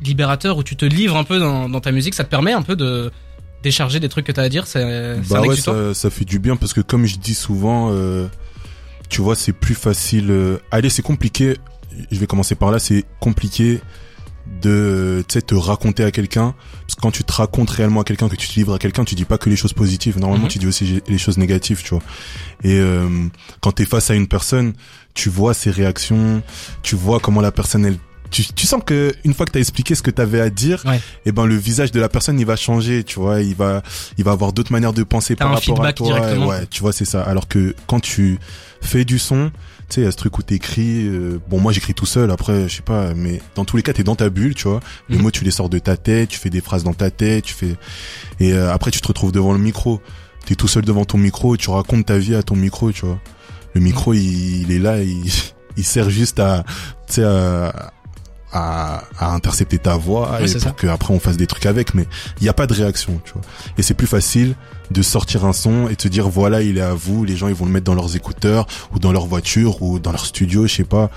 libérateur 0.00 0.56
où 0.58 0.62
tu 0.62 0.76
te 0.76 0.84
livres 0.84 1.16
un 1.16 1.24
peu 1.24 1.38
dans, 1.38 1.68
dans 1.68 1.80
ta 1.80 1.92
musique. 1.92 2.14
Ça 2.14 2.24
te 2.24 2.30
permet 2.30 2.52
un 2.52 2.62
peu 2.62 2.76
de 2.76 3.10
décharger 3.62 3.98
des 4.00 4.08
trucs 4.08 4.26
que 4.26 4.32
t'as 4.32 4.44
à 4.44 4.48
dire. 4.48 4.66
C'est 4.66 5.16
Bah 5.28 5.40
ouais, 5.42 5.56
ça 5.56 6.10
fait 6.10 6.24
du 6.24 6.38
bien 6.38 6.56
parce 6.56 6.72
que 6.72 6.80
comme 6.80 7.04
je 7.04 7.16
dis 7.18 7.34
souvent, 7.34 7.90
euh, 7.92 8.28
tu 9.08 9.20
vois, 9.22 9.34
c'est 9.34 9.52
plus 9.52 9.74
facile. 9.74 10.30
euh, 10.30 10.58
allez, 10.70 10.88
c'est 10.88 11.02
compliqué. 11.02 11.56
Je 12.12 12.18
vais 12.18 12.26
commencer 12.26 12.54
par 12.54 12.70
là. 12.70 12.78
C'est 12.78 13.04
compliqué 13.18 13.80
de, 14.62 15.24
tu 15.28 15.34
sais, 15.34 15.42
te 15.42 15.54
raconter 15.54 16.04
à 16.04 16.10
quelqu'un. 16.10 16.54
Parce 16.82 16.94
que 16.96 17.00
quand 17.00 17.10
tu 17.10 17.24
te 17.24 17.32
racontes 17.32 17.70
réellement 17.70 18.00
à 18.00 18.04
quelqu'un, 18.04 18.28
que 18.28 18.36
tu 18.36 18.48
te 18.48 18.54
livres 18.54 18.74
à 18.74 18.78
quelqu'un, 18.78 19.04
tu 19.04 19.14
dis 19.14 19.24
pas 19.24 19.38
que 19.38 19.48
les 19.50 19.56
choses 19.56 19.72
positives. 19.72 20.18
Normalement, 20.18 20.44
Mhm. 20.44 20.50
tu 20.50 20.58
dis 20.58 20.66
aussi 20.66 21.02
les 21.06 21.18
choses 21.18 21.38
négatives, 21.38 21.82
tu 21.82 21.90
vois. 21.90 22.02
Et 22.64 22.78
euh, 22.78 23.08
quand 23.60 23.72
t'es 23.72 23.84
face 23.84 24.10
à 24.10 24.14
une 24.14 24.26
personne, 24.28 24.72
tu 25.14 25.28
vois 25.28 25.54
ses 25.54 25.70
réactions, 25.70 26.42
tu 26.82 26.96
vois 26.96 27.20
comment 27.20 27.40
la 27.40 27.52
personne 27.52 27.84
elle 27.86 27.96
tu, 28.32 28.44
tu 28.44 28.64
sens 28.64 28.80
que 28.86 29.12
une 29.24 29.34
fois 29.34 29.44
que 29.44 29.50
t'as 29.50 29.58
expliqué 29.58 29.96
ce 29.96 30.02
que 30.02 30.10
t'avais 30.12 30.40
à 30.40 30.50
dire, 30.50 30.84
Ouais. 30.86 31.00
et 31.26 31.32
ben 31.32 31.46
le 31.46 31.56
visage 31.56 31.90
de 31.90 31.98
la 31.98 32.08
personne 32.08 32.38
il 32.38 32.46
va 32.46 32.54
changer, 32.54 33.02
tu 33.02 33.18
vois, 33.18 33.40
il 33.40 33.56
va 33.56 33.82
il 34.18 34.24
va 34.24 34.30
avoir 34.30 34.52
d'autres 34.52 34.70
manières 34.70 34.92
de 34.92 35.02
penser 35.02 35.34
par 35.34 35.48
un 35.50 35.54
rapport 35.56 35.84
à 35.84 35.92
toi. 35.92 36.46
Ouais, 36.46 36.64
tu 36.70 36.80
vois, 36.80 36.92
c'est 36.92 37.04
ça. 37.04 37.22
Alors 37.24 37.48
que 37.48 37.74
quand 37.88 37.98
tu 37.98 38.38
fais 38.82 39.04
du 39.04 39.18
son, 39.18 39.50
tu 39.90 39.96
sais, 39.96 40.00
il 40.02 40.04
y 40.04 40.06
a 40.06 40.10
ce 40.12 40.16
truc 40.16 40.38
où 40.38 40.42
t'écris. 40.42 41.06
euh, 41.06 41.38
bon, 41.48 41.60
moi 41.60 41.72
j'écris 41.72 41.92
tout 41.94 42.06
seul. 42.06 42.30
Après, 42.30 42.68
je 42.68 42.76
sais 42.76 42.82
pas, 42.82 43.12
mais 43.14 43.42
dans 43.54 43.64
tous 43.66 43.76
les 43.76 43.82
cas, 43.82 43.92
t'es 43.92 44.04
dans 44.04 44.16
ta 44.16 44.30
bulle, 44.30 44.54
tu 44.54 44.68
vois. 44.68 44.80
Les 45.10 45.16
Mhm. 45.16 45.22
mots, 45.24 45.30
tu 45.30 45.44
les 45.44 45.50
sors 45.50 45.68
de 45.68 45.78
ta 45.78 45.96
tête, 45.98 46.30
tu 46.30 46.38
fais 46.38 46.48
des 46.50 46.60
phrases 46.62 46.84
dans 46.84 46.94
ta 46.94 47.10
tête, 47.10 47.44
tu 47.44 47.52
fais. 47.54 47.76
Et 48.40 48.52
euh, 48.54 48.72
après, 48.72 48.90
tu 48.90 49.00
te 49.00 49.08
retrouves 49.08 49.32
devant 49.32 49.52
le 49.52 49.58
micro. 49.58 50.00
T'es 50.46 50.54
tout 50.54 50.68
seul 50.68 50.84
devant 50.84 51.04
ton 51.04 51.18
micro 51.18 51.56
tu 51.58 51.68
racontes 51.68 52.06
ta 52.06 52.16
vie 52.18 52.34
à 52.34 52.42
ton 52.42 52.56
micro, 52.56 52.90
tu 52.92 53.04
vois. 53.04 53.20
Le 53.74 53.80
micro, 53.82 54.14
il, 54.14 54.62
il 54.62 54.72
est 54.72 54.78
là, 54.78 55.02
il, 55.02 55.22
il 55.76 55.84
sert 55.84 56.08
juste 56.08 56.40
à, 56.40 56.64
tu 57.06 57.14
sais, 57.16 57.24
à, 57.24 57.92
à, 58.52 59.04
à 59.18 59.32
intercepter 59.34 59.78
ta 59.78 59.96
voix 59.96 60.32
Ouais, 60.32 60.48
et 60.48 60.52
pour 60.52 60.60
ça. 60.62 60.70
que 60.70 60.86
après 60.86 61.12
on 61.14 61.20
fasse 61.20 61.36
des 61.36 61.46
trucs 61.46 61.66
avec. 61.66 61.94
Mais 61.94 62.06
il 62.40 62.44
n'y 62.44 62.48
a 62.48 62.52
pas 62.54 62.66
de 62.66 62.74
réaction, 62.74 63.20
tu 63.24 63.32
vois. 63.32 63.42
Et 63.78 63.82
c'est 63.82 63.94
plus 63.94 64.06
facile 64.06 64.54
de 64.90 65.02
sortir 65.02 65.44
un 65.44 65.52
son 65.52 65.88
et 65.88 65.94
de 65.94 66.02
se 66.02 66.08
dire 66.08 66.28
voilà 66.28 66.62
il 66.62 66.76
est 66.78 66.80
à 66.80 66.94
vous 66.94 67.24
les 67.24 67.36
gens 67.36 67.46
ils 67.46 67.54
vont 67.54 67.64
le 67.64 67.70
mettre 67.70 67.84
dans 67.84 67.94
leurs 67.94 68.16
écouteurs 68.16 68.66
ou 68.92 68.98
dans 68.98 69.12
leur 69.12 69.24
voiture 69.26 69.82
ou 69.82 70.00
dans 70.00 70.10
leur 70.10 70.26
studio 70.26 70.66
je 70.66 70.74
sais 70.74 70.82
pas 70.84 71.12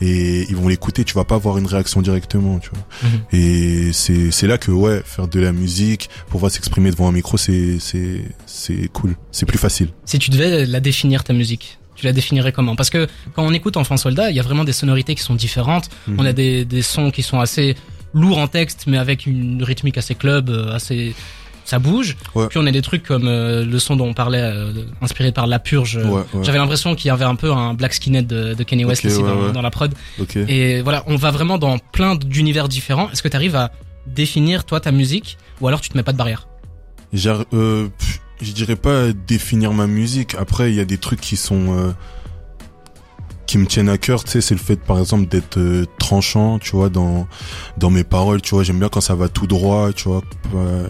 et 0.00 0.46
ils 0.48 0.56
vont 0.56 0.66
l'écouter 0.66 1.04
tu 1.04 1.12
vas 1.12 1.24
pas 1.24 1.34
avoir 1.34 1.58
une 1.58 1.66
réaction 1.66 2.00
directement 2.00 2.58
tu 2.58 2.70
vois 2.70 2.78
Mhm. 3.02 3.20
et 3.38 3.92
c'est 3.92 4.30
c'est 4.30 4.46
là 4.46 4.56
que 4.56 4.70
ouais 4.70 5.02
faire 5.04 5.28
de 5.28 5.40
la 5.40 5.52
musique 5.52 6.08
pouvoir 6.30 6.50
s'exprimer 6.50 6.90
devant 6.90 7.06
un 7.06 7.12
micro 7.12 7.36
c'est 7.36 7.76
c'est 7.80 8.22
c'est 8.46 8.88
cool 8.94 9.14
c'est 9.30 9.44
plus 9.44 9.58
facile 9.58 9.88
Si 10.06 10.18
tu 10.18 10.30
devais 10.30 10.64
la 10.64 10.80
définir 10.80 11.22
ta 11.22 11.34
musique, 11.34 11.78
tu 11.98 12.06
la 12.06 12.12
définirais 12.12 12.52
comment? 12.52 12.76
Parce 12.76 12.90
que 12.90 13.06
quand 13.34 13.44
on 13.44 13.52
écoute 13.52 13.76
Enfant 13.76 13.96
Soldat, 13.96 14.30
il 14.30 14.36
y 14.36 14.40
a 14.40 14.42
vraiment 14.42 14.64
des 14.64 14.72
sonorités 14.72 15.14
qui 15.14 15.22
sont 15.22 15.34
différentes. 15.34 15.90
On 16.16 16.24
a 16.24 16.32
des, 16.32 16.64
des 16.64 16.82
sons 16.82 17.10
qui 17.10 17.22
sont 17.22 17.40
assez 17.40 17.76
lourds 18.14 18.38
en 18.38 18.46
texte, 18.48 18.84
mais 18.86 18.98
avec 18.98 19.26
une 19.26 19.62
rythmique 19.62 19.98
assez 19.98 20.14
club, 20.14 20.48
euh, 20.48 20.72
assez 20.72 21.14
ça 21.64 21.78
bouge. 21.78 22.16
Ouais. 22.34 22.46
Puis 22.48 22.58
on 22.58 22.66
a 22.66 22.70
des 22.70 22.80
trucs 22.80 23.02
comme 23.02 23.28
euh, 23.28 23.62
le 23.62 23.78
son 23.78 23.94
dont 23.94 24.06
on 24.06 24.14
parlait, 24.14 24.40
euh, 24.40 24.72
inspiré 25.02 25.32
par 25.32 25.46
La 25.46 25.58
Purge. 25.58 25.96
Ouais, 25.96 26.22
ouais. 26.32 26.42
J'avais 26.42 26.56
l'impression 26.56 26.94
qu'il 26.94 27.08
y 27.08 27.10
avait 27.10 27.26
un 27.26 27.34
peu 27.34 27.52
un 27.52 27.74
Black 27.74 27.92
Skinhead 27.92 28.26
de, 28.26 28.54
de 28.54 28.62
Kanye 28.62 28.86
West 28.86 29.04
Ok, 29.04 29.10
aussi 29.10 29.22
ouais, 29.22 29.52
dans, 29.52 29.60
la 29.60 29.70
prod. 29.70 29.92
Et 30.34 30.80
voilà, 30.80 31.04
on 31.06 31.16
va 31.16 31.30
vraiment 31.30 31.58
dans 31.58 31.76
plein 31.78 32.14
d'univers 32.14 32.68
différents. 32.68 33.10
Est-ce 33.10 33.22
que 33.22 33.28
tu 33.28 33.36
arrives 33.36 33.56
à 33.56 33.70
définir 34.06 34.64
toi 34.64 34.80
ta 34.80 34.92
musique 34.92 35.36
ou 35.60 35.68
alors 35.68 35.82
tu 35.82 35.90
te 35.90 35.96
mets 35.96 36.02
pas 36.02 36.12
de 36.12 36.16
barrière? 36.16 36.48
Euh, 37.52 37.88
pff, 37.98 38.20
je 38.40 38.52
dirais 38.52 38.76
pas 38.76 39.12
définir 39.12 39.72
ma 39.72 39.86
musique. 39.86 40.34
Après, 40.36 40.70
il 40.70 40.76
y 40.76 40.80
a 40.80 40.84
des 40.84 40.98
trucs 40.98 41.20
qui 41.20 41.36
sont 41.36 41.76
euh, 41.76 41.92
qui 43.46 43.58
me 43.58 43.66
tiennent 43.66 43.88
à 43.88 43.98
cœur. 43.98 44.24
Tu 44.24 44.30
sais, 44.32 44.40
c'est 44.40 44.54
le 44.54 44.60
fait, 44.60 44.76
par 44.76 44.98
exemple, 44.98 45.26
d'être 45.28 45.58
euh, 45.58 45.86
tranchant. 45.98 46.58
Tu 46.58 46.72
vois, 46.76 46.88
dans 46.88 47.26
dans 47.78 47.90
mes 47.90 48.04
paroles. 48.04 48.40
Tu 48.42 48.54
vois, 48.54 48.62
j'aime 48.64 48.78
bien 48.78 48.88
quand 48.88 49.00
ça 49.00 49.14
va 49.14 49.28
tout 49.28 49.46
droit. 49.46 49.92
Tu 49.92 50.08
vois. 50.08 50.22
Euh, 50.54 50.88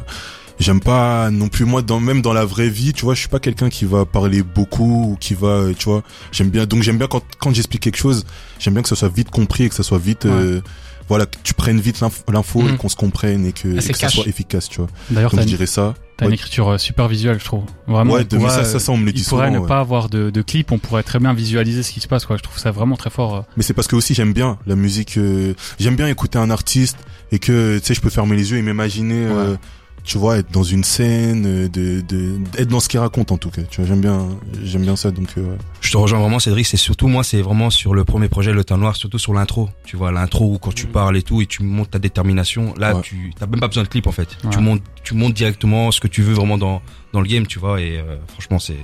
J'aime 0.61 0.81
pas 0.81 1.31
non 1.31 1.47
plus 1.47 1.65
moi 1.65 1.83
dans 1.83 2.01
même 2.01 2.21
dans 2.21 2.33
la 2.33 2.45
vraie 2.45 2.69
vie, 2.69 2.93
tu 2.93 3.05
vois, 3.05 3.15
je 3.15 3.21
suis 3.21 3.29
pas 3.29 3.39
quelqu'un 3.39 3.69
qui 3.69 3.85
va 3.85 4.05
parler 4.05 4.43
beaucoup 4.43 5.13
ou 5.13 5.17
qui 5.17 5.35
va, 5.35 5.47
euh, 5.47 5.73
tu 5.73 5.85
vois, 5.85 6.03
j'aime 6.33 6.51
bien 6.51 6.67
donc 6.67 6.83
j'aime 6.83 6.99
bien 6.99 7.07
quand 7.07 7.23
quand 7.39 7.55
j'explique 7.55 7.81
quelque 7.81 7.97
chose, 7.97 8.27
j'aime 8.59 8.75
bien 8.75 8.83
que 8.83 8.89
ça 8.89 8.97
soit 8.97 9.09
vite 9.09 9.31
compris 9.31 9.63
et 9.63 9.69
que 9.69 9.77
ça 9.77 9.85
soit 9.85 9.99
vite 9.99 10.27
euh, 10.27 10.61
voilà, 11.09 11.27
que 11.27 11.37
tu 11.45 11.55
prennes 11.55 11.79
vite 11.79 12.01
l'info 12.01 12.69
et 12.69 12.77
qu'on 12.77 12.89
se 12.89 12.97
comprenne 12.97 13.47
et 13.47 13.53
que, 13.53 13.69
Ah, 13.69 13.77
et 13.77 13.81
c'est 13.81 13.93
que 13.93 14.01
ça 14.01 14.09
soit 14.09 14.27
efficace, 14.27 14.69
tu 14.69 14.79
vois. 14.79 14.89
D'ailleurs, 15.11 15.31
Donc 15.31 15.43
je 15.43 15.47
dirais 15.47 15.67
ça. 15.67 15.95
T'as 16.19 16.27
Ouais. 16.27 16.31
une 16.33 16.35
écriture 16.35 16.69
euh, 16.69 16.79
super 16.79 17.09
visuelle, 17.09 17.39
je 17.41 17.45
trouve. 17.47 17.63
Vraiment. 17.87 18.13
Ouais, 18.15 18.27
on 18.31 18.37
pourrait, 18.37 18.51
ça, 18.51 18.65
ça, 18.65 18.79
ça, 18.79 18.93
on 18.93 18.99
me 18.99 19.07
le 19.07 19.13
dit 19.13 19.23
il 19.23 19.25
pourrait 19.27 19.47
souvent, 19.47 19.55
ne 19.59 19.63
ouais. 19.63 19.69
pas 19.69 19.79
avoir 19.81 20.11
de, 20.11 20.29
de 20.29 20.43
clip, 20.43 20.71
on 20.73 20.79
pourrait 20.79 21.03
très 21.05 21.19
bien 21.19 21.33
visualiser 21.33 21.83
ce 21.83 21.93
qui 21.93 22.01
se 22.01 22.09
passe, 22.09 22.27
quoi. 22.27 22.37
Je 22.37 22.43
trouve 22.43 22.59
ça 22.59 22.71
vraiment 22.73 22.97
très 22.97 23.09
fort. 23.11 23.37
euh. 23.37 23.41
Mais 23.57 23.63
c'est 23.63 23.73
parce 23.73 23.87
que 23.89 23.97
aussi 23.97 24.13
j'aime 24.13 24.33
bien 24.35 24.59
la 24.67 24.77
musique. 24.77 25.17
euh, 25.17 25.55
j'aime 25.81 25.97
bien 25.97 26.09
écouter 26.09 26.39
un 26.39 26.51
artiste 26.51 26.99
et 27.33 27.39
que 27.39 27.79
tu 27.79 27.87
sais 27.87 27.95
je 27.95 28.01
peux 28.03 28.11
fermer 28.11 28.37
les 28.37 28.51
yeux 28.51 28.59
et 28.59 28.63
m'imaginer, 28.63 29.25
euh, 29.27 29.57
tu 30.05 30.17
vois, 30.17 30.39
être 30.39 30.51
dans 30.51 30.63
une 30.63 30.85
scène, 30.85 31.45
euh, 31.47 31.69
de, 31.69 32.01
de 32.01 32.39
être 32.57 32.69
dans 32.69 32.81
ce 32.81 32.89
qu'il 32.89 32.99
raconte 32.99 33.31
en 33.31 33.37
tout 33.37 33.51
cas. 33.51 33.63
Tu 33.71 33.81
vois, 33.83 33.89
j'aime 33.89 34.01
bien, 34.01 34.27
j'aime 34.65 34.83
bien 34.83 34.97
ça. 34.97 35.11
Donc 35.11 35.29
euh, 35.37 35.43
ouais. 35.43 35.59
Je 35.83 35.91
te 35.93 35.97
rejoins 35.99 36.19
vraiment, 36.21 36.39
Cédric. 36.39 36.67
C'est 36.67 36.77
surtout 36.79 37.09
moi, 37.09 37.23
c'est 37.25 37.43
vraiment 37.43 37.69
sur 37.71 37.95
le 37.95 38.05
premier 38.05 38.29
projet, 38.29 38.53
le 38.53 38.65
Teint 38.65 38.79
Noir, 38.79 38.97
surtout 38.97 39.19
sur 39.19 39.35
l'intro. 39.35 39.69
Tu 39.85 39.97
vois, 39.97 40.11
l'intro 40.11 40.55
où 40.55 40.59
quand 40.59 40.75
tu 40.75 40.87
parles 40.87 41.17
et 41.19 41.23
tout 41.23 41.43
et 41.43 41.47
tu 41.47 41.63
montes 41.63 41.91
ta 41.91 41.99
détermination. 41.99 42.73
Là, 42.79 42.97
Ouais. 42.97 43.03
tu 43.03 43.33
t'as 43.39 43.47
même 43.47 43.61
pas 43.61 43.69
besoin 43.69 43.83
de 43.83 43.89
clip 43.89 44.07
en 44.07 44.13
fait. 44.13 44.29
Ouais. 44.45 44.51
Tu 44.51 44.59
montes, 44.61 44.83
tu 45.09 45.15
montes 45.15 45.35
directement 45.35 45.91
ce 45.91 46.01
que 46.01 46.09
tu 46.09 46.23
veux 46.23 46.35
vraiment 46.35 46.59
dans 46.59 46.83
dans 47.13 47.21
le 47.23 47.27
game, 47.27 47.47
tu 47.47 47.59
vois. 47.59 47.81
Et 47.81 47.99
euh, 47.99 48.17
franchement, 48.29 48.59
c'est. 48.59 48.77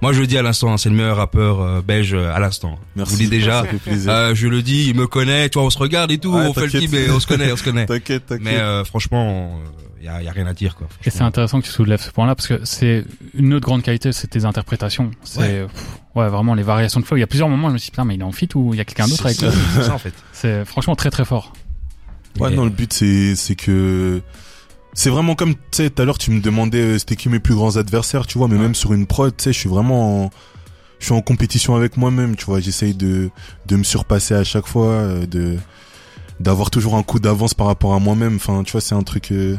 Moi, 0.00 0.12
je 0.14 0.20
le 0.20 0.26
dis 0.26 0.38
à 0.38 0.42
l'instant, 0.42 0.72
hein, 0.72 0.78
c'est 0.78 0.88
le 0.88 0.94
meilleur 0.94 1.16
rappeur 1.18 1.60
euh, 1.60 1.82
belge 1.82 2.14
euh, 2.14 2.32
à 2.34 2.40
l'instant. 2.40 2.78
Merci. 2.96 3.12
Je 3.12 3.16
vous 3.16 3.22
le 3.22 3.28
dis 3.28 3.30
déjà. 3.36 3.62
Ça 3.62 3.68
fait 3.68 3.76
plaisir. 3.76 4.10
Euh, 4.12 4.34
je 4.34 4.46
le 4.48 4.62
dis, 4.62 4.86
il 4.88 4.96
me 4.96 5.06
connaît. 5.06 5.48
Tu 5.50 5.58
vois, 5.58 5.66
on 5.66 5.70
se 5.70 5.78
regarde 5.78 6.10
et 6.10 6.18
tout. 6.18 6.32
Ouais, 6.32 6.46
on 6.46 6.54
fait 6.54 6.66
le 6.66 6.80
team 6.80 6.94
et 6.94 7.10
on 7.10 7.20
se 7.20 7.26
connaît, 7.26 7.52
on 7.52 7.56
se 7.56 7.62
connaît. 7.64 7.84
T'inquiète, 7.86 8.26
t'inquiète. 8.26 8.44
Mais 8.44 8.56
euh, 8.58 8.82
franchement, 8.84 9.60
il 10.00 10.06
y 10.06 10.08
a, 10.08 10.22
y 10.22 10.28
a 10.28 10.32
rien 10.32 10.46
à 10.46 10.54
dire 10.54 10.74
quoi. 10.76 10.88
Et 11.04 11.10
c'est 11.10 11.22
intéressant 11.22 11.60
que 11.60 11.66
tu 11.66 11.72
soulèves 11.72 12.00
ce 12.00 12.10
point-là 12.10 12.34
parce 12.34 12.48
que 12.48 12.60
c'est 12.64 13.04
une 13.34 13.52
autre 13.52 13.66
grande 13.66 13.82
qualité, 13.82 14.12
c'est 14.12 14.28
tes 14.28 14.44
interprétations. 14.46 15.10
C'est 15.22 15.66
Ouais. 16.14 16.28
vraiment 16.30 16.54
les 16.54 16.62
variations 16.62 17.00
de 17.00 17.04
flow. 17.04 17.18
Il 17.18 17.20
y 17.20 17.24
a 17.24 17.26
plusieurs 17.26 17.50
moments, 17.50 17.68
je 17.68 17.74
me 17.74 17.78
suis 17.78 17.88
dit 17.88 17.90
putain, 17.90 18.06
mais 18.06 18.14
il 18.14 18.20
est 18.22 18.24
en 18.24 18.32
fit 18.32 18.48
ou 18.54 18.72
il 18.72 18.78
y 18.78 18.80
a 18.80 18.86
quelqu'un 18.86 19.06
d'autre 19.06 19.26
avec 19.26 19.36
C'est 19.38 19.50
lui. 19.50 19.54
c'est 19.74 19.82
ça 19.82 19.92
en 19.94 19.98
fait. 19.98 20.14
C'est 20.32 20.64
franchement 20.64 20.96
très 20.96 21.10
très 21.10 21.26
fort. 21.26 21.52
Ouais, 22.40 22.52
Et- 22.52 22.56
non, 22.56 22.64
le 22.64 22.70
but 22.70 22.90
c'est 22.92 23.34
c'est 23.36 23.54
que 23.54 24.22
c'est 24.98 25.10
vraiment 25.10 25.34
comme 25.34 25.54
tu 25.54 25.60
sais 25.72 25.90
tout 25.90 26.00
à 26.02 26.04
l'heure 26.04 26.18
tu 26.18 26.30
me 26.30 26.40
demandais 26.40 26.80
euh, 26.80 26.98
c'était 26.98 27.14
qui 27.16 27.28
mes 27.28 27.38
plus 27.38 27.54
grands 27.54 27.76
adversaires, 27.76 28.26
tu 28.26 28.38
vois, 28.38 28.48
mais 28.48 28.54
Ouais. 28.56 28.62
même 28.62 28.74
sur 28.74 28.92
une 28.94 29.06
prod, 29.06 29.36
tu 29.36 29.44
sais, 29.44 29.52
je 29.52 29.58
suis 29.58 29.68
vraiment 29.68 30.24
en- 30.24 30.30
je 30.98 31.04
suis 31.04 31.14
en 31.14 31.20
compétition 31.20 31.74
avec 31.76 31.96
moi-même, 31.98 32.34
tu 32.36 32.46
vois. 32.46 32.58
J'essaye 32.60 32.94
de 32.94 33.30
de 33.66 33.76
me 33.76 33.84
surpasser 33.84 34.34
à 34.34 34.42
chaque 34.44 34.66
fois, 34.66 34.86
euh, 34.88 35.26
de 35.26 35.56
d'avoir 36.40 36.70
toujours 36.70 36.96
un 36.96 37.02
coup 37.02 37.18
d'avance 37.20 37.54
par 37.54 37.66
rapport 37.66 37.94
à 37.94 37.98
moi-même. 37.98 38.36
Enfin, 38.36 38.62
tu 38.64 38.72
vois, 38.72 38.80
c'est 38.80 38.94
un 38.94 39.02
truc. 39.02 39.30
euh, 39.32 39.56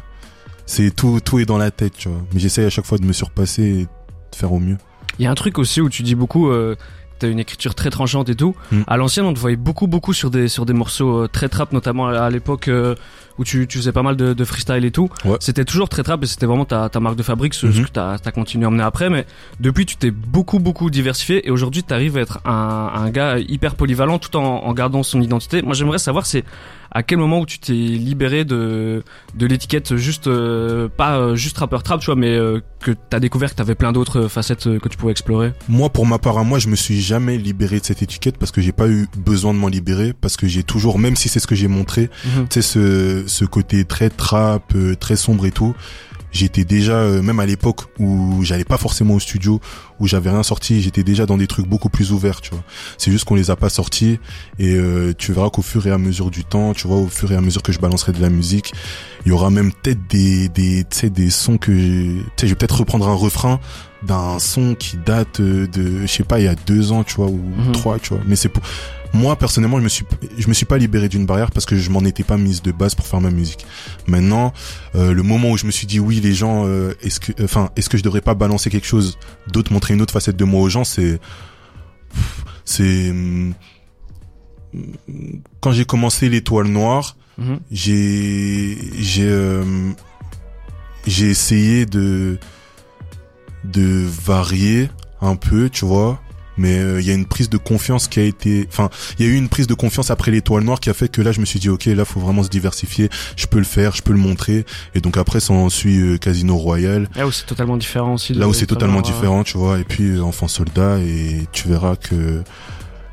c'est 0.65 0.93
tout 0.95 1.19
tout 1.23 1.39
est 1.39 1.45
dans 1.45 1.57
la 1.59 1.71
tête, 1.71 1.93
tu 1.97 2.09
vois. 2.09 2.21
Mais 2.33 2.39
j'essaye 2.39 2.65
à 2.65 2.69
chaque 2.69 2.85
fois 2.85 2.97
de 2.97 3.05
me 3.05 3.13
surpasser 3.13 3.63
et 3.63 3.83
de 3.83 4.35
faire 4.35 4.51
au 4.51 4.59
mieux. 4.59 4.77
Il 5.19 5.23
y 5.23 5.27
a 5.27 5.31
un 5.31 5.35
truc 5.35 5.57
aussi 5.59 5.79
où 5.81 5.89
tu 5.89 6.03
dis 6.03 6.15
beaucoup, 6.15 6.49
euh, 6.49 6.75
t'as 7.19 7.29
une 7.29 7.39
écriture 7.39 7.75
très 7.75 7.89
tranchante 7.89 8.29
et 8.29 8.35
tout. 8.35 8.55
Mm. 8.71 8.81
À 8.87 8.97
l'ancienne, 8.97 9.25
on 9.25 9.33
te 9.33 9.39
voyait 9.39 9.55
beaucoup, 9.57 9.87
beaucoup 9.87 10.13
sur 10.13 10.29
des 10.29 10.47
sur 10.47 10.65
des 10.65 10.73
morceaux 10.73 11.23
euh, 11.23 11.27
très 11.27 11.49
trap, 11.49 11.71
notamment 11.71 12.07
à, 12.07 12.19
à 12.21 12.29
l'époque 12.29 12.67
euh, 12.67 12.95
où 13.37 13.43
tu, 13.43 13.67
tu 13.67 13.77
faisais 13.77 13.91
pas 13.91 14.01
mal 14.03 14.15
de, 14.15 14.33
de 14.33 14.43
freestyle 14.45 14.83
et 14.85 14.91
tout. 14.91 15.09
Ouais. 15.25 15.37
C'était 15.39 15.63
toujours 15.65 15.89
très 15.89 16.01
trap 16.03 16.23
et 16.23 16.27
c'était 16.27 16.45
vraiment 16.47 16.65
ta, 16.65 16.89
ta 16.89 16.99
marque 16.99 17.15
de 17.15 17.23
fabrique, 17.23 17.53
ce, 17.53 17.71
ce 17.71 17.77
Mhm. 17.79 17.85
que 17.85 17.91
t'as 17.91 18.13
as 18.23 18.31
continué 18.31 18.65
à 18.65 18.67
emmener 18.69 18.83
après. 18.83 19.09
Mais 19.09 19.25
depuis, 19.59 19.85
tu 19.85 19.95
t'es 19.97 20.09
beaucoup, 20.11 20.59
beaucoup 20.59 20.89
diversifié 20.89 21.47
et 21.47 21.51
aujourd'hui, 21.51 21.83
t'arrives 21.83 22.17
à 22.17 22.21
être 22.21 22.39
un, 22.45 22.91
un 22.95 23.09
gars 23.11 23.37
hyper 23.39 23.75
polyvalent 23.75 24.17
tout 24.19 24.35
en, 24.37 24.43
en 24.43 24.73
gardant 24.73 25.03
son 25.03 25.21
identité. 25.21 25.61
Moi, 25.61 25.73
j'aimerais 25.75 25.99
savoir, 25.99 26.25
c'est 26.25 26.43
à 26.91 27.03
quel 27.03 27.17
moment 27.17 27.39
où 27.41 27.45
tu 27.45 27.59
t'es 27.59 27.73
libéré 27.73 28.45
de 28.45 29.03
de 29.35 29.45
l'étiquette 29.45 29.95
juste 29.95 30.27
euh, 30.27 30.87
pas 30.89 31.17
euh, 31.19 31.35
juste 31.35 31.57
rappeur 31.57 31.83
trap, 31.83 31.99
tu 31.99 32.05
vois, 32.07 32.15
mais 32.15 32.35
euh, 32.35 32.61
que 32.79 32.91
t'as 32.91 33.19
découvert 33.19 33.51
que 33.51 33.55
t'avais 33.55 33.75
plein 33.75 33.91
d'autres 33.91 34.27
facettes 34.27 34.67
euh, 34.67 34.79
que 34.79 34.87
tu 34.89 34.97
pouvais 34.97 35.11
explorer? 35.11 35.53
Moi, 35.67 35.89
pour 35.89 36.05
ma 36.05 36.17
part 36.17 36.37
à 36.37 36.43
moi, 36.43 36.59
je 36.59 36.67
me 36.69 36.75
suis 36.75 37.01
jamais 37.01 37.37
libéré 37.37 37.79
de 37.79 37.85
cette 37.85 38.01
étiquette 38.01 38.37
parce 38.37 38.51
que 38.51 38.61
j'ai 38.61 38.71
pas 38.71 38.87
eu 38.87 39.07
besoin 39.17 39.53
de 39.53 39.59
m'en 39.59 39.67
libérer 39.67 40.13
parce 40.13 40.37
que 40.37 40.47
j'ai 40.47 40.63
toujours, 40.63 40.99
même 40.99 41.15
si 41.15 41.29
c'est 41.29 41.39
ce 41.39 41.47
que 41.47 41.55
j'ai 41.55 41.67
montré, 41.67 42.09
Mhm. 42.25 42.47
tu 42.49 42.53
sais 42.53 42.61
ce 42.61 43.23
ce 43.27 43.45
côté 43.45 43.83
très 43.85 44.09
trap, 44.09 44.73
très 44.99 45.15
sombre 45.15 45.45
et 45.45 45.51
tout. 45.51 45.75
J'étais 46.31 46.65
déjà 46.65 46.93
euh, 46.97 47.21
même 47.21 47.39
à 47.39 47.45
l'époque 47.45 47.85
où 47.99 48.43
j'allais 48.43 48.65
pas 48.65 48.77
forcément 48.77 49.15
au 49.15 49.19
studio, 49.19 49.59
où 49.99 50.07
j'avais 50.07 50.29
rien 50.29 50.43
sorti, 50.43 50.81
j'étais 50.81 51.03
déjà 51.03 51.25
dans 51.25 51.37
des 51.37 51.47
trucs 51.47 51.65
beaucoup 51.67 51.89
plus 51.89 52.11
ouverts, 52.11 52.41
tu 52.41 52.51
vois. 52.51 52.63
C'est 52.97 53.11
juste 53.11 53.23
qu'on 53.25 53.35
les 53.35 53.49
a 53.49 53.55
pas 53.55 53.69
sortis 53.69 54.19
et 54.59 54.75
euh, 54.75 55.13
tu 55.17 55.31
verras 55.33 55.49
qu'au 55.49 55.61
fur 55.61 55.87
et 55.87 55.91
à 55.91 55.97
mesure 55.97 56.29
du 56.29 56.43
temps, 56.43 56.73
tu 56.73 56.87
vois, 56.87 56.97
au 56.97 57.07
fur 57.07 57.31
et 57.31 57.35
à 57.35 57.41
mesure 57.41 57.63
que 57.63 57.71
je 57.71 57.79
balancerai 57.79 58.11
de 58.11 58.21
la 58.21 58.29
musique, 58.29 58.73
il 59.25 59.29
y 59.29 59.31
aura 59.31 59.49
même 59.49 59.71
peut-être 59.71 60.05
des 60.09 60.49
des 60.49 60.83
tu 60.89 60.97
sais 60.97 61.09
des 61.09 61.29
sons 61.29 61.57
que 61.57 61.73
j'ai- 61.77 62.21
tu 62.35 62.41
sais 62.41 62.47
je 62.47 62.51
vais 62.51 62.55
peut-être 62.55 62.79
reprendre 62.79 63.07
un 63.07 63.13
refrain 63.15 63.59
d'un 64.03 64.37
son 64.37 64.75
qui 64.75 64.97
date 64.97 65.39
euh, 65.39 65.65
de 65.67 66.01
je 66.01 66.07
sais 66.07 66.23
pas 66.23 66.39
il 66.39 66.45
y 66.45 66.47
a 66.47 66.55
deux 66.55 66.91
ans 66.91 67.03
tu 67.03 67.15
vois 67.15 67.27
ou 67.27 67.41
Mhm. 67.57 67.71
trois 67.71 67.97
tu 67.99 68.09
vois 68.09 68.19
mais 68.27 68.35
c'est 68.35 68.49
pour 68.49 68.61
moi 69.17 69.35
personnellement 69.35 69.77
je 69.79 69.83
me 69.83 69.89
suis 69.89 70.05
je 70.37 70.47
me 70.47 70.53
suis 70.53 70.65
pas 70.65 70.77
libéré 70.77 71.09
d'une 71.09 71.25
barrière 71.25 71.51
parce 71.51 71.65
que 71.65 71.75
je 71.75 71.89
m'en 71.89 72.03
étais 72.05 72.23
pas 72.23 72.37
mise 72.37 72.61
de 72.61 72.71
base 72.71 72.95
pour 72.95 73.05
faire 73.05 73.21
ma 73.21 73.31
musique 73.31 73.65
maintenant 74.07 74.53
euh, 74.95 75.13
le 75.13 75.23
moment 75.23 75.51
où 75.51 75.57
je 75.57 75.65
me 75.65 75.71
suis 75.71 75.87
dit 75.87 75.99
oui 75.99 76.19
les 76.21 76.33
gens 76.33 76.65
euh, 76.65 76.93
est-ce 77.01 77.19
que 77.19 77.31
enfin 77.43 77.69
est-ce 77.75 77.89
que 77.89 77.97
je 77.97 78.03
devrais 78.03 78.21
pas 78.21 78.35
balancer 78.35 78.69
quelque 78.69 78.87
chose 78.87 79.17
d'autre 79.51 79.73
montrer 79.73 79.93
une 79.93 80.01
autre 80.01 80.13
facette 80.13 80.37
de 80.37 80.45
moi 80.45 80.61
aux 80.61 80.69
gens 80.69 80.83
c'est 80.83 81.19
c'est 82.63 83.09
hum, 83.09 83.53
quand 85.61 85.71
j'ai 85.71 85.85
commencé 85.85 86.29
l'étoile 86.29 86.67
noire 86.67 87.15
Mhm. 87.37 87.59
j'ai 87.69 88.77
j'ai 88.97 89.29
euh, 89.29 89.63
j'ai 91.05 91.29
essayé 91.29 91.85
de 91.85 92.39
de 93.63 94.05
varier 94.07 94.89
un 95.21 95.35
peu 95.35 95.69
tu 95.69 95.85
vois 95.85 96.19
mais 96.57 96.77
euh, 96.79 96.99
il 97.01 97.07
y 97.07 97.11
a 97.11 97.13
une 97.13 97.25
prise 97.25 97.49
de 97.49 97.57
confiance 97.57 98.07
qui 98.07 98.19
a 98.19 98.23
été 98.23 98.67
enfin 98.69 98.89
il 99.19 99.25
y 99.25 99.29
a 99.29 99.31
eu 99.31 99.35
une 99.35 99.49
prise 99.49 99.67
de 99.67 99.73
confiance 99.73 100.09
après 100.11 100.31
l'étoile 100.31 100.63
noire 100.63 100.79
qui 100.79 100.89
a 100.89 100.93
fait 100.93 101.07
que 101.09 101.21
là 101.21 101.31
je 101.31 101.39
me 101.39 101.45
suis 101.45 101.59
dit 101.59 101.69
ok 101.69 101.85
là 101.85 102.05
faut 102.05 102.19
vraiment 102.19 102.43
se 102.43 102.49
diversifier 102.49 103.09
je 103.35 103.45
peux 103.45 103.59
le 103.59 103.63
faire 103.65 103.95
je 103.95 104.01
peux 104.01 104.13
le 104.13 104.19
montrer 104.19 104.65
et 104.95 105.01
donc 105.01 105.17
après 105.17 105.39
ça 105.39 105.53
en 105.53 105.69
suit 105.69 105.99
euh, 105.99 106.17
Casino 106.17 106.55
Royal 106.57 107.07
Là 107.15 107.27
où 107.27 107.31
c'est 107.31 107.45
totalement 107.45 107.77
différent 107.77 108.13
aussi. 108.15 108.33
là 108.33 108.47
où 108.47 108.53
c'est 108.53 108.65
totalement 108.65 108.99
euh, 108.99 109.01
différent 109.03 109.43
tu 109.43 109.57
vois 109.57 109.79
et 109.79 109.83
puis 109.83 110.03
euh, 110.17 110.21
enfant 110.21 110.47
soldat 110.47 110.99
et 110.99 111.47
tu 111.51 111.67
verras 111.67 111.95
que 111.95 112.43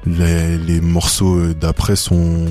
les, 0.07 0.59
les 0.59 0.80
morceaux 0.80 1.37
euh, 1.37 1.54
d'après 1.54 1.96
sont 1.96 2.46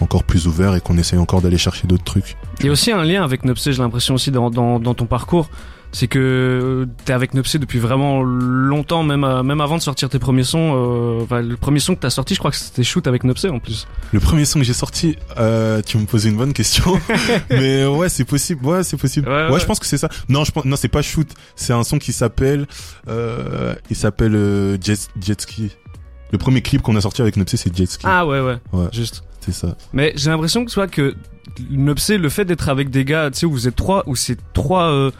encore 0.00 0.24
plus 0.24 0.46
ouverts 0.48 0.74
et 0.74 0.80
qu'on 0.80 0.98
essaye 0.98 1.18
encore 1.18 1.42
d'aller 1.42 1.58
chercher 1.58 1.86
d'autres 1.86 2.02
trucs 2.04 2.36
Il 2.60 2.66
y 2.66 2.68
a 2.68 2.72
aussi 2.72 2.90
un 2.90 3.04
lien 3.04 3.22
avec 3.22 3.44
Nopsé, 3.44 3.72
j'ai 3.72 3.82
l'impression 3.82 4.14
aussi 4.14 4.30
dans, 4.32 4.50
dans, 4.50 4.80
dans 4.80 4.94
ton 4.94 5.06
parcours. 5.06 5.48
C'est 5.94 6.08
que 6.08 6.88
t'es 7.04 7.12
avec 7.12 7.34
Nopsé 7.34 7.58
depuis 7.58 7.78
vraiment 7.78 8.22
longtemps, 8.22 9.02
même, 9.02 9.24
euh, 9.24 9.42
même 9.42 9.60
avant 9.60 9.76
de 9.76 9.82
sortir 9.82 10.08
tes 10.08 10.18
premiers 10.18 10.42
sons. 10.42 10.72
euh, 10.74 11.22
enfin, 11.22 11.42
le 11.42 11.56
premier 11.58 11.80
son 11.80 11.94
que 11.94 12.00
t'as 12.00 12.08
sorti, 12.08 12.32
je 12.34 12.38
crois 12.38 12.50
que 12.50 12.56
c'était 12.56 12.82
Shoot 12.82 13.06
avec 13.06 13.24
Nopsé 13.24 13.50
en 13.50 13.58
plus. 13.58 13.86
Le 14.12 14.18
premier 14.18 14.46
son 14.46 14.60
que 14.60 14.64
j'ai 14.64 14.72
sorti, 14.72 15.16
euh, 15.38 15.82
tu 15.84 15.98
me 15.98 16.06
posais 16.06 16.30
une 16.30 16.36
bonne 16.38 16.54
question, 16.54 16.98
mais 17.50 17.84
ouais, 17.84 18.08
c'est 18.08 18.24
possible. 18.24 18.64
Ouais, 18.64 18.82
c'est 18.84 18.96
possible. 18.96 19.28
Ouais, 19.28 19.34
Ouais, 19.48 19.52
ouais. 19.52 19.60
je 19.60 19.66
pense 19.66 19.78
que 19.78 19.84
c'est 19.86 19.98
ça. 19.98 20.08
Non, 20.30 20.44
je 20.44 20.52
pense, 20.52 20.64
non, 20.64 20.76
c'est 20.76 20.88
pas 20.88 21.02
shoot. 21.02 21.28
C'est 21.56 21.74
un 21.74 21.84
son 21.84 21.98
qui 21.98 22.14
s'appelle, 22.14 22.66
euh, 23.08 23.74
il 23.90 23.96
s'appelle 23.96 24.34
euh, 24.34 24.78
Jet, 24.80 25.08
Jet 25.20 25.40
Ski. 25.42 25.72
Le 26.30 26.38
premier 26.38 26.62
clip 26.62 26.80
qu'on 26.80 26.96
a 26.96 27.02
sorti 27.02 27.20
avec 27.20 27.36
Nopsé, 27.36 27.58
c'est 27.58 27.76
Jet 27.76 27.84
Ski. 27.84 28.06
Ah 28.08 28.26
ouais, 28.26 28.40
ouais, 28.40 28.56
Ouais. 28.72 28.86
juste. 28.92 29.24
C'est 29.40 29.52
ça. 29.52 29.76
Mais 29.92 30.12
j'ai 30.16 30.30
l'impression 30.30 30.64
que 30.64 30.70
soit 30.70 30.86
que 30.86 31.14
Nopsé, 31.68 32.16
le 32.16 32.30
fait 32.30 32.46
d'être 32.46 32.68
avec 32.70 32.88
des 32.88 33.04
gars, 33.04 33.28
tu 33.30 33.40
sais, 33.40 33.46
où 33.46 33.50
vous 33.52 33.68
êtes 33.68 33.76
trois, 33.76 34.04
où 34.06 34.16
c'est 34.16 34.38
trois, 34.54 34.84
euh, 34.84 35.10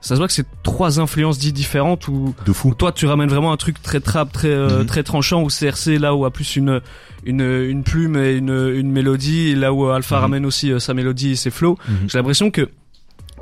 ça 0.00 0.14
se 0.14 0.20
voit 0.20 0.26
que 0.26 0.32
c'est 0.32 0.46
trois 0.62 0.98
influences 1.00 1.38
dites 1.38 1.54
différentes, 1.54 2.08
où, 2.08 2.34
De 2.46 2.52
fou. 2.52 2.68
où 2.70 2.74
toi 2.74 2.90
tu 2.92 3.06
ramènes 3.06 3.28
vraiment 3.28 3.52
un 3.52 3.56
truc 3.56 3.82
très 3.82 4.00
trap, 4.00 4.32
très 4.32 4.48
euh, 4.48 4.80
Mhm. 4.80 4.86
très 4.86 5.02
tranchant, 5.02 5.42
où 5.42 5.48
CRC 5.50 5.98
là 5.98 6.14
où 6.14 6.24
a 6.24 6.30
plus 6.30 6.56
une 6.56 6.80
une 7.24 7.42
une 7.42 7.82
plume 7.82 8.16
et 8.16 8.32
une 8.36 8.72
une 8.74 8.90
mélodie, 8.90 9.48
et 9.50 9.54
là 9.54 9.72
où 9.72 9.86
Alpha 9.88 10.16
Mhm. 10.16 10.22
ramène 10.22 10.46
aussi 10.46 10.72
euh, 10.72 10.78
sa 10.78 10.94
mélodie 10.94 11.32
et 11.32 11.36
ses 11.36 11.50
flows. 11.50 11.76
Mhm. 11.88 11.94
J'ai 12.08 12.18
l'impression 12.18 12.50
que 12.50 12.68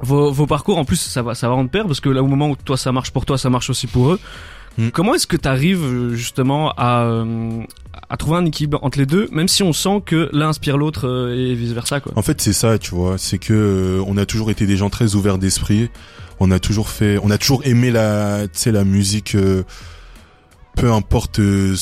vos, 0.02 0.30
vos 0.30 0.46
parcours 0.46 0.78
en 0.78 0.84
plus 0.84 1.00
ça 1.00 1.22
va 1.22 1.34
ça 1.34 1.48
va 1.48 1.54
en 1.54 1.66
pair 1.66 1.84
parce 1.86 2.00
que 2.00 2.08
là 2.08 2.22
au 2.22 2.26
moment 2.26 2.50
où 2.50 2.56
toi 2.56 2.76
ça 2.76 2.92
marche 2.92 3.10
pour 3.12 3.24
toi 3.26 3.36
ça 3.38 3.50
marche 3.50 3.70
aussi 3.70 3.86
pour 3.86 4.12
eux. 4.12 4.20
Comment 4.92 5.16
est-ce 5.16 5.26
que 5.26 5.36
tu 5.36 5.48
arrives 5.48 6.12
justement 6.14 6.70
à 6.76 7.02
euh, 7.02 7.62
à 8.10 8.16
trouver 8.16 8.36
un 8.36 8.44
équilibre 8.44 8.78
entre 8.82 8.96
les 9.00 9.06
deux 9.06 9.26
même 9.32 9.48
si 9.48 9.64
on 9.64 9.72
sent 9.72 10.02
que 10.06 10.28
l'un 10.32 10.50
inspire 10.50 10.76
l'autre 10.78 11.08
euh, 11.08 11.34
et 11.34 11.54
vice 11.54 11.72
versa 11.72 11.98
quoi? 11.98 12.12
En 12.14 12.22
fait, 12.22 12.40
c'est 12.40 12.52
ça, 12.52 12.78
tu 12.78 12.94
vois. 12.94 13.18
C'est 13.18 13.38
que 13.38 13.52
euh, 13.52 14.04
on 14.06 14.16
a 14.16 14.24
toujours 14.24 14.52
été 14.52 14.66
des 14.66 14.76
gens 14.76 14.88
très 14.88 15.16
ouverts 15.16 15.38
d'esprit. 15.38 15.90
On 16.40 16.50
a 16.50 16.58
toujours 16.58 16.88
fait, 16.88 17.18
on 17.22 17.30
a 17.30 17.38
toujours 17.38 17.64
aimé 17.66 17.90
la, 17.90 18.42
tu 18.52 18.58
sais, 18.58 18.72
la 18.72 18.84
musique, 18.84 19.34
euh, 19.34 19.64
peu 20.76 20.92
importe 20.92 21.40
euh, 21.40 21.74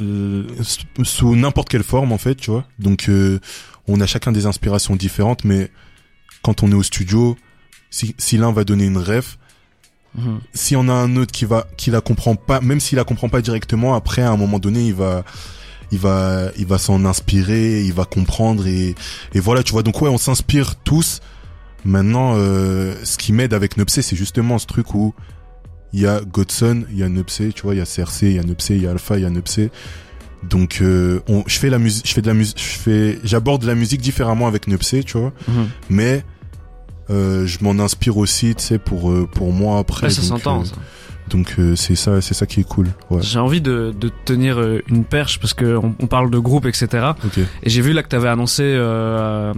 euh, 0.00 0.44
sous 1.04 1.36
n'importe 1.36 1.68
quelle 1.68 1.84
forme, 1.84 2.12
en 2.12 2.18
fait, 2.18 2.34
tu 2.34 2.50
vois. 2.50 2.64
Donc, 2.78 3.08
euh, 3.08 3.38
on 3.88 4.00
a 4.00 4.06
chacun 4.06 4.32
des 4.32 4.46
inspirations 4.46 4.96
différentes, 4.96 5.44
mais 5.44 5.70
quand 6.42 6.62
on 6.62 6.70
est 6.70 6.74
au 6.74 6.82
studio, 6.82 7.36
si, 7.90 8.14
si 8.18 8.36
l'un 8.38 8.52
va 8.52 8.64
donner 8.64 8.84
une 8.84 8.98
ref, 8.98 9.38
Mhm. 10.14 10.40
si 10.52 10.76
on 10.76 10.88
a 10.90 10.92
un 10.92 11.16
autre 11.16 11.32
qui 11.32 11.46
va 11.46 11.66
qui 11.78 11.90
la 11.90 12.02
comprend 12.02 12.34
pas 12.36 12.60
même 12.60 12.80
s'il 12.80 12.96
la 12.96 13.04
comprend 13.04 13.30
pas 13.30 13.40
directement 13.40 13.94
après 13.94 14.20
à 14.20 14.30
un 14.30 14.36
moment 14.36 14.58
donné 14.58 14.88
il 14.88 14.92
va 14.92 15.24
il 15.90 15.98
va 15.98 16.50
il 16.58 16.66
va 16.66 16.76
s'en 16.76 17.06
inspirer 17.06 17.82
il 17.82 17.94
va 17.94 18.04
comprendre 18.04 18.66
et 18.66 18.94
et 19.32 19.40
voilà 19.40 19.62
tu 19.62 19.72
vois 19.72 19.82
donc 19.82 20.02
ouais 20.02 20.10
on 20.10 20.18
s'inspire 20.18 20.74
tous 20.76 21.20
maintenant 21.84 22.34
euh, 22.36 22.94
ce 23.04 23.16
qui 23.18 23.32
m'aide 23.32 23.54
avec 23.54 23.76
Nopsé 23.76 24.02
c'est 24.02 24.16
justement 24.16 24.58
ce 24.58 24.66
truc 24.66 24.94
où 24.94 25.14
il 25.92 26.00
y 26.00 26.06
a 26.06 26.20
Godson 26.20 26.84
il 26.90 26.98
y 26.98 27.02
a 27.02 27.08
Nopsé 27.08 27.52
tu 27.52 27.62
vois 27.62 27.74
il 27.74 27.78
y 27.78 27.80
a 27.80 27.84
CRC 27.84 28.22
il 28.22 28.32
y 28.34 28.38
a 28.38 28.42
Nopsé 28.44 28.76
il 28.76 28.82
y 28.82 28.86
a 28.86 28.90
Alpha 28.92 29.16
il 29.18 29.22
y 29.22 29.26
a 29.26 29.30
Nopsé 29.30 29.70
donc 30.42 30.78
euh, 30.80 31.20
on 31.28 31.44
je 31.46 31.58
fais 31.58 31.70
la 31.70 31.78
musique 31.78 32.06
je 32.08 32.12
fais 32.14 32.22
de 32.22 32.26
la 32.28 32.34
musique 32.34 32.58
je 32.58 32.78
fais 32.78 33.18
j'aborde 33.24 33.64
la 33.64 33.74
musique 33.74 34.00
différemment 34.00 34.46
avec 34.46 34.66
Nopsé 34.68 35.02
tu 35.04 35.18
vois 35.18 35.32
Mhm. 35.48 35.68
mais 35.90 36.24
euh, 37.10 37.46
je 37.46 37.58
m'en 37.62 37.82
inspire 37.82 38.16
aussi, 38.16 38.54
tu 38.54 38.62
sais, 38.62 38.78
pour 38.78 39.10
euh, 39.10 39.26
pour 39.30 39.52
moi 39.52 39.78
après. 39.80 40.06
Ouais, 40.06 40.12
ça 40.12 40.22
s'entend. 40.22 40.62
euh, 40.62 40.66
donc 41.28 41.54
euh, 41.58 41.74
c'est 41.74 41.96
ça, 41.96 42.20
c'est 42.22 42.32
ça 42.32 42.46
qui 42.46 42.60
est 42.60 42.64
cool. 42.64 42.86
Ouais. 43.10 43.20
J'ai 43.22 43.40
envie 43.40 43.60
de, 43.60 43.92
de 43.98 44.10
tenir 44.24 44.58
euh, 44.60 44.80
une 44.88 45.04
perche 45.04 45.40
parce 45.40 45.52
que 45.52 45.76
on, 45.76 45.94
on 45.98 46.06
parle 46.06 46.30
de 46.30 46.38
groupe 46.38 46.64
etc. 46.64 47.08
Ok. 47.24 47.38
Et 47.64 47.70
j'ai 47.70 47.82
vu 47.82 47.92
là 47.92 48.02
que 48.04 48.08
t'avais 48.08 48.28
annoncé 48.28 48.62
euh, 48.64 49.52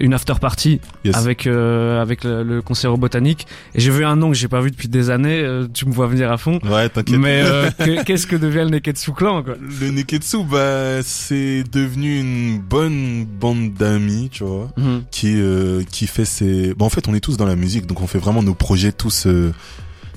une 0.00 0.14
after 0.14 0.34
party 0.40 0.80
Yes. 1.04 1.16
avec 1.16 1.46
euh, 1.46 2.00
avec 2.02 2.24
le, 2.24 2.42
le 2.42 2.62
concert 2.62 2.92
au 2.92 2.96
botanique 2.96 3.46
et 3.74 3.80
j'ai 3.80 3.90
vu 3.90 4.04
un 4.04 4.16
nom 4.16 4.28
que 4.30 4.36
j'ai 4.36 4.48
pas 4.48 4.60
vu 4.60 4.70
depuis 4.70 4.88
des 4.88 5.10
années 5.10 5.40
euh, 5.42 5.66
tu 5.72 5.86
me 5.86 5.92
vois 5.92 6.06
venir 6.06 6.30
à 6.32 6.36
fond 6.38 6.58
Ouais, 6.64 6.88
t'inquiète. 6.88 7.18
mais 7.18 7.42
euh, 7.44 7.70
que- 7.78 8.02
qu'est-ce 8.04 8.26
que 8.26 8.36
devient 8.36 8.58
le 8.64 8.70
Neketsu 8.70 9.12
Clan 9.12 9.42
quoi? 9.42 9.54
Le 9.80 9.90
Neketsu, 9.90 10.38
bah, 10.44 11.02
c'est 11.02 11.64
devenu 11.72 12.18
une 12.20 12.58
bonne 12.58 13.24
bande 13.24 13.72
d'amis, 13.74 14.28
tu 14.32 14.44
vois, 14.44 14.70
Mhm. 14.76 15.02
qui 15.10 15.34
euh, 15.36 15.82
qui 15.90 16.06
fait 16.06 16.24
ses. 16.24 16.74
Bah, 16.74 16.84
en 16.84 16.90
fait, 16.90 17.08
on 17.08 17.14
est 17.14 17.20
tous 17.20 17.36
dans 17.36 17.46
la 17.46 17.56
musique, 17.56 17.86
donc 17.86 18.00
on 18.02 18.06
fait 18.06 18.18
vraiment 18.18 18.42
nos 18.42 18.54
projets 18.54 18.92
tous 18.92 19.26
euh, 19.26 19.52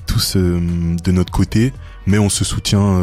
tous 0.06 0.36
euh, 0.36 0.60
de 1.04 1.12
notre 1.12 1.32
côté, 1.32 1.72
mais 2.06 2.18
on 2.18 2.28
se 2.28 2.44
soutient. 2.44 3.00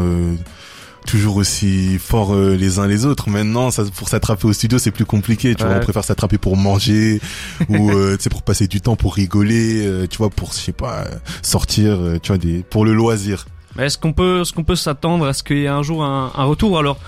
Toujours 1.06 1.36
aussi 1.36 1.98
fort 1.98 2.34
euh, 2.34 2.54
les 2.56 2.78
uns 2.78 2.86
les 2.86 3.06
autres. 3.06 3.28
Maintenant, 3.28 3.70
ça, 3.70 3.82
pour 3.96 4.08
s'attraper 4.08 4.46
au 4.46 4.52
studio, 4.52 4.78
c'est 4.78 4.90
plus 4.90 5.04
compliqué. 5.06 5.54
Tu 5.54 5.64
vois, 5.64 5.76
on 5.76 5.80
préfère 5.80 6.04
s'attraper 6.04 6.38
pour 6.38 6.56
manger 6.56 7.20
ou 7.68 7.90
euh, 7.90 8.16
tu 8.16 8.24
sais 8.24 8.30
pour 8.30 8.42
passer 8.42 8.66
du 8.66 8.80
temps, 8.80 8.96
pour 8.96 9.14
rigoler. 9.14 9.84
euh, 9.86 10.06
tu 10.06 10.18
vois, 10.18 10.30
pour 10.30 10.52
je 10.52 10.58
sais 10.58 10.72
pas 10.72 11.04
euh, 11.06 11.14
sortir. 11.42 11.98
euh, 12.00 12.18
tu 12.22 12.28
vois, 12.28 12.38
des 12.38 12.62
pour 12.68 12.84
le 12.84 12.92
loisir. 12.94 13.46
Est-ce 13.78 13.96
qu'on 13.98 14.12
peut 14.12 14.40
est-ce 14.42 14.52
qu'on 14.52 14.64
peut 14.64 14.76
s'attendre 14.76 15.26
à 15.26 15.32
ce 15.32 15.42
qu'il 15.42 15.58
y 15.58 15.64
ait 15.64 15.68
un 15.68 15.82
jour 15.82 16.04
un, 16.04 16.32
un 16.36 16.44
retour? 16.44 16.78
Alors 16.78 16.98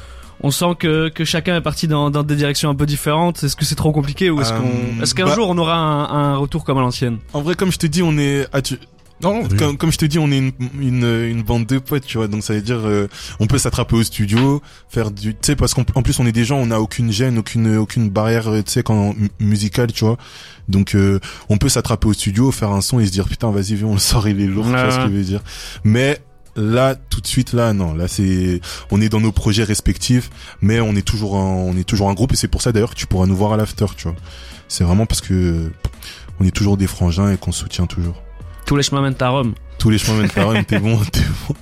on 0.45 0.51
sent 0.51 0.75
que, 0.79 1.09
que 1.09 1.25
chacun 1.25 1.55
est 1.57 1.61
parti 1.61 1.87
dans, 1.87 2.11
dans 2.11 2.23
des 2.25 2.35
directions 2.35 2.69
un 2.71 2.75
peu 2.75 2.87
différentes. 2.87 3.45
Est-ce 3.45 3.55
que 3.57 3.65
c'est 3.65 3.75
trop 3.77 3.93
compliqué 3.93 4.31
ou 4.31 4.41
est-ce 4.41 4.53
Euh, 4.53 4.59
qu'on 4.59 5.03
est-ce 5.03 5.15
qu'un 5.15 5.27
bah- 5.27 5.35
jour 5.35 5.49
on 5.49 5.59
aura 5.59 5.75
un, 5.77 6.33
un 6.33 6.37
retour 6.37 6.65
comme 6.65 6.79
à 6.79 6.81
l'ancienne? 6.81 7.19
En 7.33 7.43
vrai, 7.43 7.55
comme 7.55 7.71
je 7.71 7.79
te 7.79 7.87
dis, 7.87 8.03
on 8.03 8.17
est 8.19 8.47
Non, 9.21 9.47
comme, 9.57 9.77
comme 9.77 9.93
je 9.93 9.99
te 9.99 10.05
dis, 10.05 10.19
on 10.19 10.31
est 10.33 10.39
une, 10.39 10.53
une, 10.81 11.05
une 11.05 11.43
bande 11.43 11.67
de 11.67 11.79
potes, 11.79 12.05
tu 12.05 12.19
vois. 12.19 12.27
Donc 12.29 12.43
ça 12.43 12.55
veut 12.55 12.61
dire, 12.61 12.81
euh, 12.85 13.07
on 13.39 13.47
peut 13.47 13.59
s'attraper 13.59 13.95
au 13.95 14.03
studio, 14.03 14.61
faire 14.89 15.11
du, 15.13 15.33
tu 15.35 15.39
sais, 15.43 15.57
parce 15.57 15.75
qu'en 15.75 15.85
en 15.95 16.03
plus 16.03 16.19
on 16.19 16.27
est 16.27 16.33
des 16.33 16.45
gens, 16.45 16.57
on 16.57 16.71
a 16.73 16.79
aucune 16.79 17.13
gêne, 17.13 17.39
aucune 17.39 17.77
aucune 17.77 18.11
barrière, 18.11 18.49
euh, 18.49 18.63
tu 18.63 18.73
sais, 18.73 18.83
quand 18.83 19.15
mu- 19.15 19.31
musicale, 19.39 19.93
tu 19.93 20.05
vois. 20.05 20.17
Donc 20.69 20.95
euh, 20.97 21.21
on 21.49 21.57
peut 21.59 21.69
s'attraper 21.69 22.09
au 22.09 22.13
studio, 22.15 22.51
faire 22.51 22.71
un 22.71 22.81
son 22.81 22.99
et 22.99 23.07
se 23.07 23.13
dire 23.13 23.29
putain, 23.29 23.51
vas-y, 23.53 23.75
viens, 23.77 23.87
on 23.87 23.93
le 23.95 23.99
sort, 24.01 24.27
il 24.29 24.41
est 24.41 24.47
lourd, 24.47 24.65
tu 24.65 24.71
vois 24.73 24.91
ce 24.91 24.97
que 24.97 25.03
je 25.13 25.17
veux 25.17 25.23
dire. 25.25 25.43
Mais 25.85 26.19
là, 26.57 26.97
tout 26.97 27.21
de 27.21 27.27
suite, 27.27 27.53
là, 27.53 27.73
non, 27.73 27.95
là 27.95 28.09
c'est, 28.09 28.61
on 28.91 29.01
est 29.01 29.09
dans 29.09 29.21
nos 29.21 29.33
projets 29.33 29.63
respectifs, 29.65 30.31
mais 30.61 30.81
on 30.81 30.97
est 30.97 31.07
toujours 31.07 31.37
un, 31.37 31.45
on 31.47 31.77
est 31.77 31.85
toujours 31.85 32.09
un 32.11 32.15
groupe 32.15 32.33
et 32.33 32.37
c'est 32.37 32.49
pour 32.49 32.61
ça 32.63 32.73
d'ailleurs 32.73 32.91
que 32.91 32.99
tu 32.99 33.07
pourras 33.07 33.27
nous 33.27 33.37
voir 33.37 33.53
à 33.53 33.57
l'after, 33.57 33.87
tu 33.97 34.05
vois. 34.09 34.17
C'est 34.67 34.83
vraiment 34.85 35.07
parce 35.07 35.21
que 35.21 35.71
on 36.41 36.45
est 36.45 36.51
toujours 36.51 36.77
des 36.77 36.87
frangins 36.89 37.31
et 37.31 37.37
qu'on 37.37 37.53
soutient 37.53 37.87
toujours. 37.87 38.21
Tous 38.73 38.77
les 38.77 38.83
chemins 38.83 39.03
mènent 39.03 39.15
à 39.21 39.29
Rome. 39.29 39.53
Tous 39.77 39.91
les 39.91 39.99
chemins 39.99 40.23
mènent 40.23 40.31
à 40.35 40.45
Rome, 40.45 40.65
t'es 40.65 40.79
bon, 40.79 40.99
t'es 41.13 41.21
bon. 41.47 41.55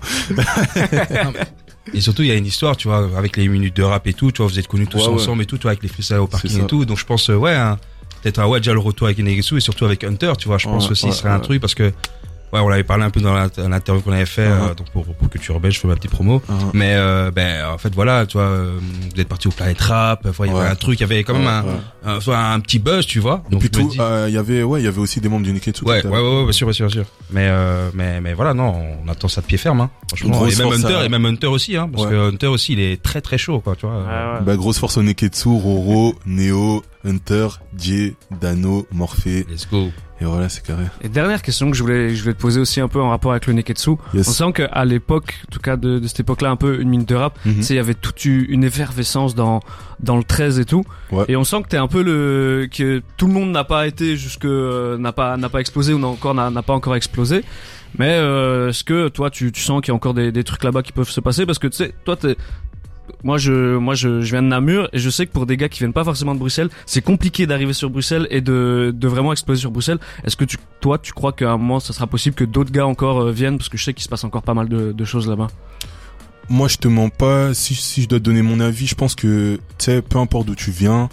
Et 1.93 2.01
surtout, 2.01 2.23
il 2.23 2.29
y 2.29 2.31
a 2.31 2.37
une 2.37 2.47
histoire, 2.47 2.77
tu 2.77 2.87
vois, 2.87 3.11
avec 3.19 3.37
les 3.37 3.49
minutes 3.49 3.75
de 3.75 3.83
rap 3.83 4.07
et 4.07 4.13
tout, 4.13 4.31
tu 4.31 4.43
vois, 4.43 4.47
vous 4.47 4.61
êtes 4.61 4.69
connus 4.69 4.87
tous 4.87 4.99
Ouais, 4.99 5.09
ouais. 5.09 5.15
ensemble 5.15 5.43
et 5.43 5.47
tout, 5.47 5.57
tu 5.59 5.63
vois, 5.63 5.73
avec 5.73 5.83
les 5.83 5.89
freestyles 5.89 6.19
au 6.19 6.29
parking 6.29 6.63
et 6.63 6.67
tout. 6.69 6.85
Donc 6.85 6.99
je 6.99 7.05
pense, 7.05 7.29
euh, 7.29 7.35
ouais, 7.35 7.53
hein, 7.53 7.79
peut-être 8.23 8.39
un 8.39 8.47
ouais, 8.47 8.61
déjà 8.61 8.73
le 8.75 8.79
retour 8.79 9.09
avec 9.09 9.19
Negesu 9.19 9.57
et 9.57 9.61
surtout 9.61 9.87
avec 9.87 10.05
Hunter, 10.05 10.35
tu 10.39 10.47
vois, 10.47 10.59
je 10.59 10.67
pense 10.67 10.85
Ouais, 10.87 10.93
aussi 10.93 11.07
ouais, 11.07 11.11
ce 11.11 11.19
serait 11.19 11.31
un 11.31 11.41
truc 11.41 11.61
parce 11.61 11.75
que, 11.75 11.93
ouais, 12.53 12.61
on 12.61 12.69
l'avait 12.69 12.85
parlé 12.85 13.05
un 13.05 13.11
peu 13.11 13.21
dans 13.21 13.35
l'interview 13.35 14.03
qu'on 14.03 14.13
avait 14.13 14.27
fait, 14.27 14.47
Ouais. 14.47 14.53
euh, 14.71 14.75
donc 14.75 14.91
pour, 14.91 15.05
pour 15.05 15.29
Culture 15.31 15.59
Belge, 15.61 15.75
je 15.75 15.81
fais 15.81 15.89
ma 15.89 15.97
petite 15.97 16.11
promo. 16.11 16.43
Ouais. 16.49 16.55
Mais, 16.75 16.95
euh, 16.95 17.31
ben, 17.31 17.67
en 17.73 17.79
fait, 17.79 17.95
voilà, 17.95 18.27
tu 18.27 18.35
vois, 18.39 18.47
euh, 18.47 18.79
vous 19.15 19.21
êtes 19.21 19.29
parti 19.29 19.49
au 19.49 19.51
Planet 19.51 19.81
Rap, 19.81 20.27
enfin, 20.29 20.45
il 20.47 20.49
y 20.49 20.51
avait 20.55 20.61
Ouais. 20.61 20.67
un 20.69 20.75
truc, 20.75 20.99
il 20.99 21.03
y 21.03 21.05
avait 21.05 21.23
quand 21.25 21.35
même 21.35 21.47
un, 21.47 21.63
Ouais. 21.63 21.71
un, 22.05 22.21
soit 22.21 22.39
un 22.39 22.61
petit 22.61 22.79
buzz, 22.79 23.07
tu 23.07 23.21
vois. 23.21 23.43
Et 23.49 23.51
Donc, 23.53 23.61
puis 23.61 23.71
je 23.73 23.79
me 23.79 23.85
tout, 23.85 23.91
dis- 23.93 23.99
euh, 24.01 24.27
il 24.29 24.35
y 24.35 24.39
avait, 24.39 24.63
ouais, 24.63 24.81
il 24.81 24.85
y 24.85 24.89
avait 24.89 24.99
aussi 25.01 25.21
des 25.21 25.29
membres 25.29 25.45
du 25.45 25.53
Neketsu. 25.53 25.85
Ouais, 25.85 26.05
ouais, 26.05 26.11
ouais, 26.11 26.19
ouais, 26.19 26.43
bien 26.45 26.53
sûr, 26.53 26.67
bien 26.67 26.73
sûr, 26.73 26.87
bien 26.87 26.95
sûr. 27.03 27.05
Mais, 27.31 27.47
euh, 27.49 27.91
mais, 27.95 28.21
mais 28.21 28.35
voilà, 28.35 28.55
non, 28.55 28.75
on 29.05 29.09
attend 29.09 29.29
ça 29.29 29.41
de 29.41 29.47
pied 29.47 29.59
ferme, 29.59 29.81
hein. 29.83 29.91
Franchement. 30.09 30.31
Grosse 30.31 30.55
Et 30.55 30.63
même 30.63 30.73
force 30.73 30.85
Hunter, 30.85 30.95
à- 30.97 31.05
et 31.05 31.09
même 31.09 31.25
Hunter 31.27 31.47
aussi, 31.47 31.77
hein. 31.77 31.89
Parce 31.93 32.05
Ouais. 32.07 32.11
que 32.11 32.29
Hunter 32.31 32.47
aussi, 32.49 32.73
il 32.73 32.81
est 32.81 33.03
très 33.03 33.21
très 33.21 33.39
chaud, 33.39 33.61
quoi, 33.61 33.77
tu 33.77 33.87
vois. 33.87 33.95
euh, 33.97 34.41
Bah, 34.41 34.57
grosse 34.57 34.79
force 34.79 34.97
au 34.97 35.03
Neketsu, 35.03 35.49
Roro, 35.49 36.15
Neo, 36.27 36.83
Hunter, 37.05 37.49
Jay, 37.79 38.15
Dano, 38.41 38.87
Morphée. 38.93 39.47
Let's 39.51 39.67
go. 39.71 39.91
Et 40.21 40.27
voilà, 40.27 40.51
c'est 40.51 40.63
carré. 40.63 40.85
Et 41.03 41.09
dernière 41.09 41.41
question 41.41 41.71
que 41.71 41.77
je 41.77 41.83
voulais, 41.83 42.15
je 42.15 42.23
voulais 42.23 42.35
te 42.35 42.41
poser 42.41 42.61
aussi 42.61 42.81
un 42.81 42.89
peu 42.89 43.01
en 43.01 43.09
rapport 43.09 43.31
avec 43.31 43.47
le 43.47 43.55
Neketsu. 43.55 43.93
Yes. 44.13 44.29
On 44.29 44.33
sent 44.33 44.53
qu'à 44.53 44.85
l'époque, 44.85 45.35
en 45.49 45.53
tout 45.53 45.61
cas 45.61 45.77
de, 45.77 45.99
de 45.99 46.07
cette 46.07 46.21
époque-là, 46.21 46.51
un 46.51 46.57
peu 46.57 46.81
une 46.81 46.91
minute 46.91 47.09
de 47.09 47.15
rap, 47.15 47.39
tu 47.43 47.63
sais, 47.63 47.73
il 47.75 47.77
y 47.77 47.81
avait 47.81 47.95
toute 47.95 48.25
une 48.27 48.65
effervescence 48.65 49.35
dans 49.35 49.61
dans 50.01 50.17
le 50.17 50.25
13 50.25 50.59
et 50.59 50.65
tout. 50.65 50.85
Ouais. 51.11 51.25
Et 51.29 51.37
on 51.37 51.45
sent 51.45 51.63
que 51.63 51.69
t'es 51.69 51.77
un 51.77 51.89
peu 51.89 52.03
le 52.03 52.69
que 52.71 53.03
tout 53.17 53.27
le 53.27 53.33
monde 53.33 53.51
n'a 53.51 53.65
pas 53.65 53.87
été 53.87 54.17
jusque 54.17 54.45
euh, 54.45 54.99
n'a 54.99 55.13
pas 55.13 55.37
n'a 55.37 55.49
pas 55.49 55.61
explosé 55.61 55.95
ou 55.95 55.99
n'a 55.99 56.09
encore 56.09 56.35
n'a 56.35 56.51
n'a 56.51 56.63
pas 56.63 56.75
encore 56.75 56.97
explosé. 56.97 57.43
Mais 57.99 58.13
euh, 58.13 58.69
est-ce 58.69 58.85
que 58.85 59.09
toi 59.09 59.31
tu 59.31 59.53
tu 59.53 59.63
sens 59.63 59.81
qu'il 59.81 59.89
y 59.89 59.93
a 59.93 59.95
encore 59.95 60.15
des 60.15 60.33
des 60.33 60.45
trucs 60.45 60.65
là-bas 60.65 60.83
qui 60.83 60.93
peuvent 60.93 61.11
se 61.11 61.21
passer? 61.21 61.47
Parce 61.47 61.59
que 61.59 61.67
tu 61.67 61.77
sais 61.79 61.95
toi 62.05 62.17
t'es 62.17 62.37
moi 63.23 63.39
je 63.39 63.77
moi 63.77 63.95
je, 63.95 64.21
viens 64.21 64.43
de 64.43 64.49
Namur 64.49 64.89
et 64.93 64.99
je 64.99 65.11
sais 65.11 65.27
que 65.27 65.33
pour 65.33 65.47
des 65.47 65.57
gars 65.57 65.69
qui 65.69 65.79
viennent 65.79 65.93
pas 65.93 66.05
forcément 66.05 66.35
de 66.35 66.41
Bruxelles, 66.41 66.71
c'est 66.87 67.03
compliqué 67.03 67.47
d'arriver 67.47 67.73
sur 67.73 67.91
Bruxelles 67.91 68.27
et 68.31 68.41
de 68.41 68.93
de 68.95 69.09
vraiment 69.09 69.33
exploser 69.33 69.61
sur 69.61 69.71
Bruxelles. 69.71 69.99
Est-ce 70.25 70.37
que 70.37 70.45
tu 70.45 70.57
toi 70.81 70.99
tu 70.99 71.13
crois 71.13 71.33
qu'à 71.33 71.51
un 71.51 71.59
moment 71.59 71.81
ça 71.81 71.93
sera 71.93 72.07
possible 72.07 72.35
que 72.35 72.45
d'autres 72.45 72.73
gars 72.73 72.87
encore 72.87 73.21
euh, 73.21 73.33
viennent? 73.33 73.59
Parce 73.59 73.69
que 73.69 73.79
je 73.79 73.85
sais 73.85 73.95
qu'il 73.95 74.05
se 74.05 74.09
passe 74.09 74.25
encore 74.25 74.43
pas 74.43 74.55
mal 74.55 74.69
de, 74.69 74.93
de 74.93 75.05
choses 75.05 75.29
là-bas. 75.29 75.49
Moi, 76.49 76.67
je 76.67 76.79
te 76.79 76.89
mens 76.89 77.11
pas. 77.11 77.55
Si, 77.55 77.77
si 77.77 78.03
je 78.03 78.09
dois 78.09 78.19
te 78.19 78.25
donner 78.25 78.43
mon 78.43 78.59
avis, 78.59 78.89
je 78.89 78.97
pense 78.97 79.15
que, 79.15 79.55
tu 79.79 79.85
sais, 79.85 80.03
peu 80.03 80.19
importe 80.19 80.49
d'où 80.49 80.57
tu 80.57 80.73
viens, 80.73 81.09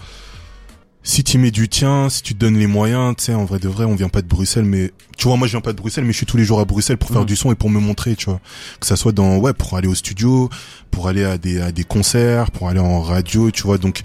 si 1.08 1.24
tu 1.24 1.38
mets 1.38 1.52
du 1.52 1.70
tien, 1.70 2.10
si 2.10 2.22
tu 2.22 2.34
te 2.34 2.40
donnes 2.40 2.58
les 2.58 2.68
moyens, 2.68 3.16
tu 3.18 3.24
sais, 3.24 3.34
en 3.34 3.46
vrai 3.46 3.60
de 3.60 3.70
vrai, 3.70 3.86
on 3.86 3.96
vient 3.96 4.10
pas 4.10 4.22
de 4.22 4.28
Bruxelles, 4.28 4.66
mais, 4.66 4.92
tu 5.18 5.30
vois, 5.30 5.38
moi, 5.38 5.48
je 5.48 5.52
viens 5.54 5.62
pas 5.62 5.72
de 5.72 5.78
Bruxelles, 5.78 6.04
mais 6.04 6.12
je 6.12 6.18
suis 6.18 6.26
tous 6.26 6.36
les 6.36 6.44
jours 6.44 6.60
à 6.60 6.66
Bruxelles 6.66 6.98
pour 6.98 7.12
faire 7.12 7.24
du 7.24 7.38
son 7.38 7.50
et 7.50 7.56
pour 7.56 7.70
me 7.70 7.80
montrer, 7.80 8.18
tu 8.18 8.26
vois. 8.26 8.42
Que 8.82 8.86
ça 8.86 8.98
soit 8.98 9.14
dans, 9.14 9.38
ouais, 9.38 9.54
pour 9.54 9.78
aller 9.78 9.88
au 9.88 9.96
studio, 9.96 10.50
pour 10.92 11.08
aller 11.08 11.24
à 11.24 11.38
des, 11.38 11.62
à 11.62 11.72
des 11.72 11.86
concerts, 11.86 12.52
pour 12.52 12.68
aller 12.68 12.82
en 12.82 13.00
radio, 13.00 13.52
tu 13.52 13.64
vois, 13.64 13.78
donc, 13.78 14.02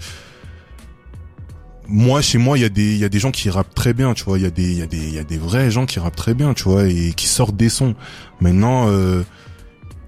moi, 1.89 2.21
chez 2.21 2.37
moi, 2.37 2.57
il 2.57 2.61
y 2.61 2.65
a 2.65 2.69
des, 2.69 2.93
il 2.93 2.99
y 2.99 3.03
a 3.03 3.09
des 3.09 3.19
gens 3.19 3.31
qui 3.31 3.49
rappent 3.49 3.75
très 3.75 3.93
bien, 3.93 4.13
tu 4.13 4.23
vois. 4.23 4.39
Il 4.39 4.43
y 4.43 4.47
a 4.47 4.49
des, 4.49 4.71
il 4.71 4.77
y 4.77 4.81
a 4.81 4.87
des, 4.87 4.97
il 4.97 5.13
y 5.13 5.19
a 5.19 5.25
des 5.25 5.37
vrais 5.37 5.71
gens 5.71 5.85
qui 5.85 5.99
rappent 5.99 6.15
très 6.15 6.33
bien, 6.33 6.53
tu 6.53 6.63
vois, 6.63 6.85
et 6.85 7.11
qui 7.11 7.27
sortent 7.27 7.57
des 7.57 7.67
sons. 7.67 7.95
Maintenant, 8.39 8.87
euh, 8.87 9.23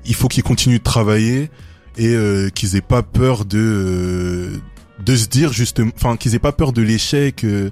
il 0.06 0.16
faut 0.16 0.30
qu'ils 0.30 0.44
continuent 0.44 0.78
de 0.78 0.84
travailler 0.84 1.52
et 1.98 2.16
euh, 2.16 2.48
qu'ils 2.48 2.78
aient 2.78 2.82
pas 2.82 3.04
peur 3.04 3.44
de, 3.44 3.60
euh, 3.60 4.62
de 5.04 5.16
se 5.16 5.28
dire 5.28 5.54
justement, 5.54 5.92
enfin, 5.96 6.18
qu'ils 6.18 6.36
aient 6.36 6.40
pas 6.40 6.52
peur 6.52 6.74
de 6.74 6.82
l'échec, 6.82 7.44
euh, 7.44 7.70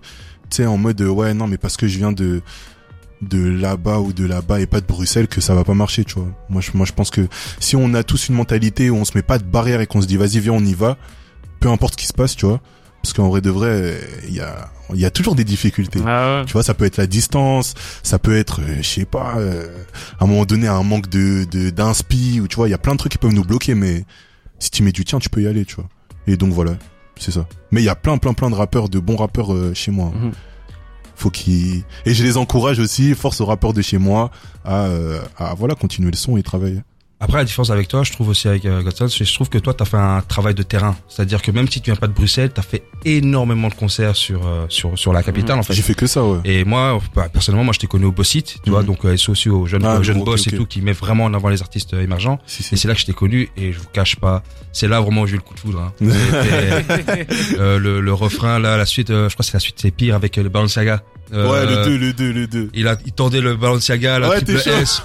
tu 0.49 0.57
sais, 0.57 0.65
en 0.65 0.77
mode, 0.77 1.01
euh, 1.01 1.09
ouais, 1.09 1.33
non, 1.33 1.47
mais 1.47 1.57
parce 1.57 1.77
que 1.77 1.87
je 1.87 1.97
viens 1.97 2.11
de, 2.11 2.41
de 3.21 3.39
là-bas 3.49 3.99
ou 3.99 4.13
de 4.13 4.25
là-bas 4.25 4.59
et 4.59 4.65
pas 4.65 4.81
de 4.81 4.85
Bruxelles 4.85 5.27
que 5.27 5.41
ça 5.41 5.55
va 5.55 5.63
pas 5.63 5.73
marcher, 5.73 6.03
tu 6.03 6.15
vois. 6.15 6.27
Moi, 6.49 6.61
je, 6.61 6.71
moi, 6.73 6.85
je 6.85 6.93
pense 6.93 7.09
que 7.09 7.27
si 7.59 7.75
on 7.75 7.93
a 7.93 8.03
tous 8.03 8.29
une 8.29 8.35
mentalité 8.35 8.89
où 8.89 8.95
on 8.95 9.05
se 9.05 9.11
met 9.15 9.21
pas 9.21 9.37
de 9.37 9.45
barrière 9.45 9.81
et 9.81 9.87
qu'on 9.87 10.01
se 10.01 10.07
dit, 10.07 10.17
vas-y, 10.17 10.39
viens, 10.39 10.53
on 10.53 10.65
y 10.65 10.73
va, 10.73 10.97
peu 11.59 11.69
importe 11.69 11.93
ce 11.93 11.97
qui 11.97 12.07
se 12.07 12.13
passe, 12.13 12.35
tu 12.35 12.45
vois. 12.45 12.61
Parce 13.01 13.11
qu'en 13.11 13.27
vrai 13.27 13.41
de 13.41 13.49
vrai, 13.49 13.99
il 14.29 14.33
y 14.33 14.39
a, 14.39 14.71
il 14.93 14.99
y 14.99 15.03
a 15.03 15.11
toujours 15.11 15.35
des 15.35 15.43
difficultés. 15.43 15.99
Ah 16.05 16.39
ouais. 16.39 16.45
Tu 16.45 16.53
vois, 16.53 16.63
ça 16.63 16.73
peut 16.73 16.85
être 16.85 16.95
la 16.95 17.05
distance, 17.05 17.73
ça 18.01 18.17
peut 18.17 18.37
être, 18.37 18.61
euh, 18.61 18.77
je 18.77 18.87
sais 18.87 19.05
pas, 19.05 19.35
euh, 19.39 19.67
à 20.19 20.23
un 20.23 20.27
moment 20.27 20.45
donné, 20.45 20.67
un 20.67 20.83
manque 20.83 21.09
de, 21.09 21.45
de, 21.51 21.69
d'inspi, 21.69 22.39
ou 22.39 22.47
tu 22.47 22.55
vois, 22.55 22.69
il 22.69 22.71
y 22.71 22.75
a 22.75 22.77
plein 22.77 22.93
de 22.93 22.97
trucs 22.97 23.11
qui 23.11 23.17
peuvent 23.17 23.33
nous 23.33 23.43
bloquer, 23.43 23.75
mais 23.75 24.05
si 24.59 24.71
tu 24.71 24.83
mets 24.83 24.93
du 24.93 25.03
tien, 25.03 25.19
tu 25.19 25.29
peux 25.29 25.41
y 25.41 25.47
aller, 25.47 25.65
tu 25.65 25.75
vois. 25.75 25.89
Et 26.27 26.37
donc 26.37 26.53
voilà, 26.53 26.77
c'est 27.19 27.31
ça. 27.31 27.47
Mais 27.71 27.81
il 27.81 27.85
y 27.85 27.89
a 27.89 27.95
plein, 27.95 28.17
plein, 28.17 28.33
plein 28.33 28.49
de 28.49 28.55
rappeurs, 28.55 28.89
de 28.89 28.99
bons 28.99 29.15
rappeurs 29.15 29.53
euh, 29.53 29.73
chez 29.73 29.91
moi. 29.91 30.11
hein. 30.15 30.25
Mhm. 30.27 30.31
Faut 31.15 31.29
qu'ils, 31.29 31.83
et 32.05 32.13
je 32.13 32.23
les 32.23 32.37
encourage 32.37 32.79
aussi, 32.79 33.13
force 33.13 33.39
aux 33.39 33.45
rappeurs 33.45 33.73
de 33.73 33.81
chez 33.81 33.97
moi, 33.99 34.31
à, 34.65 34.85
euh, 34.85 35.21
à 35.37 35.53
voilà, 35.53 35.75
continuer 35.75 36.09
le 36.11 36.17
son 36.17 36.37
et 36.37 36.43
travailler. 36.43 36.79
Après, 37.19 37.37
la 37.37 37.45
différence 37.45 37.69
avec 37.69 37.87
toi, 37.87 38.03
je 38.03 38.11
trouve 38.11 38.27
aussi 38.29 38.49
avec 38.49 38.65
euh, 38.65 38.81
Godson, 38.81 39.07
c'est 39.07 39.19
que 39.19 39.23
je 39.25 39.33
trouve 39.33 39.47
que 39.47 39.57
toi, 39.59 39.73
t'as 39.73 39.85
fait 39.85 39.95
un 39.95 40.19
travail 40.21 40.55
de 40.55 40.63
terrain. 40.63 40.97
C'est-à-dire 41.07 41.41
que 41.41 41.51
même 41.51 41.69
si 41.69 41.79
tu 41.79 41.89
viens 41.91 41.95
pas 41.95 42.07
de 42.07 42.11
Bruxelles, 42.13 42.49
t'as 42.53 42.63
fait 42.63 42.83
énormément 43.05 43.69
de 43.69 43.75
concerts 43.75 44.17
sur 44.17 44.45
euh, 44.45 44.65
sur 44.67 44.97
sur 44.99 45.13
la 45.13 45.23
capitale, 45.23 45.57
en 45.59 45.63
fait. 45.63 45.73
J'ai 45.73 45.83
fait 45.83 45.93
que 45.93 46.05
ça, 46.07 46.25
ouais. 46.25 46.39
Et 46.43 46.65
moi, 46.65 46.99
bah, 47.15 47.29
personnellement, 47.31 47.63
moi, 47.63 47.73
je 47.73 47.79
t'ai 47.79 47.87
connu 47.87 48.05
au 48.05 48.11
Bossit, 48.11 48.57
tu 48.61 48.71
vois, 48.71 48.81
Mhm. 48.81 48.87
donc 48.87 49.05
euh, 49.05 49.15
aussi 49.29 49.49
aux 49.49 49.65
jeunes, 49.67 49.85
Ah, 49.85 49.99
boss 50.25 50.47
et 50.47 50.51
tout, 50.51 50.65
qui 50.65 50.81
met 50.81 50.91
vraiment 50.91 51.23
en 51.25 51.33
avant 51.33 51.47
les 51.47 51.61
artistes 51.61 51.93
euh, 51.93 52.01
émergents. 52.03 52.39
Si, 52.45 52.61
si. 52.63 52.73
Et 52.73 52.77
c'est 52.77 52.89
là 52.89 52.93
que 52.95 52.99
je 52.99 53.05
t'ai 53.05 53.13
connu, 53.13 53.49
et 53.55 53.71
je 53.71 53.79
vous 53.79 53.87
cache 53.93 54.17
pas, 54.17 54.43
c'est 54.73 54.87
là 54.89 54.99
vraiment 54.99 55.21
où 55.21 55.27
j'ai 55.27 55.33
eu 55.35 55.37
le 55.37 55.41
coup 55.43 55.53
de 55.53 55.59
foudre. 55.59 55.79
Hein. 55.79 55.93
Euh, 57.59 57.79
le, 57.79 58.01
le 58.01 58.13
refrain, 58.13 58.59
là, 58.59 58.77
la 58.77 58.85
suite, 58.85 59.09
euh, 59.09 59.29
je 59.29 59.35
crois 59.35 59.43
que 59.43 59.51
c'est 59.51 59.53
la 59.53 59.59
suite, 59.59 59.75
c'est 59.79 59.91
pire 59.91 60.15
avec 60.15 60.37
euh, 60.37 60.43
le 60.43 60.49
Balenciaga. 60.49 61.03
Euh, 61.31 61.49
ouais, 61.49 61.65
le 61.65 61.85
2, 61.85 61.97
le 61.97 62.13
2, 62.13 62.31
le 62.33 62.47
2. 62.47 62.69
il 62.73 62.87
a, 62.87 62.97
il 63.05 63.11
tendait 63.13 63.41
le 63.41 63.55
Balenciaga, 63.55 64.19
la 64.19 64.29
Ouais, 64.29 64.41
triple. 64.41 64.61
S. 64.69 65.01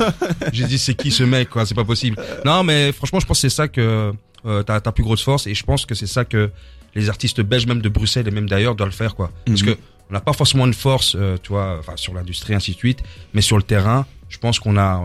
J'ai 0.53 0.65
dit, 0.65 0.79
c'est 0.79 0.95
qui 0.95 1.11
ce 1.11 1.23
mec, 1.25 1.49
quoi, 1.51 1.65
c'est 1.67 1.75
pas 1.75 1.85
possible. 1.85 2.17
Non, 2.45 2.65
mais 2.65 2.93
franchement, 2.93 3.21
je 3.21 3.27
pense 3.27 3.39
que 3.39 3.49
c'est 3.49 3.55
ça 3.55 3.69
que, 3.69 4.13
euh, 4.47 4.63
ta, 4.63 4.81
ta 4.81 4.93
plus 4.93 5.05
grosse 5.05 5.23
force, 5.23 5.47
et 5.47 5.55
je 5.55 5.65
pense 5.65 5.87
que 5.87 5.95
c'est 5.95 6.07
ça 6.07 6.25
que 6.25 6.51
les 6.95 7.09
artistes 7.09 7.41
belges, 7.43 7.67
même 7.67 7.81
de 7.83 7.89
Bruxelles 7.89 8.27
et 8.29 8.31
même 8.33 8.49
d'ailleurs, 8.49 8.75
doivent 8.75 8.89
le 8.91 8.95
faire, 8.95 9.15
quoi. 9.15 9.31
Parce 9.47 9.63
Mhm. 9.63 9.75
que 9.75 9.79
on 10.11 10.15
n'a 10.15 10.21
pas 10.21 10.33
forcément 10.33 10.67
une 10.67 10.75
force, 10.75 11.15
euh, 11.19 11.37
tu 11.43 11.51
vois, 11.51 11.77
enfin, 11.79 11.93
sur 11.97 12.15
l'industrie, 12.15 12.55
ainsi 12.55 12.73
de 12.73 12.77
suite, 12.79 13.01
mais 13.35 13.43
sur 13.43 13.57
le 13.59 13.63
terrain, 13.63 14.07
je 14.31 14.39
pense 14.39 14.59
qu'on 14.59 14.77
a, 14.79 14.97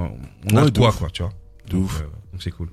on 0.52 0.56
a 0.58 0.60
Ouais, 0.62 0.66
de 0.66 0.70
de 0.72 0.80
quoi, 0.80 0.90
ouf. 0.90 0.98
quoi, 1.00 1.10
tu 1.12 1.22
vois. 1.24 1.32
De 1.68 1.74
Donc, 1.74 1.86
ouf. 1.86 2.00
euh, 2.00 2.04
donc 2.32 2.42
c'est 2.42 2.52
cool. 2.52 2.70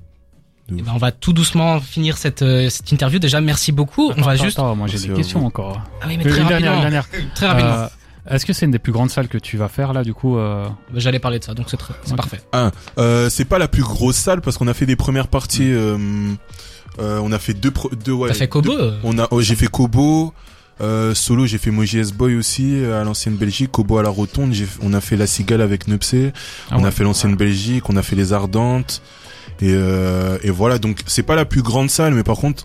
Eh 0.78 0.82
ben, 0.82 0.92
on 0.94 0.98
va 0.98 1.12
tout 1.12 1.32
doucement 1.32 1.80
finir 1.80 2.16
cette, 2.18 2.42
euh, 2.42 2.68
cette 2.70 2.90
interview. 2.92 3.18
Déjà, 3.18 3.40
merci 3.40 3.72
beaucoup. 3.72 4.12
on 4.16 4.22
va 4.22 4.32
Attends, 4.32 4.44
juste. 4.44 4.58
attends, 4.58 4.76
moi 4.76 4.86
j'ai 4.86 4.98
des 4.98 5.14
questions 5.14 5.44
encore. 5.46 5.80
Ah 6.00 6.06
oui, 6.08 6.16
mais 6.16 6.24
très 6.24 6.40
une 6.40 6.46
dernière, 6.48 6.72
rapidement. 6.72 6.74
une 6.74 6.80
dernière. 6.80 7.08
Très 7.34 7.46
rapidement. 7.46 7.70
Euh, 7.72 7.86
Est-ce 8.28 8.44
que 8.46 8.52
c'est 8.52 8.66
une 8.66 8.70
des 8.72 8.78
plus 8.78 8.92
grandes 8.92 9.10
salles 9.10 9.28
que 9.28 9.38
tu 9.38 9.56
vas 9.56 9.68
faire 9.68 9.92
là 9.92 10.04
du 10.04 10.12
coup 10.14 10.36
euh... 10.36 10.68
J'allais 10.94 11.18
parler 11.18 11.38
de 11.38 11.44
ça, 11.44 11.54
donc 11.54 11.66
c'est 11.70 11.78
très- 11.78 11.94
parfait. 12.16 12.40
Euh, 12.98 13.28
c'est 13.30 13.46
pas 13.46 13.58
la 13.58 13.66
plus 13.66 13.82
grosse 13.82 14.16
salle 14.16 14.40
parce 14.42 14.58
qu'on 14.58 14.68
a 14.68 14.74
fait 14.74 14.86
des 14.86 14.96
premières 14.96 15.26
parties. 15.28 15.72
Euh, 15.72 15.96
euh, 17.00 17.18
on 17.22 17.32
a 17.32 17.38
fait 17.38 17.54
deux, 17.54 17.70
pro- 17.70 17.90
deux 17.90 18.12
ouais. 18.12 18.28
T'as 18.28 18.34
fait 18.34 18.48
Kobo 18.48 18.76
deux- 18.76 18.94
On 19.04 19.18
a, 19.18 19.26
oh, 19.30 19.40
j'ai 19.40 19.54
fait 19.56 19.68
Kobo. 19.68 20.34
Euh, 20.82 21.14
solo, 21.14 21.44
j'ai 21.46 21.58
fait 21.58 21.70
Moji 21.70 21.98
S-Boy 21.98 22.36
aussi 22.36 22.82
à 22.84 23.04
l'ancienne 23.04 23.34
Belgique, 23.36 23.70
Kobo 23.70 23.98
à 23.98 24.02
la 24.02 24.08
Rotonde. 24.08 24.54
On 24.82 24.94
a 24.94 25.00
fait 25.02 25.16
la 25.16 25.26
Cigale 25.26 25.60
avec 25.60 25.88
Nepsé. 25.88 26.32
Ah 26.70 26.76
on 26.78 26.82
ouais. 26.82 26.88
a 26.88 26.90
fait 26.90 27.04
l'ancienne 27.04 27.36
Belgique, 27.36 27.88
on 27.90 27.96
a 27.96 28.02
fait 28.02 28.16
les 28.16 28.32
Ardentes. 28.32 29.02
Et, 29.62 29.72
euh, 29.72 30.38
et 30.42 30.50
voilà, 30.50 30.78
donc 30.78 31.00
c'est 31.06 31.22
pas 31.22 31.34
la 31.36 31.44
plus 31.44 31.62
grande 31.62 31.90
salle, 31.90 32.14
mais 32.14 32.22
par 32.22 32.36
contre, 32.36 32.64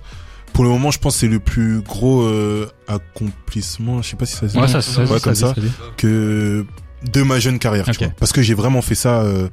pour 0.54 0.64
le 0.64 0.70
moment, 0.70 0.92
je 0.92 1.00
pense 1.00 1.16
que 1.16 1.20
c'est 1.22 1.28
le 1.28 1.40
plus 1.40 1.82
gros 1.82 2.22
euh, 2.22 2.68
accomplissement. 2.88 4.02
Je 4.02 4.10
sais 4.10 4.16
pas 4.16 4.26
si 4.26 4.34
ça 4.36 4.48
se 4.48 4.54
dit. 4.54 4.58
Ouais, 4.60 4.68
ça, 4.68 4.82
ça, 4.82 5.02
Ouais, 5.02 5.08
ça, 5.08 5.20
comme 5.20 5.36
ça, 5.36 5.48
ça. 5.50 5.56
ça 5.56 5.62
dit. 5.62 5.72
que 5.98 6.66
de 7.12 7.22
ma 7.24 7.40
jeune 7.40 7.60
carrière, 7.60 7.88
Ok. 7.88 7.98
tu 7.98 8.04
vois. 8.06 8.14
Parce 8.20 8.32
que 8.32 8.42
j'ai 8.42 8.54
vraiment 8.54 8.82
fait 8.82 8.96
ça 8.96 9.22
euh, 9.22 9.48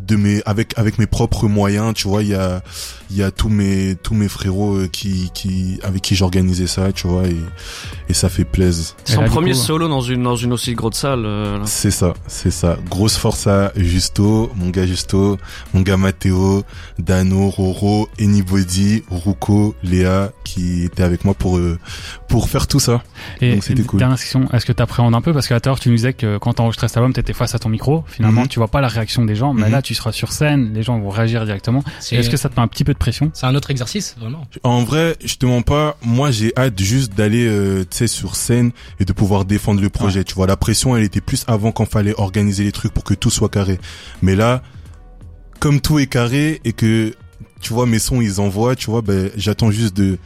de 0.00 0.16
mes 0.16 0.42
avec 0.46 0.74
avec 0.78 0.98
mes 0.98 1.06
propres 1.06 1.48
moyens 1.48 1.94
tu 1.94 2.06
vois 2.06 2.22
il 2.22 2.28
y 2.28 2.34
a 2.34 2.62
il 3.10 3.16
y 3.16 3.22
a 3.22 3.30
tous 3.30 3.48
mes 3.48 3.96
tous 4.02 4.14
mes 4.14 4.28
frérots 4.28 4.76
euh, 4.76 4.88
qui 4.88 5.30
qui 5.34 5.78
avec 5.82 6.02
qui 6.02 6.14
j'organisais 6.16 6.66
ça 6.66 6.92
tu 6.92 7.06
vois 7.06 7.26
et 7.26 7.36
et 8.08 8.14
ça 8.14 8.28
fait 8.28 8.44
plaisir 8.44 8.94
Son 9.04 9.22
premier 9.24 9.54
solo 9.54 9.88
dans 9.88 10.00
une 10.00 10.22
dans 10.22 10.36
une 10.36 10.52
aussi 10.52 10.74
grosse 10.74 10.96
salle. 10.96 11.24
euh, 11.24 11.58
c'est 11.64 11.90
ça 11.90 12.14
c'est 12.26 12.50
ça 12.50 12.76
grosse 12.90 13.16
force 13.16 13.46
à 13.46 13.72
Justo 13.76 14.50
mon 14.56 14.70
gars 14.70 14.86
Justo 14.86 15.38
mon 15.74 15.80
gars 15.82 15.96
Matteo 15.96 16.64
Dano 16.98 17.48
Roro 17.50 18.08
Anybody 18.20 19.02
Ruko 19.10 19.74
Léa 19.82 20.32
qui 20.44 20.84
étaient 20.84 21.02
avec 21.02 21.24
moi 21.24 21.34
pour 21.34 21.58
euh, 21.58 21.78
pour 22.28 22.48
faire 22.48 22.66
tout 22.66 22.80
ça 22.80 23.02
Et 23.40 23.52
donc 23.54 23.62
c'était 23.64 23.82
cool 23.82 23.98
dernière 24.00 24.18
question, 24.18 24.48
est-ce 24.52 24.66
que 24.66 24.72
tu 24.72 24.82
appréhendes 24.82 25.14
un 25.14 25.20
peu? 25.20 25.32
Parce 25.32 25.46
qu'à 25.48 25.58
l'heure 25.64 25.78
tu 25.80 25.88
nous 25.90 25.96
disais 25.96 26.12
que 26.12 26.38
quand 26.38 26.54
tu 26.54 26.62
enregistrais 26.62 26.88
cet 26.88 26.96
album, 26.98 27.12
tu 27.12 27.20
étais 27.20 27.32
face 27.32 27.54
à 27.54 27.58
ton 27.58 27.68
micro, 27.68 28.04
finalement 28.08 28.42
Mhm. 28.42 28.48
tu 28.48 28.58
vois 28.58 28.68
pas 28.68 28.80
la 28.80 28.88
réaction 28.88 29.24
des 29.24 29.34
gens, 29.34 29.54
mais 29.54 29.66
Mhm. 29.66 29.72
là 29.72 29.82
tu 29.82 29.94
seras 29.94 30.12
sur 30.12 30.32
scène, 30.32 30.72
les 30.74 30.82
gens 30.82 30.98
vont 30.98 31.10
réagir 31.10 31.44
directement. 31.44 31.82
C'est- 32.00 32.16
Est-ce 32.16 32.30
que 32.30 32.36
ça 32.36 32.48
te 32.48 32.58
met 32.58 32.62
un 32.64 32.68
petit 32.68 32.84
peu 32.84 32.94
de 32.96 33.00
pression 33.00 33.30
C'est 33.34 33.46
un 33.46 33.54
autre 33.54 33.70
exercice, 33.70 34.16
vraiment. 34.18 34.46
En 34.64 34.82
vrai, 34.84 35.16
je 35.24 35.36
te 35.36 35.46
mens 35.46 35.62
pas. 35.62 35.96
Moi, 36.02 36.30
j'ai 36.30 36.52
hâte 36.56 36.80
juste 36.80 37.14
d'aller, 37.14 37.46
euh, 37.46 37.84
tu 37.88 37.96
sais, 37.98 38.06
sur 38.06 38.34
scène 38.36 38.72
et 38.98 39.04
de 39.04 39.12
pouvoir 39.12 39.44
défendre 39.44 39.80
le 39.80 39.88
projet. 39.90 40.24
Tu 40.24 40.34
vois, 40.34 40.46
la 40.46 40.56
pression, 40.56 40.96
elle 40.96 41.04
était 41.04 41.20
plus 41.20 41.44
avant 41.46 41.72
quand 41.72 41.86
fallait 41.86 42.14
organiser 42.18 42.64
les 42.64 42.72
trucs 42.72 42.92
pour 42.92 43.04
que 43.04 43.14
tout 43.14 43.30
soit 43.30 43.48
carré. 43.48 43.78
Mais 44.22 44.34
là, 44.34 44.62
comme 45.60 45.80
tout 45.80 45.98
est 45.98 46.06
carré 46.06 46.60
et 46.64 46.72
que, 46.72 47.14
tu 47.60 47.72
vois, 47.72 47.86
mes 47.86 47.98
sons, 47.98 48.20
ils 48.20 48.40
envoient, 48.40 48.76
tu 48.76 48.90
vois, 48.90 49.02
ben, 49.02 49.30
j'attends 49.36 49.70
juste 49.70 49.96
de. 49.96 50.18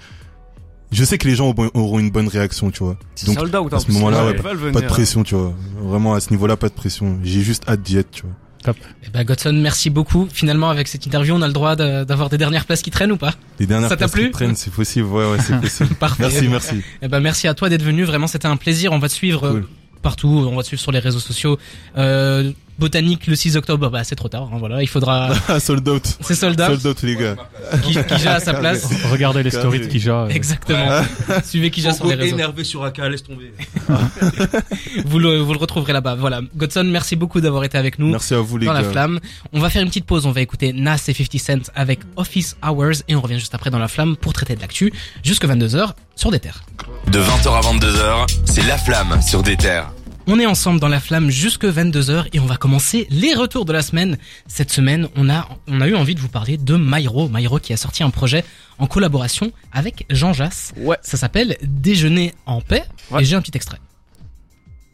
Je 0.92 1.04
sais 1.04 1.18
que 1.18 1.28
les 1.28 1.36
gens 1.36 1.54
auront- 1.74 2.00
une 2.00 2.10
bonne 2.10 2.26
réaction, 2.26 2.72
tu 2.72 2.82
vois. 2.82 2.96
C'est 3.14 3.26
Donc, 3.26 3.38
sold 3.38 3.54
out, 3.54 3.72
à 3.72 3.78
ce 3.78 3.92
moment-là, 3.92 4.26
ouais, 4.26 4.32
venir. 4.54 4.72
pas 4.72 4.80
de 4.80 4.86
pression, 4.86 5.22
tu 5.22 5.36
vois. 5.36 5.54
Vraiment, 5.80 6.14
à 6.14 6.20
ce 6.20 6.30
niveau-là, 6.30 6.56
pas 6.56 6.68
de 6.68 6.74
pression. 6.74 7.18
J'ai 7.22 7.42
juste 7.42 7.62
hâte 7.68 7.80
d'y 7.82 7.96
être, 7.98 8.10
tu 8.10 8.22
vois. 8.22 8.34
Top. 8.62 8.76
Eh 9.06 9.11
ben, 9.11 9.24
Godson, 9.24 9.52
merci 9.54 9.88
beaucoup. 9.90 10.28
Finalement, 10.30 10.68
avec 10.68 10.86
cette 10.88 11.06
interview, 11.06 11.34
on 11.34 11.40
a 11.42 11.46
le 11.46 11.52
droit 11.52 11.76
de- 11.76 12.04
d'avoir 12.04 12.28
des 12.28 12.36
dernières 12.38 12.66
places 12.66 12.82
qui 12.82 12.90
traînent 12.90 13.12
ou 13.12 13.16
pas? 13.16 13.32
Les 13.58 13.66
dernières 13.66 13.88
Ça 13.88 13.96
places 13.96 14.12
qui 14.12 14.30
traînent, 14.30 14.54
c'est 14.56 14.72
possible. 14.72 15.06
Ouais, 15.08 15.24
ouais, 15.30 15.38
c'est 15.40 15.58
possible. 15.61 15.94
Parfait. 15.94 16.24
Merci, 16.30 16.48
merci. 16.48 16.82
Eh 17.00 17.08
ben, 17.08 17.20
merci 17.20 17.48
à 17.48 17.54
toi 17.54 17.68
d'être 17.70 17.82
venu. 17.82 18.04
Vraiment, 18.04 18.26
c'était 18.26 18.48
un 18.48 18.56
plaisir. 18.56 18.92
On 18.92 18.98
va 18.98 19.08
te 19.08 19.14
suivre 19.14 19.44
euh, 19.46 19.50
Cool. 19.52 19.68
partout. 20.02 20.46
On 20.50 20.56
va 20.56 20.62
te 20.62 20.68
suivre 20.68 20.82
sur 20.82 20.92
les 20.92 20.98
réseaux 20.98 21.20
sociaux. 21.20 21.58
Euh, 21.96 22.52
Botanique 22.78 23.26
le 23.26 23.34
6 23.34 23.56
octobre. 23.56 23.90
Bah, 23.90 24.04
c'est 24.04 24.14
trop 24.16 24.28
tard. 24.28 24.48
hein, 24.52 24.56
voilà, 24.58 24.82
il 24.82 24.86
faudra. 24.88 25.30
sold 25.60 25.86
out. 25.88 26.02
C'est 26.22 26.34
sold 26.34 26.58
out. 26.60 26.66
Sold 26.66 26.86
out, 26.86 27.02
les 27.02 27.16
gars. 27.16 27.36
Qui, 27.82 27.92
Kija 28.04 28.34
à 28.36 28.40
sa 28.40 28.54
place. 28.54 28.88
Regardez 29.10 29.42
les 29.42 29.50
stories 29.50 29.80
de 29.80 29.86
Kija. 29.86 30.22
euh. 30.22 30.28
Exactement. 30.28 31.02
Suivez 31.44 31.70
Kija 31.70 31.92
sur 31.92 32.06
les 32.06 32.14
réseaux. 32.14 32.34
énervé 32.36 32.64
sur 32.64 32.84
AK, 32.84 32.98
laisse 32.98 33.22
tomber. 33.22 33.52
Vous 35.04 35.18
le, 35.18 35.38
vous 35.40 35.52
le 35.52 35.58
retrouverez 35.58 35.92
là-bas. 35.92 36.14
Voilà. 36.14 36.40
Godson, 36.56 36.84
merci 36.84 37.16
beaucoup 37.16 37.40
d'avoir 37.40 37.64
été 37.64 37.76
avec 37.78 37.98
nous. 37.98 38.10
Merci 38.10 38.34
à 38.34 38.38
vous, 38.40 38.56
les 38.58 38.66
dans 38.66 38.72
la 38.72 38.82
gars. 38.82 38.90
flamme. 38.90 39.20
On 39.52 39.60
va 39.60 39.70
faire 39.70 39.82
une 39.82 39.88
petite 39.88 40.06
pause. 40.06 40.26
On 40.26 40.32
va 40.32 40.40
écouter 40.40 40.72
Nas 40.72 40.96
et 41.08 41.12
50 41.14 41.38
Cent 41.38 41.70
avec 41.74 42.00
Office 42.16 42.56
Hours 42.66 43.02
et 43.08 43.14
on 43.16 43.20
revient 43.20 43.38
juste 43.38 43.54
après 43.54 43.70
dans 43.70 43.78
la 43.78 43.88
flamme 43.88 44.16
pour 44.16 44.32
traiter 44.32 44.56
de 44.56 44.60
l'actu 44.60 44.92
jusque 45.22 45.44
22h 45.44 45.90
sur 46.16 46.30
des 46.30 46.40
terres. 46.40 46.62
De 47.08 47.18
20h 47.20 47.48
à 47.48 47.60
22h, 47.60 48.26
c'est 48.44 48.66
La 48.66 48.78
Flamme 48.78 49.20
sur 49.22 49.42
des 49.42 49.56
terres. 49.56 49.90
On 50.33 50.39
est 50.39 50.47
ensemble 50.47 50.78
dans 50.78 50.87
la 50.87 51.01
flamme 51.01 51.28
jusque 51.28 51.64
22h 51.64 52.26
et 52.33 52.39
on 52.39 52.47
va 52.47 52.57
commencer 52.57 53.09
les 53.11 53.35
retours 53.35 53.64
de 53.64 53.72
la 53.72 53.83
semaine. 53.83 54.16
Cette 54.47 54.70
semaine, 54.70 55.09
on 55.16 55.28
a, 55.28 55.49
on 55.66 55.81
a 55.81 55.89
eu 55.89 55.97
envie 55.97 56.14
de 56.14 56.20
vous 56.20 56.28
parler 56.28 56.57
de 56.57 56.76
Myro. 56.76 57.28
Myro 57.28 57.59
qui 57.59 57.72
a 57.72 57.76
sorti 57.76 58.05
un 58.05 58.11
projet 58.11 58.45
en 58.78 58.87
collaboration 58.87 59.51
avec 59.72 60.07
Jean 60.09 60.33
Jass. 60.33 60.72
Ouais. 60.76 60.99
Ça 61.03 61.16
s'appelle 61.16 61.57
Déjeuner 61.62 62.33
en 62.47 62.61
paix 62.61 62.85
Ouais. 63.11 63.22
et 63.22 63.24
j'ai 63.24 63.35
un 63.35 63.43
petit 63.43 63.57
extrait. 63.57 63.78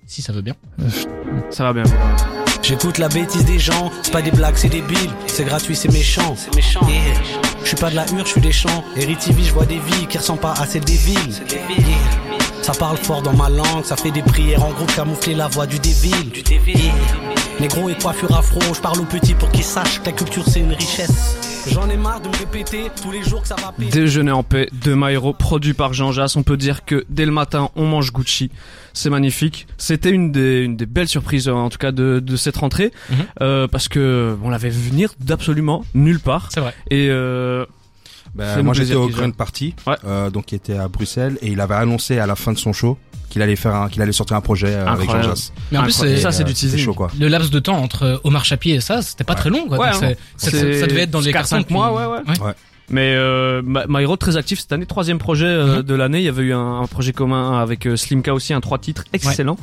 Si 0.06 0.22
ça 0.22 0.32
veut 0.32 0.40
bien. 0.40 0.54
Ça 1.50 1.64
va 1.64 1.74
bien. 1.74 1.82
J'écoute 2.62 2.96
la 2.96 3.08
bêtise 3.08 3.44
des 3.44 3.58
gens, 3.58 3.92
c'est 4.02 4.12
pas 4.12 4.22
des 4.22 4.30
blagues, 4.30 4.56
c'est 4.56 4.70
des 4.70 4.80
billes, 4.80 5.10
c'est 5.26 5.44
gratuit, 5.44 5.76
c'est 5.76 5.92
méchant. 5.92 6.34
C'est 6.34 6.54
méchant. 6.56 6.80
Je 7.62 7.68
suis 7.68 7.76
pas 7.76 7.90
de 7.90 7.96
la 7.96 8.06
hure, 8.10 8.24
je 8.24 8.30
suis 8.30 8.40
des 8.40 8.52
champs. 8.52 8.82
Eritivie, 8.96 9.44
je 9.44 9.52
vois 9.52 9.66
des 9.66 9.80
vies 9.80 10.06
qui 10.06 10.16
ressemblent 10.16 10.40
pas 10.40 10.54
à 10.54 10.64
celles 10.64 10.84
des 10.84 10.96
villes. 10.96 11.34
Yeah. 11.50 12.25
Ça 12.66 12.72
parle 12.72 12.96
fort 12.96 13.22
dans 13.22 13.32
ma 13.32 13.48
langue, 13.48 13.84
ça 13.84 13.94
fait 13.94 14.10
des 14.10 14.22
prières 14.22 14.64
en 14.64 14.72
gros 14.72 14.86
camoufler 14.86 15.34
la 15.34 15.46
voix 15.46 15.68
du 15.68 15.78
dévil. 15.78 16.30
Du 16.30 16.42
Yeah. 16.66 16.92
Négro 17.60 17.88
et 17.88 17.94
coiffure 17.94 18.36
afro, 18.36 18.58
je 18.74 18.80
parle 18.80 18.98
aux 18.98 19.04
petits 19.04 19.34
pour 19.34 19.48
qu'ils 19.52 19.62
sachent 19.62 20.00
que 20.00 20.06
la 20.06 20.12
culture 20.12 20.42
c'est 20.44 20.58
une 20.58 20.72
richesse. 20.72 21.64
J'en 21.70 21.88
ai 21.88 21.96
marre 21.96 22.20
de 22.20 22.28
me 22.28 22.36
répéter 22.36 22.90
tous 23.00 23.12
les 23.12 23.22
jours 23.22 23.42
que 23.42 23.48
ça 23.48 23.54
va 23.54 23.70
péter. 23.70 23.90
Déjeuner 23.90 24.32
en 24.32 24.42
paix 24.42 24.68
de 24.84 24.94
Maïro, 24.94 25.32
produit 25.32 25.74
par 25.74 25.92
Jean 25.92 26.10
Jass. 26.10 26.34
On 26.34 26.42
peut 26.42 26.56
dire 26.56 26.84
que 26.84 27.04
dès 27.08 27.24
le 27.24 27.30
matin, 27.30 27.70
on 27.76 27.86
mange 27.86 28.12
Gucci. 28.12 28.50
C'est 28.92 29.10
magnifique. 29.10 29.66
C'était 29.78 30.10
une 30.10 30.32
des, 30.32 30.62
une 30.62 30.76
des 30.76 30.86
belles 30.86 31.08
surprises, 31.08 31.48
en 31.48 31.68
tout 31.68 31.78
cas, 31.78 31.92
de, 31.92 32.20
de 32.20 32.36
cette 32.36 32.56
rentrée. 32.56 32.92
Mhm. 33.10 33.16
Euh, 33.42 33.68
parce 33.68 33.88
que 33.88 34.36
on 34.42 34.50
l'avait 34.50 34.70
vu 34.70 34.90
venir 34.90 35.14
d'absolument 35.20 35.84
nulle 35.94 36.20
part. 36.20 36.48
C'est 36.52 36.60
vrai. 36.60 36.74
Et 36.90 37.08
euh, 37.10 37.64
Ben, 38.36 38.62
moi 38.62 38.74
j'étais 38.74 38.94
au. 38.94 39.08
Grand 39.08 39.30
Party, 39.30 39.74
Ouais. 39.86 39.94
euh, 40.04 40.30
donc 40.30 40.46
qui 40.46 40.54
était 40.54 40.76
à 40.76 40.88
Bruxelles, 40.88 41.38
et 41.42 41.48
il 41.48 41.60
avait 41.60 41.74
annoncé 41.74 42.18
à 42.18 42.26
la 42.26 42.36
fin 42.36 42.52
de 42.52 42.58
son 42.58 42.72
show 42.72 42.98
qu'il 43.30 43.42
allait 43.42 43.56
faire 43.56 43.74
un, 43.74 43.88
qu'il 43.88 44.00
allait 44.02 44.12
sortir 44.12 44.36
un 44.36 44.40
projet 44.40 44.68
euh, 44.68 44.86
avec 44.86 45.10
Jean. 45.10 45.22
Jass. 45.22 45.52
Mais 45.72 45.78
en 45.78 45.82
plus, 45.82 45.92
c'est- 45.92 46.18
ça, 46.18 46.30
c'est 46.32 46.44
du 46.44 46.52
Euh, 46.52 46.54
teasing. 46.54 46.78
chaud 46.78 46.94
quoi. 46.94 47.10
le 47.18 47.28
laps 47.28 47.50
de 47.50 47.58
temps 47.58 47.76
entre 47.78 48.20
Omar 48.24 48.44
Chapier 48.44 48.74
et 48.76 48.80
ça, 48.80 49.02
c'était 49.02 49.24
pas 49.24 49.34
très 49.34 49.50
long, 49.50 49.66
quoi. 49.68 49.78
Ouais, 49.78 49.90
Donc 49.92 50.02
hein. 50.02 50.12
c'est- 50.36 50.50
c'est- 50.50 50.80
ça 50.80 50.86
devait 50.86 51.02
être 51.02 51.10
dans 51.10 51.20
les 51.20 51.32
4 51.32 51.46
5 51.46 51.58
cartons 51.60 51.74
mois, 51.74 51.92
ouais, 52.10 52.22
ouais. 52.30 52.52
Mais 52.88 53.14
euh, 53.16 53.62
Myro 53.88 54.16
très 54.16 54.36
actif 54.36 54.60
cette 54.60 54.70
année, 54.72 54.86
troisième 54.86 55.18
projet 55.18 55.46
euh, 55.46 55.76
Mhm. 55.78 55.82
de 55.82 55.94
l'année. 55.94 56.18
Il 56.18 56.24
y 56.24 56.28
avait 56.28 56.44
eu 56.44 56.52
un, 56.52 56.80
un 56.82 56.86
projet 56.86 57.12
commun 57.12 57.60
avec 57.60 57.86
euh, 57.86 57.96
Slimka 57.96 58.32
aussi, 58.32 58.52
un 58.54 58.60
trois 58.60 58.78
titres 58.78 59.02
excellent. 59.12 59.56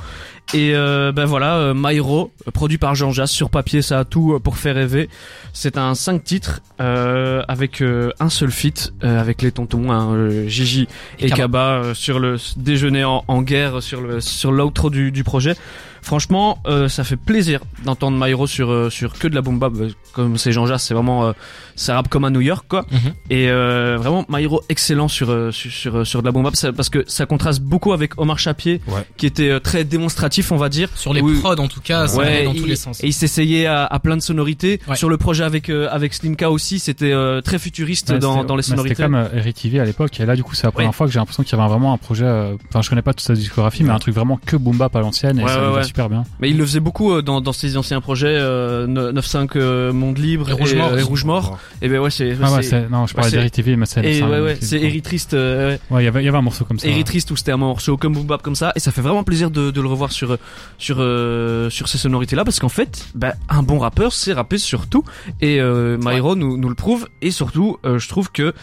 Et 0.54 0.76
euh, 0.76 1.14
ben 1.14 1.24
voilà, 1.24 1.72
Myro, 1.74 2.32
produit 2.54 2.78
par 2.78 2.96
Jean 2.96 3.12
Jass, 3.12 3.32
sur 3.32 3.50
papier 3.50 3.82
ça 3.82 4.00
a 4.00 4.04
tout 4.06 4.38
pour 4.44 4.58
faire 4.58 4.76
rêver. 4.76 5.10
C'est 5.54 5.78
un 5.78 5.96
cinq 5.96 6.26
titres 6.26 6.60
euh, 6.82 7.42
avec 7.48 7.82
un 7.82 8.30
seul 8.30 8.52
feat 8.52 8.94
avec 9.02 9.42
les 9.42 9.54
tontons, 9.54 9.90
hein, 9.90 10.30
Gigi 10.48 10.88
Et 11.20 11.28
et, 11.28 11.30
Kaba. 11.30 11.82
Kaba 11.84 11.94
sur 11.94 12.20
le 12.20 12.36
déjeuner 12.58 13.06
en, 13.06 13.24
en 13.30 13.42
guerre 13.42 13.82
sur 13.82 14.02
le 14.02 14.20
sur 14.20 14.52
l'outro 14.52 14.90
du, 14.90 15.12
du 15.14 15.24
projet. 15.24 15.56
Franchement, 16.04 16.60
euh, 16.68 16.88
ça 16.90 17.04
fait 17.04 17.16
plaisir 17.16 17.62
d'entendre 17.86 18.18
Myro 18.24 18.46
sur 18.46 18.70
euh, 18.72 18.90
sur 18.90 19.14
que 19.18 19.28
de 19.28 19.36
la 19.36 19.42
boom 19.42 19.58
bap 19.58 19.74
euh, 19.80 19.90
comme 20.14 20.38
c'est 20.38 20.52
Jean 20.52 20.66
Jass, 20.66 20.84
c'est 20.84 20.94
vraiment 20.94 21.26
euh, 21.28 21.32
ça 21.76 21.96
rappe 21.96 22.10
comme 22.10 22.26
à 22.26 22.30
New 22.30 22.42
York 22.42 22.66
quoi. 22.68 22.86
Mhm. 22.92 23.14
Et 23.30 23.50
euh, 23.50 23.98
vraiment 23.98 24.26
Myro 24.30 24.62
excellent 24.70 25.08
sur 25.08 25.32
euh, 25.32 25.52
sur 25.52 25.72
sur, 25.72 26.06
sur 26.06 26.22
de 26.22 26.30
la 26.30 26.52
ça- 26.54 26.74
parce 26.74 26.90
que 26.90 27.04
ça 27.08 27.26
contraste 27.26 27.62
beaucoup 27.62 27.94
avec 27.94 28.20
Omar 28.20 28.38
Chapier 28.38 28.82
Ouais. 28.88 29.06
qui 29.18 29.26
était 29.26 29.50
euh, 29.50 29.60
très 29.60 29.84
démonstratif 29.86 30.52
on 30.52 30.58
va 30.58 30.70
dire. 30.70 30.90
Sur 30.96 31.14
les 31.14 31.22
Oui. 31.22 31.40
prods, 31.40 31.56
en 31.60 31.68
tout 31.68 31.82
cas, 31.82 32.08
ça 32.08 32.18
Ouais, 32.18 32.28
allait 32.28 32.44
dans 32.46 32.54
il- 32.54 32.62
tous 32.62 32.68
les 32.68 32.76
sens. 32.76 33.02
Et 33.04 33.08
il 33.08 33.14
s'essayait 33.14 33.66
à, 33.66 33.86
à 33.86 34.00
plein 34.00 34.18
de 34.18 34.22
sonorités. 34.22 34.82
Ouais. 34.88 34.96
Sur 34.96 35.10
le 35.10 35.18
projet 35.18 35.44
avec 35.46 35.70
euh, 35.70 35.88
avec 35.90 36.14
Slimka 36.14 36.52
aussi, 36.52 36.80
c'était 36.80 37.12
euh, 37.14 37.42
très 37.42 37.60
futuriste 37.60 38.10
Ouais, 38.12 38.20
dans 38.20 38.44
dans 38.44 38.56
les 38.56 38.62
sonorités. 38.64 38.96
C'était 38.96 39.04
comme 39.04 39.16
euh, 39.16 39.28
Eric 39.34 39.56
TV 39.62 39.80
à 39.80 39.86
l'époque. 39.86 40.20
Et 40.20 40.26
là, 40.26 40.36
du 40.36 40.44
coup, 40.44 40.54
c'est 40.54 40.68
la 40.68 40.72
première 40.72 40.90
Ouais. 40.90 40.94
fois 40.96 41.08
que 41.08 41.14
j'ai 41.14 41.20
l'impression 41.20 41.44
qu'il 41.44 41.58
y 41.58 41.62
avait 41.62 41.70
vraiment 41.70 41.94
un 41.94 41.98
projet. 41.98 42.26
euh, 42.26 42.56
Enfin, 42.70 42.82
je 42.82 42.90
connais 42.90 43.02
pas 43.02 43.14
toute 43.14 43.22
sa 43.26 43.34
discographie, 43.34 43.84
mais 43.84 43.92
un 43.92 44.00
truc 44.00 44.14
vraiment 44.16 44.38
que 44.46 44.56
boom 44.58 44.78
bap 44.78 44.96
à 44.96 45.00
l'ancienne. 45.00 45.40
Et 45.40 45.44
Ouais, 45.44 45.50
ça 45.50 45.60
ouais, 45.94 46.02
ouais. 46.02 46.08
super 46.08 46.10
bien. 46.10 46.24
Mais 46.40 46.50
il 46.50 46.58
le 46.58 46.66
faisait 46.66 46.80
beaucoup 46.80 47.12
euh, 47.14 47.22
dans, 47.22 47.42
dans 47.42 47.54
ses 47.54 47.78
anciens 47.78 48.02
projets 48.02 48.28
euh, 48.30 48.88
9-5 48.88 49.50
euh, 49.56 49.94
Monde 49.94 50.18
Libre 50.18 50.50
Et 50.50 50.54
Rouge 50.54 50.76
Mort 50.76 50.94
euh, 50.94 50.98
et. 50.98 51.02
Rouge 51.02 51.26
Mort. 51.26 51.60
Et 51.82 51.90
ben 51.90 52.00
ouais, 52.02 52.10
c'est. 52.10 52.36
Ah 52.42 52.52
ouais, 52.54 52.88
non, 52.90 53.08
je 53.08 53.14
parlais 53.14 53.30
c'est- 53.30 53.38
d'Eric 53.38 53.54
TV, 53.54 53.76
mais 53.76 53.86
c'est. 53.86 54.04
Et 54.06 54.24
ouais, 54.24 54.40
ouais, 54.40 54.58
c'est- 54.60 54.82
Eritriste. 54.82 55.34
Euh, 55.34 55.72
ouais. 55.72 55.80
Ouais, 55.92 56.02
il 56.04 56.06
y 56.06 56.08
avait, 56.08 56.22
il 56.22 56.26
y 56.26 56.30
avait 56.30 56.38
un 56.38 56.42
morceau 56.42 56.66
comme 56.66 56.80
ça. 56.80 56.88
Eritriste 56.88 57.32
où 57.32 57.36
c'était 57.36 57.52
un 57.52 57.58
morceau 57.58 57.98
comme 57.98 58.14
Boom 58.14 58.26
Bap 58.26 58.42
comme 58.42 58.56
ça 58.56 58.72
et 58.76 58.80
ça 58.80 58.92
fait 58.92 59.02
vraiment 59.02 59.24
plaisir 59.24 59.52
de, 59.52 59.72
de 59.72 59.82
le 59.82 59.88
revoir 59.88 60.12
sur 60.12 60.38
sur 60.78 60.98
euh, 61.00 61.70
sur 61.70 61.88
ces 61.88 61.98
sonorités 61.98 62.36
là 62.36 62.44
parce 62.44 62.60
qu'en 62.60 62.70
fait 62.70 63.06
bah, 63.16 63.34
un 63.50 63.64
bon 63.64 63.80
rappeur 63.80 64.14
c'est 64.14 64.34
rapper 64.34 64.58
sur 64.58 64.88
tout 64.88 65.04
et 65.42 65.60
euh, 65.60 65.98
Myro 66.00 66.36
nous, 66.36 66.58
nous 66.58 66.70
le 66.70 66.76
prouve 66.76 67.08
et 67.22 67.32
surtout 67.32 67.78
euh, 67.86 68.00
je 68.00 68.08
trouve 68.10 68.32
que 68.32 68.54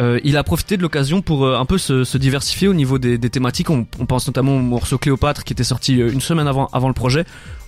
euh, 0.00 0.18
il 0.24 0.36
a 0.36 0.44
profité 0.44 0.76
de 0.76 0.82
l'occasion 0.82 1.20
pour 1.20 1.44
euh, 1.44 1.58
un 1.58 1.64
peu 1.66 1.76
se, 1.78 2.04
se 2.04 2.16
diversifier 2.16 2.66
au 2.68 2.74
niveau 2.74 2.98
des, 2.98 3.18
des 3.18 3.30
thématiques. 3.30 3.68
On, 3.68 3.86
on 3.98 4.06
pense 4.06 4.26
notamment 4.26 4.56
au 4.56 4.60
morceau 4.60 4.96
Cléopâtre 4.96 5.44
qui 5.44 5.52
était 5.52 5.64
sorti 5.64 6.00
euh, 6.00 6.10
une 6.10 6.20
semaine 6.22 6.48
avant, 6.48 6.68
avant 6.72 6.88
le 6.88 6.94
projet, 6.94 7.24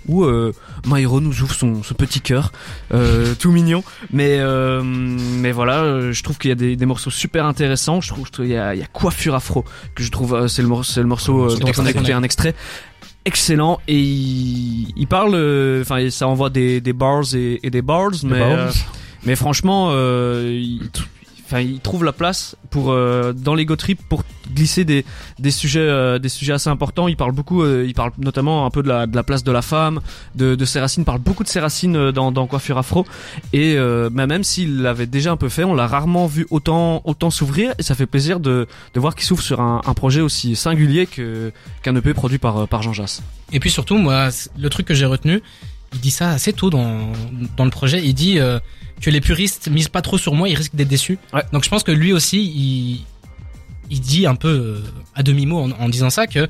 où 0.08 0.24
euh, 0.24 0.52
Myro 0.86 1.20
nous 1.20 1.42
ouvre 1.42 1.54
son, 1.54 1.82
son 1.82 1.94
petit 1.94 2.20
cœur, 2.20 2.50
euh, 2.94 3.34
tout 3.38 3.50
mignon. 3.52 3.84
Mais 4.10 4.38
euh, 4.38 4.82
mais 4.82 5.52
voilà, 5.52 5.82
euh, 5.82 6.12
je 6.12 6.22
trouve 6.22 6.38
qu'il 6.38 6.48
y 6.48 6.52
a 6.52 6.56
des, 6.56 6.76
des 6.76 6.86
morceaux 6.86 7.10
super 7.10 7.44
intéressants. 7.44 8.00
Je 8.00 8.08
trouve 8.08 8.26
je 8.26 8.32
trouve 8.32 8.46
il 8.46 8.52
y 8.52 8.56
a, 8.56 8.74
il 8.74 8.80
y 8.80 8.82
a 8.82 8.86
Coiffure 8.86 9.34
Afro 9.34 9.64
que 9.94 10.02
je 10.02 10.10
trouve 10.10 10.34
euh, 10.34 10.48
c'est 10.48 10.62
le, 10.62 10.68
c'est 10.82 11.00
le 11.00 11.06
morceau 11.06 11.50
euh, 11.50 11.56
dont 11.58 11.70
on 11.76 11.84
a 11.86 11.90
écouté 11.90 12.12
un 12.14 12.22
extrait 12.22 12.54
excellent 13.26 13.80
et 13.88 13.98
il, 13.98 14.92
il 14.96 15.06
parle 15.06 15.34
euh, 15.34 15.80
enfin 15.82 16.10
ça 16.10 16.28
envoie 16.28 16.50
des, 16.50 16.80
des 16.80 16.92
bars 16.92 17.34
et, 17.34 17.58
et 17.62 17.70
des 17.70 17.80
bars 17.80 18.10
mais 18.22 18.38
bars. 18.38 18.72
mais 19.24 19.34
franchement 19.34 19.88
euh, 19.92 20.50
il, 20.52 20.90
enfin 21.44 21.60
il 21.60 21.80
trouve 21.80 22.04
la 22.04 22.12
place 22.12 22.56
pour 22.70 22.90
euh, 22.90 23.32
dans 23.32 23.54
l'ego 23.54 23.76
trip 23.76 24.00
pour 24.08 24.24
glisser 24.54 24.84
des 24.84 25.04
des 25.38 25.50
sujets 25.50 25.80
euh, 25.80 26.18
des 26.18 26.28
sujets 26.28 26.54
assez 26.54 26.70
importants. 26.70 27.08
Il 27.08 27.16
parle 27.16 27.32
beaucoup 27.32 27.62
euh, 27.62 27.84
il 27.86 27.94
parle 27.94 28.12
notamment 28.18 28.66
un 28.66 28.70
peu 28.70 28.82
de 28.82 28.88
la 28.88 29.06
de 29.06 29.14
la 29.14 29.22
place 29.22 29.44
de 29.44 29.52
la 29.52 29.62
femme 29.62 30.00
de 30.34 30.54
de 30.54 30.64
ses 30.64 30.80
racines 30.80 31.04
parle 31.04 31.20
beaucoup 31.20 31.44
de 31.44 31.48
ses 31.48 31.60
racines 31.60 31.96
euh, 31.96 32.12
dans 32.12 32.32
dans 32.32 32.46
coiffure 32.46 32.78
afro. 32.78 33.06
Et 33.52 33.74
euh, 33.76 34.10
bah, 34.10 34.26
même 34.26 34.44
s'il 34.44 34.82
l'avait 34.82 35.06
déjà 35.06 35.32
un 35.32 35.36
peu 35.36 35.48
fait 35.48 35.64
on 35.64 35.74
l'a 35.74 35.86
rarement 35.86 36.26
vu 36.26 36.46
autant 36.50 37.02
autant 37.04 37.30
s'ouvrir. 37.30 37.74
Et 37.78 37.82
ça 37.82 37.94
fait 37.94 38.06
plaisir 38.06 38.40
de 38.40 38.66
de 38.94 39.00
voir 39.00 39.14
qu'il 39.14 39.24
s'ouvre 39.24 39.42
sur 39.42 39.60
un, 39.60 39.80
un 39.84 39.94
projet 39.94 40.20
aussi 40.20 40.56
singulier 40.56 41.06
que 41.06 41.52
qu'un 41.82 41.94
EP 41.96 42.14
produit 42.14 42.38
par 42.38 42.58
euh, 42.58 42.66
par 42.66 42.82
Jean 42.82 42.92
Jass. 42.92 43.22
Et 43.52 43.60
puis 43.60 43.70
surtout, 43.70 43.96
moi, 43.96 44.28
le 44.58 44.68
truc 44.70 44.86
que 44.86 44.94
j'ai 44.94 45.06
retenu, 45.06 45.42
il 45.92 46.00
dit 46.00 46.10
ça 46.10 46.30
assez 46.30 46.52
tôt 46.52 46.70
dans 46.70 47.12
dans 47.56 47.64
le 47.64 47.70
projet. 47.70 48.02
Il 48.04 48.14
dit 48.14 48.38
que 49.04 49.10
les 49.10 49.20
puristes 49.20 49.68
misent 49.68 49.88
pas 49.88 50.00
trop 50.00 50.16
sur 50.16 50.34
moi, 50.34 50.48
ils 50.48 50.54
risquent 50.54 50.74
d'être 50.74 50.88
déçus. 50.88 51.18
Donc 51.52 51.62
je 51.64 51.68
pense 51.68 51.82
que 51.82 51.92
lui 51.92 52.12
aussi, 52.12 52.40
il 52.42 53.04
il 53.90 54.00
dit 54.00 54.26
un 54.26 54.34
peu 54.34 54.48
euh, 54.48 54.80
à 55.14 55.22
demi 55.22 55.44
mot 55.44 55.58
en, 55.60 55.70
en 55.72 55.88
disant 55.90 56.08
ça 56.08 56.26
que 56.26 56.48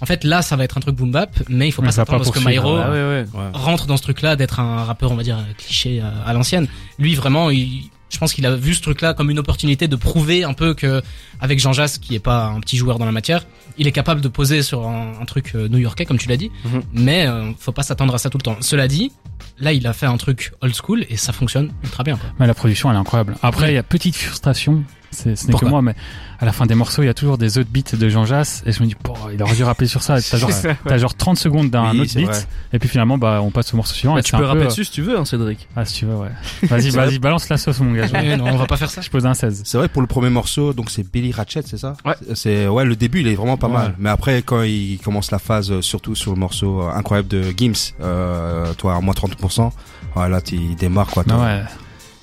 en 0.00 0.06
fait 0.06 0.22
là 0.22 0.40
ça 0.40 0.54
va 0.54 0.62
être 0.62 0.78
un 0.78 0.80
truc 0.80 0.94
boom 0.94 1.10
bap, 1.10 1.36
mais 1.48 1.66
il 1.66 1.72
faut 1.72 1.82
pas 1.82 1.90
s'attendre 1.90 2.22
à 2.22 2.24
ce 2.24 2.30
que. 2.30 2.38
Myro 2.38 2.76
Ah 2.76 2.90
ouais, 2.92 3.24
rentre 3.52 3.86
dans 3.86 3.96
ce 3.96 4.02
truc-là 4.02 4.36
d'être 4.36 4.60
un 4.60 4.84
rappeur, 4.84 5.10
on 5.10 5.16
va 5.16 5.24
dire 5.24 5.38
cliché 5.58 6.00
à, 6.00 6.12
à 6.24 6.32
l'ancienne. 6.32 6.68
Lui 7.00 7.16
vraiment, 7.16 7.50
il, 7.50 7.90
je 8.08 8.18
pense 8.18 8.32
qu'il 8.32 8.46
a 8.46 8.54
vu 8.54 8.72
ce 8.74 8.82
truc-là 8.82 9.14
comme 9.14 9.30
une 9.30 9.38
opportunité 9.38 9.88
de 9.88 9.96
prouver 9.96 10.44
un 10.44 10.52
peu 10.54 10.74
que 10.74 11.02
avec 11.40 11.58
Jean 11.58 11.72
Jass, 11.72 11.98
qui 11.98 12.14
est 12.14 12.20
pas 12.20 12.46
un 12.46 12.60
petit 12.60 12.76
joueur 12.76 12.98
dans 12.98 13.04
la 13.04 13.12
matière, 13.12 13.44
il 13.78 13.86
est 13.88 13.92
capable 13.92 14.20
de 14.20 14.28
poser 14.28 14.62
sur 14.62 14.86
un, 14.86 15.14
un 15.20 15.24
truc 15.24 15.52
euh, 15.54 15.68
new-yorkais 15.68 16.04
comme 16.06 16.18
tu 16.18 16.28
l'as 16.28 16.36
dit. 16.36 16.50
Mhm. 16.64 16.82
Mais 16.92 17.26
euh, 17.26 17.50
faut 17.58 17.72
pas 17.72 17.82
s'attendre 17.82 18.14
à 18.14 18.18
ça 18.18 18.30
tout 18.30 18.38
le 18.38 18.42
temps. 18.44 18.56
Cela 18.60 18.86
dit, 18.86 19.10
là 19.58 19.72
il 19.72 19.86
a 19.86 19.92
fait 19.92 20.06
un 20.06 20.16
truc 20.16 20.52
old 20.60 20.74
school 20.74 21.04
et 21.08 21.16
ça 21.16 21.32
fonctionne 21.32 21.72
ultra 21.82 22.04
bien. 22.04 22.16
Quoi. 22.16 22.30
Mais 22.38 22.46
la 22.46 22.54
production, 22.54 22.90
elle 22.90 22.96
est 22.96 23.00
incroyable. 23.00 23.36
Après, 23.42 23.72
il 23.72 23.74
y 23.74 23.78
a 23.78 23.82
petite 23.82 24.16
frustration. 24.16 24.84
C'est, 25.16 25.34
ce 25.36 25.46
n'est 25.46 25.54
que 25.54 25.64
moi, 25.64 25.80
mais 25.82 25.94
à 26.38 26.44
la 26.44 26.52
fin 26.52 26.66
des 26.66 26.74
morceaux, 26.74 27.02
il 27.02 27.06
y 27.06 27.08
a 27.08 27.14
toujours 27.14 27.38
des 27.38 27.56
autres 27.58 27.70
beats 27.70 27.96
de 27.96 28.08
Jean 28.08 28.24
Jass, 28.26 28.62
et 28.66 28.72
je 28.72 28.82
me 28.82 28.86
dis, 28.88 28.94
oh, 29.08 29.14
il 29.32 29.42
aurait 29.42 29.54
dû 29.54 29.64
rappeler 29.64 29.86
sur 29.86 30.02
ça. 30.02 30.20
T'as 30.30 30.36
genre, 30.36 30.50
ça, 30.52 30.74
genre 30.98 31.14
30 31.14 31.38
secondes 31.38 31.70
d'un 31.70 31.92
Oui, 31.92 32.00
autre 32.00 32.14
beat, 32.14 32.26
vrai. 32.26 32.40
et 32.74 32.78
puis 32.78 32.88
finalement, 32.88 33.16
bah, 33.16 33.40
on 33.42 33.50
passe 33.50 33.72
au 33.72 33.76
morceau 33.78 33.94
suivant. 33.94 34.14
Bah, 34.14 34.20
et 34.20 34.22
tu 34.22 34.32
peux 34.36 34.44
un 34.44 34.48
rapper 34.48 34.60
peu, 34.60 34.66
dessus 34.66 34.84
si 34.84 34.90
tu 34.90 35.02
veux, 35.02 35.18
hein, 35.18 35.24
Cédric. 35.24 35.66
Ah, 35.74 35.84
si 35.84 35.94
tu 35.94 36.04
veux, 36.06 36.14
ouais. 36.16 36.28
Vas-y, 36.64 36.90
vas-y, 36.90 37.18
balance 37.18 37.48
la 37.48 37.56
sauce, 37.56 37.80
mon 37.80 37.92
gars. 37.92 38.06
Non, 38.36 38.44
on 38.52 38.56
va 38.56 38.66
pas 38.66 38.76
faire 38.76 38.90
ça. 38.90 39.00
Je 39.00 39.08
pose 39.10 39.24
un 39.24 39.34
16. 39.34 39.62
C'est 39.64 39.78
vrai 39.78 39.88
pour 39.88 40.02
le 40.02 40.08
premier 40.08 40.28
morceau, 40.30 40.72
donc 40.74 40.90
c'est 40.90 41.10
Billy 41.10 41.32
Ratchet, 41.32 41.62
c'est 41.64 41.78
ça 41.78 41.94
Ouais. 42.04 42.14
C'est 42.34 42.68
ouais, 42.68 42.84
le 42.84 42.96
début 42.96 43.20
il 43.20 43.28
est 43.28 43.34
vraiment 43.34 43.56
pas 43.56 43.66
Ouais. 43.68 43.72
mal, 43.72 43.94
mais 43.98 44.10
après 44.10 44.42
quand 44.42 44.62
il 44.62 44.98
commence 45.02 45.30
la 45.30 45.38
phase, 45.38 45.70
euh, 45.72 45.80
surtout 45.82 46.14
sur 46.14 46.32
le 46.32 46.38
morceau 46.38 46.82
euh, 46.82 46.90
incroyable 46.92 47.28
de 47.28 47.44
Gims, 47.56 47.94
euh, 48.00 48.72
toi 48.74 48.94
à 48.96 49.00
moins 49.00 49.14
30%, 49.14 49.70
ouais, 50.16 50.28
là 50.28 50.40
tu 50.40 50.56
il 50.56 50.76
démarre 50.76 51.06
quoi. 51.08 51.24
toi. 51.24 51.36
Ouais. 51.42 51.62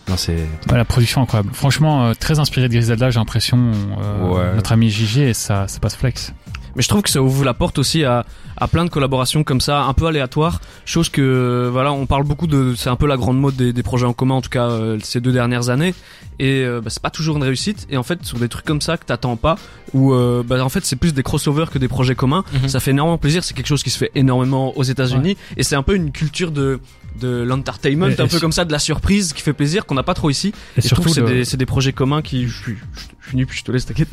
Non 0.10 0.18
c'est 0.18 0.36
Ouais, 0.70 0.78
la 0.78 0.86
production 0.86 1.22
incroyable. 1.22 1.50
Franchement, 1.54 2.06
euh, 2.08 2.14
très 2.14 2.40
inspiré 2.40 2.68
de 2.68 2.74
Griselda, 2.74 3.10
j'ai 3.10 3.20
l'impression. 3.20 3.72
euh, 4.02 4.30
Ouais. 4.30 4.56
Notre 4.56 4.72
ami 4.74 4.90
Gigi 4.90 5.22
et 5.22 5.34
ça, 5.34 5.68
ça 5.68 5.80
passe 5.80 5.96
flex. 5.96 6.34
Mais 6.76 6.82
je 6.82 6.90
trouve 6.90 7.04
que 7.04 7.10
ça 7.12 7.22
ouvre 7.22 7.46
la 7.46 7.54
porte 7.54 7.78
aussi 7.78 8.04
à, 8.04 8.26
à 8.58 8.68
plein 8.68 8.84
de 8.84 8.90
collaborations 8.90 9.44
comme 9.44 9.62
ça, 9.62 9.84
un 9.84 9.94
peu 9.94 10.08
aléatoires. 10.08 10.60
Chose 10.86 11.08
que, 11.08 11.70
voilà, 11.72 11.94
on 11.94 12.08
parle 12.08 12.24
beaucoup 12.24 12.48
de, 12.48 12.74
c'est 12.76 12.90
un 12.90 12.96
peu 12.96 13.06
la 13.06 13.16
grande 13.16 13.40
mode 13.40 13.56
des, 13.56 13.74
des 13.74 13.84
projets 13.84 14.08
en 14.08 14.14
commun, 14.14 14.34
en 14.36 14.42
tout 14.42 14.50
cas 14.50 14.70
euh, 14.72 14.98
ces 15.04 15.22
deux 15.22 15.32
dernières 15.32 15.70
années. 15.70 15.94
Et 16.40 16.64
euh, 16.66 16.82
bah, 16.82 16.90
c'est 16.90 17.02
pas 17.02 17.12
toujours 17.12 17.38
une 17.38 17.44
réussite. 17.44 17.86
Et 17.92 17.98
en 17.98 18.02
fait, 18.02 18.26
sur 18.26 18.40
des 18.40 18.50
trucs 18.50 18.66
comme 18.66 18.82
ça 18.82 18.98
que 18.98 19.06
t'attends 19.06 19.36
pas, 19.36 19.56
où 19.94 20.14
euh, 20.14 20.42
bah, 20.44 20.66
en 20.66 20.70
fait 20.70 20.84
c'est 20.84 20.96
plus 20.96 21.14
des 21.14 21.22
crossovers 21.22 21.70
que 21.72 21.78
des 21.78 21.88
projets 21.88 22.16
communs, 22.16 22.44
Mhm. 22.54 22.68
ça 22.70 22.80
fait 22.80 22.90
énormément 22.92 23.20
plaisir. 23.20 23.44
C'est 23.44 23.54
quelque 23.54 23.68
chose 23.68 23.84
qui 23.84 23.92
se 23.92 24.00
fait 24.00 24.10
énormément 24.16 24.76
aux 24.76 24.84
États-Unis. 24.84 25.38
Et 25.58 25.62
c'est 25.64 25.76
un 25.76 25.84
peu 25.84 25.96
une 25.96 26.12
culture 26.12 26.50
de 26.52 26.80
de 27.20 27.44
l'entertainment, 27.44 28.08
un 28.18 28.28
peu 28.28 28.40
comme 28.40 28.52
ça, 28.52 28.66
de 28.66 28.72
la 28.72 28.80
surprise 28.80 29.34
qui 29.34 29.42
fait 29.42 29.54
plaisir, 29.54 29.86
qu'on 29.86 29.96
n'a 29.96 30.04
pas 30.04 30.14
trop 30.14 30.30
ici. 30.30 30.54
Et 30.78 30.82
surtout 30.82 31.10
c'est 31.10 31.22
de- 31.22 31.56
des, 31.58 31.66
projets 31.66 31.94
communs 31.94 32.22
qui, 32.22 32.48
je 32.48 32.62
suis, 32.62 32.76
je, 32.76 33.00
je 33.22 33.28
suis 33.30 33.38
nu 33.38 33.46
puis 33.46 33.58
je 33.58 33.64
te 33.64 33.72
laisse, 33.72 33.86
t'inquiète. 33.86 34.10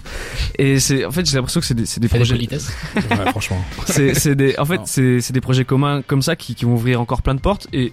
Et 0.59 0.79
c'est, 0.81 1.05
en 1.05 1.11
fait, 1.11 1.27
j'ai 1.29 1.37
l'impression 1.37 1.61
que 1.61 1.67
c'est 1.67 1.75
des, 1.75 1.87
c'est 1.87 2.01
des 2.01 2.09
projets, 2.09 2.37
ouais, 2.37 3.31
franchement. 3.31 3.63
c'est, 3.87 4.35
des, 4.35 4.55
en 4.59 4.65
fait, 4.65 4.81
c'est, 4.85 5.33
des 5.33 5.41
projets 5.41 5.65
communs 5.65 6.03
comme 6.03 6.23
ça 6.23 6.37
qui, 6.37 6.55
qui 6.55 6.65
vont 6.65 6.75
ouvrir 6.75 7.01
encore 7.01 7.23
plein 7.23 7.35
de 7.35 7.41
portes 7.41 7.67
et 7.73 7.93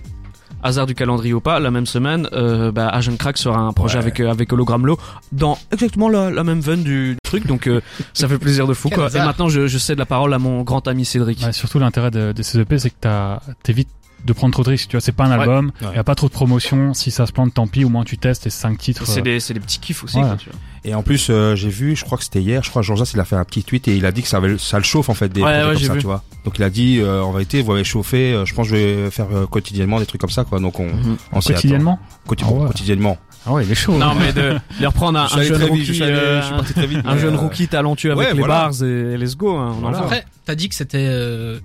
hasard 0.63 0.87
du 0.87 0.95
calendrier 0.95 1.33
ou 1.33 1.39
pas, 1.39 1.59
la 1.59 1.69
même 1.71 1.85
semaine, 1.85 2.27
euh, 2.33 2.71
bah, 2.71 2.87
Agent 2.89 3.15
Crack 3.17 3.37
sera 3.37 3.59
un 3.59 3.73
projet 3.73 3.97
Ouais. 3.97 4.03
avec 4.03 4.19
euh, 4.19 4.31
avec 4.31 4.51
Hologram 4.51 4.85
Low 4.87 4.97
dans 5.31 5.57
exactement 5.71 6.09
la, 6.09 6.31
la 6.31 6.43
même 6.43 6.61
veine 6.61 6.83
du 6.83 7.15
truc, 7.23 7.45
donc 7.45 7.67
euh, 7.67 7.79
ça 8.13 8.27
fait 8.27 8.39
plaisir 8.39 8.65
de 8.67 8.73
fou 8.73 8.89
quoi. 8.89 9.05
hasard. 9.05 9.23
Et 9.23 9.25
maintenant, 9.25 9.49
je, 9.49 9.67
je 9.67 9.77
cède 9.77 9.99
la 9.99 10.05
parole 10.07 10.33
à 10.33 10.39
mon 10.39 10.63
grand 10.63 10.87
ami 10.87 11.05
Cédric. 11.05 11.41
Ouais, 11.43 11.53
surtout 11.53 11.77
l'intérêt 11.79 12.09
de, 12.11 12.31
de 12.31 12.41
ces 12.43 12.59
EP, 12.59 12.79
c'est 12.79 12.89
que 12.89 12.95
t'as, 12.99 13.39
t'évites 13.63 13.89
de 14.25 14.33
prendre 14.33 14.51
trop 14.53 14.63
de 14.63 14.69
risques. 14.69 14.89
Tu 14.89 14.95
vois, 14.97 15.01
c'est 15.01 15.11
pas 15.11 15.25
un 15.25 15.35
Ouais. 15.35 15.41
album, 15.43 15.71
il 15.81 15.87
Ouais. 15.87 15.95
y 15.95 15.99
a 15.99 16.03
pas 16.03 16.15
trop 16.15 16.27
de 16.27 16.33
promotion. 16.33 16.93
Si 16.93 17.11
ça 17.11 17.25
se 17.25 17.31
plante, 17.31 17.53
tant 17.53 17.67
pis. 17.67 17.85
Au 17.85 17.89
moins, 17.89 18.03
tu 18.03 18.17
testes 18.17 18.45
et 18.47 18.49
5 18.49 18.77
titres. 18.77 19.05
C'est 19.07 19.19
euh, 19.19 19.23
des, 19.23 19.39
c'est 19.39 19.53
des 19.53 19.59
petits 19.59 19.79
kiffs 19.79 20.03
aussi. 20.03 20.17
Ouais. 20.17 20.23
quoi, 20.23 20.35
tu 20.37 20.49
vois. 20.49 20.59
Et 20.83 20.93
en 20.95 21.01
plus 21.03 21.27
euh, 21.29 21.53
j'ai 21.55 21.67
vu, 21.69 21.97
je 21.97 22.05
crois 22.05 22.17
que 22.17 22.23
c'était 22.23 22.41
hier, 22.41 22.63
je 22.63 22.69
crois 22.69 22.81
que 22.81 22.85
Jean-Jacques 22.85 23.11
il 23.13 23.19
a 23.19 23.25
fait 23.25 23.35
un 23.35 23.43
petit 23.43 23.61
tweet 23.63 23.89
et 23.89 23.97
il 23.97 24.05
a 24.05 24.11
dit 24.13 24.21
que 24.21 24.27
ça, 24.29 24.37
avait, 24.37 24.57
ça 24.57 24.77
le 24.77 24.85
chauffe 24.85 25.09
en 25.09 25.13
fait 25.13 25.27
des 25.27 25.41
Ouais, 25.41 25.51
projets 25.51 25.65
ouais, 25.67 25.73
comme 25.73 25.83
ça, 25.87 25.93
vu. 25.95 25.99
tu 25.99 26.05
vois. 26.05 26.23
Donc 26.45 26.57
il 26.59 26.63
a 26.63 26.69
dit 26.69 26.99
euh, 27.01 27.21
en 27.23 27.31
vérité 27.33 27.61
vous 27.61 27.73
avez 27.73 27.83
chauffé, 27.83 28.31
euh, 28.31 28.45
je 28.45 28.53
pense 28.53 28.69
que 28.69 28.75
je 28.77 28.79
vais 29.03 29.11
faire 29.11 29.25
euh, 29.33 29.45
quotidiennement 29.47 29.99
des 29.99 30.05
trucs 30.05 30.21
comme 30.21 30.29
ça 30.29 30.45
quoi. 30.45 30.61
Donc 30.61 30.79
on, 30.79 30.85
Mhm. 30.85 31.17
on 31.33 31.41
s'y 31.41 31.49
attend. 31.51 31.55
quotidiennement. 31.57 31.99
Quoti- 32.25 32.45
Ah 32.47 32.51
ouais. 32.53 32.67
quotidiennement. 32.67 33.17
Ah 33.45 33.51
ouais, 33.53 33.65
il 33.65 33.71
est 33.71 33.75
chaud. 33.75 33.97
Non 33.97 34.11
hein. 34.11 34.15
mais 34.17 34.31
de 34.31 34.55
les 34.79 34.85
reprendre 34.85 35.19
un, 35.19 35.27
Je 35.27 35.43
jeune 35.43 35.63
rookie, 35.63 35.83
je 35.83 35.91
suis 35.93 36.03
allé- 36.03 36.13
euh, 36.13 36.39
je 36.41 36.45
suis 36.45 36.55
parti 36.55 36.73
très 36.73 36.87
vite, 36.87 37.01
un 37.03 37.17
jeune 37.17 37.35
rookie 37.35 37.67
talentueux 37.67 38.11
avec 38.13 38.27
ouais, 38.27 38.33
les 38.33 38.39
voilà. 38.39 38.69
bars 38.69 38.83
et 38.83 39.17
let's 39.17 39.35
go. 39.35 39.57
Hein, 39.57 39.75
on. 39.83 39.87
Après, 39.93 40.23
t'as 40.45 40.55
dit 40.55 40.69
que 40.69 40.75
c'était 40.75 41.07
euh, 41.09 41.59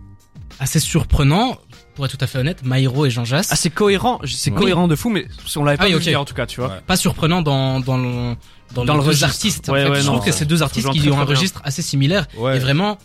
assez 0.58 0.80
surprenant. 0.80 1.58
Pour 2.02 2.06
être 2.06 2.16
tout 2.18 2.24
à 2.24 2.26
fait 2.26 2.38
honnête, 2.40 2.62
Myro 2.64 3.06
et 3.06 3.10
Jean 3.10 3.24
Jass. 3.24 3.46
Ah 3.52 3.54
c'est 3.54 3.70
cohérent, 3.70 4.18
c'est 4.26 4.50
Oui. 4.50 4.56
cohérent 4.58 4.88
de 4.88 4.96
fou, 4.96 5.08
mais 5.08 5.28
on 5.54 5.62
l'avait 5.62 5.76
pas 5.76 5.84
Ah 5.84 5.86
oui, 5.86 5.92
vu 5.92 5.98
ok. 5.98 6.02
venir, 6.02 6.20
en 6.20 6.24
tout 6.24 6.34
cas, 6.34 6.46
tu 6.46 6.60
vois. 6.60 6.68
Ouais. 6.70 6.80
pas 6.84 6.96
surprenant 6.96 7.42
dans 7.42 7.78
dans 7.78 7.96
le 7.96 8.34
dans, 8.74 8.84
Dans 8.84 8.94
les 8.94 8.98
le 8.98 9.04
deux 9.04 9.08
registre. 9.10 9.26
artistes. 9.28 9.68
en 9.68 9.72
Ouais, 9.74 9.84
fait. 9.84 9.88
ouais, 9.90 10.00
je 10.00 10.06
non, 10.06 10.14
trouve 10.14 10.24
que 10.26 10.32
c'est 10.32 10.44
deux 10.44 10.64
artistes 10.64 10.90
qui 10.90 11.08
ont 11.10 11.20
un 11.20 11.24
registre 11.24 11.60
assez 11.64 11.80
similaire 11.82 12.26
Ouais. 12.36 12.56
et 12.56 12.58
vraiment. 12.58 12.98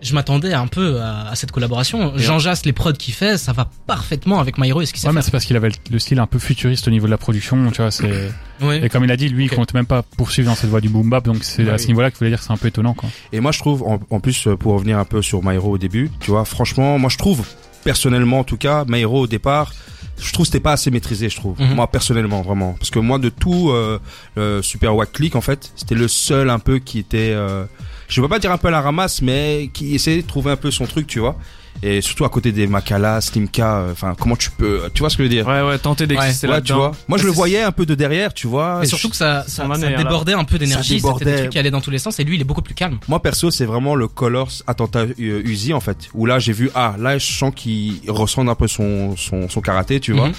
Je 0.00 0.14
m'attendais 0.14 0.54
un 0.54 0.68
peu 0.68 1.00
à, 1.00 1.28
à 1.28 1.34
cette 1.34 1.50
collaboration. 1.50 2.12
Jean 2.16 2.38
Jass, 2.38 2.64
les 2.64 2.72
prods 2.72 2.92
qu'il 2.92 3.12
fait, 3.12 3.36
ça 3.36 3.52
va 3.52 3.68
parfaitement 3.88 4.38
avec 4.38 4.56
Myro 4.56 4.80
et 4.80 4.86
ce 4.86 4.92
qu'il 4.92 5.00
sait 5.00 5.08
Ouais, 5.08 5.12
mais 5.12 5.22
c'est 5.22 5.32
parce 5.32 5.44
qu'il 5.44 5.56
avait 5.56 5.70
le- 5.70 5.74
le 5.90 5.98
style 5.98 6.20
un 6.20 6.26
peu 6.28 6.38
futuriste 6.38 6.86
au 6.86 6.92
niveau 6.92 7.06
de 7.06 7.10
la 7.10 7.18
production, 7.18 7.68
tu 7.72 7.82
vois, 7.82 7.90
c'est, 7.90 8.30
Ouais. 8.62 8.80
et 8.84 8.88
comme 8.88 9.02
il 9.02 9.10
a 9.10 9.16
dit, 9.16 9.28
lui, 9.28 9.46
il 9.46 9.50
Ok. 9.50 9.56
compte 9.56 9.74
même 9.74 9.86
pas 9.86 10.02
poursuivre 10.02 10.48
dans 10.48 10.54
cette 10.54 10.70
voie 10.70 10.80
du 10.80 10.88
boom 10.88 11.10
bap, 11.10 11.24
donc 11.24 11.42
c'est 11.42 11.64
Bah 11.64 11.72
à 11.72 11.74
oui. 11.74 11.80
ce 11.82 11.88
niveau-là 11.88 12.12
qu'il 12.12 12.18
voulait 12.18 12.30
dire 12.30 12.38
que 12.38 12.44
c'est 12.44 12.52
un 12.52 12.56
peu 12.56 12.68
étonnant, 12.68 12.94
quoi. 12.94 13.08
Et 13.32 13.40
moi 13.40 13.50
je 13.50 13.58
trouve, 13.58 13.82
en, 13.82 13.98
en 14.10 14.20
plus 14.20 14.46
euh, 14.46 14.56
pour 14.56 14.74
revenir 14.74 14.98
un 15.00 15.04
peu 15.04 15.20
sur 15.20 15.42
Myro 15.44 15.72
au 15.72 15.78
début, 15.78 16.12
tu 16.20 16.30
vois, 16.30 16.44
franchement, 16.44 16.96
moi 17.00 17.10
je 17.10 17.18
trouve, 17.18 17.44
personnellement 17.88 18.40
en 18.40 18.44
tout 18.44 18.58
cas, 18.58 18.84
Myro 18.86 19.20
au 19.20 19.26
départ, 19.26 19.72
je 20.20 20.30
trouve 20.34 20.44
que 20.44 20.48
c'était 20.48 20.60
pas 20.60 20.72
assez 20.72 20.90
maîtrisé, 20.90 21.30
je 21.30 21.36
trouve. 21.36 21.58
Mhm. 21.58 21.74
Moi 21.74 21.86
personnellement, 21.86 22.42
vraiment. 22.42 22.74
Parce 22.74 22.90
que 22.90 22.98
moi 22.98 23.18
de 23.18 23.30
tout 23.30 23.70
euh, 23.70 23.98
le 24.36 24.60
Super 24.60 24.94
Wack 24.94 25.12
Click, 25.12 25.34
en 25.36 25.40
fait, 25.40 25.72
c'était 25.74 25.94
le 25.94 26.06
seul 26.06 26.50
un 26.50 26.58
peu 26.58 26.80
qui 26.80 26.98
était, 26.98 27.32
euh, 27.32 27.64
je 28.06 28.20
veux 28.20 28.28
pas 28.28 28.38
dire 28.38 28.52
un 28.52 28.58
peu 28.58 28.68
à 28.68 28.70
la 28.70 28.82
ramasse, 28.82 29.22
mais 29.22 29.70
qui 29.72 29.94
essayait 29.94 30.20
de 30.20 30.26
trouver 30.26 30.50
un 30.50 30.56
peu 30.56 30.70
son 30.70 30.84
truc, 30.84 31.06
tu 31.06 31.18
vois. 31.18 31.38
Et 31.82 32.00
surtout 32.00 32.24
à 32.24 32.28
côté 32.28 32.50
des 32.52 32.66
Makala, 32.66 33.20
Slimka, 33.20 33.76
euh, 33.78 33.92
enfin 33.92 34.14
comment 34.18 34.34
tu 34.36 34.50
peux, 34.50 34.90
tu 34.92 35.00
vois 35.00 35.10
ce 35.10 35.16
que 35.16 35.22
je 35.22 35.28
veux 35.28 35.34
dire? 35.34 35.46
Ouais, 35.46 35.62
ouais, 35.62 35.78
tenter 35.78 36.06
d'exister 36.06 36.46
Ouais, 36.48 36.54
là-dedans. 36.54 36.74
tu 36.74 36.78
vois. 36.78 36.92
Moi 37.08 37.18
je 37.18 37.24
le 37.24 37.30
voyais 37.30 37.62
un 37.62 37.70
peu 37.72 37.86
de 37.86 37.94
derrière, 37.94 38.34
tu 38.34 38.46
vois. 38.48 38.80
Et 38.82 38.86
surtout 38.86 39.08
que 39.10 39.16
ça, 39.16 39.44
ça, 39.46 39.66
là. 39.66 39.76
débordait 39.96 40.32
un 40.32 40.44
peu 40.44 40.58
d'énergie. 40.58 40.88
C'était 40.88 41.02
débordait. 41.02 41.24
des 41.24 41.36
trucs 41.38 41.50
qui 41.50 41.58
allaient 41.58 41.70
dans 41.70 41.80
tous 41.80 41.90
les 41.90 41.98
sens 41.98 42.18
et 42.18 42.24
lui, 42.24 42.34
il 42.36 42.40
est 42.40 42.44
beaucoup 42.44 42.62
plus 42.62 42.74
calme. 42.74 42.98
Moi 43.08 43.20
perso, 43.22 43.50
c'est 43.50 43.64
vraiment 43.64 43.94
le 43.94 44.08
Colors 44.08 44.50
attentat 44.66 45.00
euh, 45.20 45.42
Uzi 45.44 45.72
en 45.72 45.80
fait. 45.80 46.08
Où 46.14 46.26
là 46.26 46.38
j'ai 46.38 46.52
vu 46.52 46.70
ah 46.74 46.94
là 46.98 47.18
je 47.18 47.30
sens 47.32 47.52
qu'il 47.54 48.00
ressent 48.08 48.46
un 48.46 48.54
peu 48.54 48.66
son 48.68 49.16
son, 49.16 49.48
son 49.48 49.60
karaté, 49.60 50.00
tu 50.00 50.12
vois. 50.12 50.28
Mhm. 50.28 50.34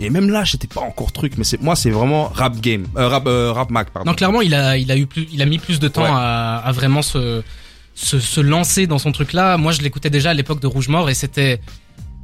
Et 0.00 0.10
même 0.10 0.28
là, 0.28 0.42
j'étais 0.42 0.66
pas 0.66 0.80
encore 0.80 1.12
truc, 1.12 1.34
mais 1.38 1.44
c'est 1.44 1.60
moi 1.60 1.76
c'est 1.76 1.90
vraiment 1.90 2.24
rap 2.34 2.60
game, 2.60 2.86
euh, 2.96 3.06
rap 3.08 3.26
euh, 3.28 3.52
rap 3.52 3.70
Mac 3.70 3.90
pardon. 3.90 4.10
Non, 4.10 4.16
clairement, 4.16 4.40
il 4.40 4.52
a, 4.54 4.76
il 4.76 4.90
a 4.90 4.96
eu 4.96 5.06
plus, 5.06 5.28
il 5.32 5.40
a 5.40 5.46
mis 5.46 5.58
plus 5.58 5.78
de 5.78 5.86
temps 5.88 6.02
Ouais. 6.02 6.08
à, 6.10 6.56
à 6.56 6.72
vraiment 6.72 7.00
se, 7.02 7.42
se, 7.94 8.18
se 8.18 8.40
lancer 8.40 8.86
dans 8.86 8.98
son 8.98 9.12
truc-là. 9.12 9.56
Moi, 9.56 9.72
je 9.72 9.80
l'écoutais 9.82 10.10
déjà 10.10 10.30
à 10.30 10.34
l'époque 10.34 10.60
de 10.60 10.66
Rouge 10.66 10.88
Mort 10.88 11.08
et 11.10 11.14
c'était, 11.14 11.60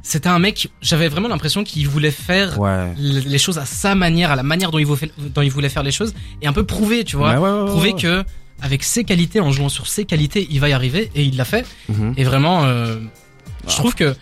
c'était 0.03 0.29
un 0.29 0.39
mec, 0.39 0.69
j'avais 0.81 1.07
vraiment 1.07 1.27
l'impression 1.29 1.63
qu'il 1.63 1.87
voulait 1.87 2.11
faire 2.11 2.59
Ouais. 2.59 2.93
les 2.97 3.37
choses 3.37 3.57
à 3.57 3.65
sa 3.65 3.95
manière, 3.95 4.31
à 4.31 4.35
la 4.35 4.43
manière 4.43 4.71
dont 4.71 4.79
il, 4.79 4.85
voulait, 4.85 5.11
dont 5.17 5.41
il 5.41 5.51
voulait 5.51 5.69
faire 5.69 5.83
les 5.83 5.91
choses 5.91 6.13
et 6.41 6.47
un 6.47 6.53
peu 6.53 6.65
prouver, 6.65 7.03
tu 7.03 7.15
vois. 7.15 7.33
Ouais, 7.33 7.37
ouais, 7.37 7.59
ouais, 7.61 7.69
prouver 7.69 7.93
que, 7.93 8.23
avec 8.61 8.83
ses 8.83 9.03
qualités, 9.03 9.39
en 9.39 9.51
jouant 9.51 9.69
sur 9.69 9.87
ses 9.87 10.05
qualités, 10.05 10.47
il 10.51 10.59
va 10.59 10.69
y 10.69 10.73
arriver 10.73 11.09
et 11.15 11.23
il 11.23 11.37
l'a 11.37 11.45
fait. 11.45 11.65
Mhm. 11.89 12.13
Et 12.17 12.23
vraiment, 12.23 12.63
euh, 12.65 12.97
Ah. 13.63 13.67
je 13.69 13.75
trouve 13.75 13.95
que 13.95 14.15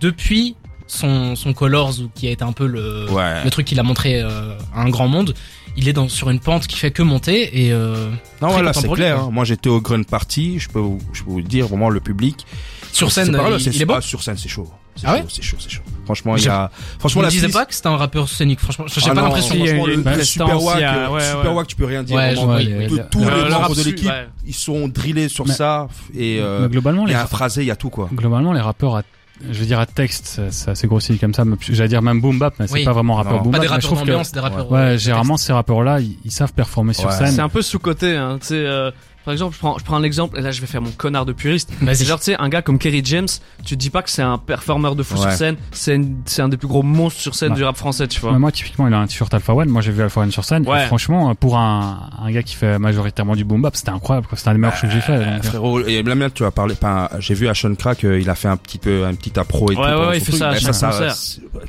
depuis 0.00 0.56
son, 0.88 1.34
son 1.36 1.52
Colors, 1.52 2.00
ou 2.00 2.08
qui 2.14 2.26
a 2.28 2.30
été 2.30 2.42
un 2.44 2.52
peu 2.52 2.66
le, 2.66 3.06
le 3.44 3.50
truc 3.50 3.66
qu'il 3.66 3.78
a 3.78 3.82
montré 3.82 4.20
euh, 4.22 4.56
à 4.74 4.80
un 4.82 4.88
grand 4.88 5.08
monde, 5.08 5.34
il 5.76 5.88
est 5.88 5.92
dans, 5.92 6.08
sur 6.08 6.30
une 6.30 6.40
pente 6.40 6.66
qui 6.66 6.76
fait 6.76 6.90
que 6.90 7.02
monter 7.02 7.64
et 7.66 7.72
euh, 7.72 8.10
Non 8.42 8.48
voilà, 8.48 8.72
c'est 8.72 8.88
clair. 8.90 9.20
hein. 9.20 9.30
Moi 9.32 9.44
j'étais 9.44 9.68
au 9.68 9.80
Grun 9.80 10.02
Party, 10.02 10.58
je 10.58 10.68
peux 10.68 10.78
vous, 10.78 10.98
je 11.12 11.22
peux 11.22 11.30
vous 11.30 11.38
le 11.38 11.44
dire 11.44 11.66
vraiment 11.68 11.90
le 11.90 12.00
public. 12.00 12.46
Sur 12.92 13.12
scène, 13.12 13.30
pas 13.36 13.50
il- 13.58 13.82
est 13.82 13.84
bon 13.84 13.94
ah, 13.98 14.00
sur 14.00 14.22
scène 14.22 14.36
c'est 14.38 14.48
chaud. 14.48 14.68
C'est 14.98 15.06
Ah 15.06 15.12
ouais 15.16 15.20
chaud, 15.22 15.26
c'est 15.28 15.42
chaud, 15.42 15.56
c'est 15.60 15.68
chaud. 15.68 15.82
Franchement, 16.06 16.36
il 16.38 16.44
y 16.44 16.48
a 16.48 16.70
Je 16.94 16.98
franchement 17.00 17.20
me 17.20 17.26
la 17.26 17.30
disais 17.30 17.46
piste- 17.48 17.58
pas 17.58 17.66
que 17.66 17.74
c'était 17.74 17.88
un 17.88 17.98
rappeur 17.98 18.26
scénique, 18.30 18.60
franchement. 18.60 18.86
J'ai 18.88 19.02
Ah 19.10 19.14
pas 19.14 19.20
l'impression. 19.20 19.54
franchement, 19.56 19.84
le, 19.86 19.96
le 19.96 20.24
Super 20.24 20.62
Wack, 20.62 20.80
a- 20.82 20.94
euh, 20.94 21.10
ouais, 21.10 21.20
Super 21.20 21.44
ouais. 21.50 21.56
Wack, 21.56 21.66
tu 21.66 21.76
peux 21.76 21.84
rien 21.84 22.02
dire. 22.02 22.16
Ouais, 22.16 22.34
vraiment. 22.34 22.40
je 22.40 22.46
vois, 22.46 22.62
il 22.62 22.70
y 22.70 22.84
a- 22.84 22.88
de 22.88 23.02
tous 23.10 23.18
le- 23.22 23.30
les 23.30 23.42
le 23.44 23.50
membres 23.50 23.74
de 23.76 23.82
l'équipe, 23.82 24.08
ouais. 24.08 24.26
ils 24.46 24.54
sont 24.54 24.88
drillés 24.88 25.28
sur 25.28 25.46
Mais- 25.46 25.52
ça 25.52 25.88
et 26.16 26.38
euh, 26.40 26.60
Mais 26.62 26.68
globalement, 26.70 27.02
il 27.02 27.10
y 27.10 27.12
les, 27.12 27.16
a 27.16 27.24
un 27.24 27.26
phrasé, 27.26 27.60
il 27.62 27.66
y 27.66 27.70
a 27.70 27.76
tout 27.76 27.90
quoi. 27.90 28.08
globalement, 28.14 28.54
les 28.54 28.60
rappeurs 28.62 28.96
à, 28.96 29.02
je 29.42 29.58
veux 29.60 29.66
dire 29.66 29.78
à 29.78 29.86
texte, 29.86 30.26
c'est- 30.26 30.50
c'est 30.50 30.70
assez 30.70 30.86
grossier 30.86 31.16
comme 31.18 31.34
ça, 31.34 31.44
mais 31.44 31.56
j'allais 31.60 31.88
dire 31.88 32.02
même 32.02 32.20
boom 32.20 32.38
bap, 32.38 32.54
mais 32.58 32.66
c'est 32.66 32.74
Oui. 32.74 32.84
pas 32.84 32.92
vraiment 32.92 33.14
rappeur 33.14 33.34
Non. 33.36 33.42
boom 33.42 33.52
Pas 33.52 33.58
bap. 33.58 33.66
des 33.68 33.74
mais 33.74 33.80
je 33.80 33.86
rappeurs 33.86 33.86
trouve 33.90 34.00
que, 34.02 34.06
d'ambiance, 34.12 34.32
des 34.32 34.40
rappeurs. 34.40 34.70
ouais, 34.72 34.78
euh, 34.78 34.98
généralement, 34.98 35.36
ces 35.36 35.52
rappeurs-là, 35.52 36.00
ils, 36.00 36.16
ils 36.24 36.30
savent 36.30 36.52
performer 36.52 36.92
sur 36.94 37.10
scène. 37.12 37.32
C'est 37.32 37.40
un 37.40 37.48
peu 37.48 37.62
sous-côté, 37.62 38.16
hein. 38.16 38.38
Tu 38.40 38.48
sais, 38.48 38.54
euh, 38.56 38.90
par 39.26 39.32
exemple, 39.32 39.54
je 39.54 39.58
prends, 39.58 39.76
je 39.76 39.84
prends 39.84 39.96
un 39.96 40.02
exemple, 40.04 40.38
et 40.38 40.40
là 40.40 40.52
je 40.52 40.60
vais 40.62 40.66
faire 40.68 40.80
mon 40.80 40.90
connard 40.92 41.26
de 41.26 41.32
puriste. 41.34 41.70
Vas-y. 41.82 41.96
C'est 41.96 42.04
genre, 42.06 42.18
tu 42.18 42.26
sais, 42.26 42.36
un 42.38 42.48
gars 42.48 42.62
comme 42.62 42.78
Kerry 42.78 43.02
James, 43.04 43.26
tu 43.64 43.74
te 43.74 43.80
dis 43.80 43.90
pas 43.90 44.00
que 44.02 44.08
c'est 44.08 44.22
un 44.22 44.38
performeur 44.38 44.94
de 44.96 45.02
fou 45.02 45.16
sur 45.18 45.30
scène, 45.32 45.56
c'est 45.72 45.96
une- 45.96 46.22
c'est 46.26 46.40
un 46.42 46.48
des 46.48 46.56
plus 46.56 46.68
gros 46.68 46.82
monstres 46.84 47.20
sur 47.20 47.34
scène 47.34 47.50
Ouais. 47.50 47.56
du 47.56 47.64
rap 47.64 47.76
français, 47.76 48.06
tu 48.08 48.20
vois. 48.20 48.32
Mais 48.32 48.38
moi, 48.38 48.52
typiquement, 48.52 48.86
il 48.88 48.94
a 48.94 48.98
un 48.98 49.06
t-shirt 49.06 49.34
Alpha 49.34 49.52
One. 49.52 49.68
Moi, 49.68 49.82
j'ai 49.82 49.90
vu 49.92 50.00
Alpha 50.02 50.20
One 50.20 50.30
sur 50.30 50.44
scène. 50.44 50.66
Ouais. 50.66 50.84
Et 50.84 50.86
franchement, 50.86 51.34
pour 51.34 51.58
un, 51.58 52.08
un 52.22 52.30
gars 52.30 52.42
qui 52.44 52.54
fait 52.54 52.78
majoritairement 52.78 53.34
du 53.36 53.44
boom 53.44 53.60
bap, 53.62 53.74
c'était 53.76 53.90
incroyable. 53.90 54.28
quoi. 54.28 54.38
C'était 54.38 54.50
un 54.50 54.54
des 54.54 54.58
meilleurs 54.60 54.76
shows 54.76 54.86
que 54.86 54.92
j'ai 54.92 55.00
fait. 55.00 55.12
Euh, 55.12 55.34
donc, 55.34 55.44
frérot, 55.44 55.80
et 55.80 56.02
là, 56.02 56.30
tu 56.30 56.44
as 56.44 56.50
parlé, 56.52 56.74
enfin, 56.80 57.08
j'ai 57.18 57.34
vu 57.34 57.48
Ashon 57.48 57.74
Crack, 57.74 58.04
euh, 58.04 58.20
il 58.20 58.30
a 58.30 58.36
fait 58.36 58.48
un 58.48 58.56
petit 58.56 58.78
peu, 58.78 59.04
un 59.04 59.14
petit 59.14 59.36
appro 59.38 59.72
et 59.72 59.74
Ouais, 59.74 59.82
tout. 59.92 59.98
ouais, 60.00 60.06
ouais, 60.06 60.18
il 60.18 60.20
fait 60.20 60.26
truc. 60.32 60.38
ça 60.38 60.48
à 60.50 60.56
chaque 60.58 60.74
ça, 60.74 60.88
concert. 60.90 61.14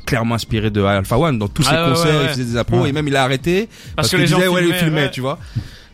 clairement 0.06 0.36
inspiré 0.36 0.70
de 0.70 0.80
Alpha 0.82 1.18
One. 1.18 1.38
Dans 1.40 1.48
tous 1.48 1.64
ses 1.64 1.70
Ouais, 1.72 1.82
ouais, 1.82 1.88
concerts, 1.90 2.14
ouais, 2.14 2.22
il 2.24 2.28
faisait 2.28 2.44
des 2.44 2.56
appros 2.56 2.82
Ouais. 2.82 2.90
et 2.90 2.92
même 2.92 3.08
il 3.08 3.16
a 3.16 3.24
arrêté 3.24 3.68
parce, 3.96 4.08
que 4.08 4.12
qu'il 4.16 4.20
les 4.20 4.26
gens 4.28 4.36
disait, 4.36 4.48
ouais, 4.48 4.60
il 4.62 4.66
filmaient, 4.66 4.78
filmait, 4.84 5.02
ouais. 5.02 5.10
tu 5.10 5.20
vois. 5.20 5.38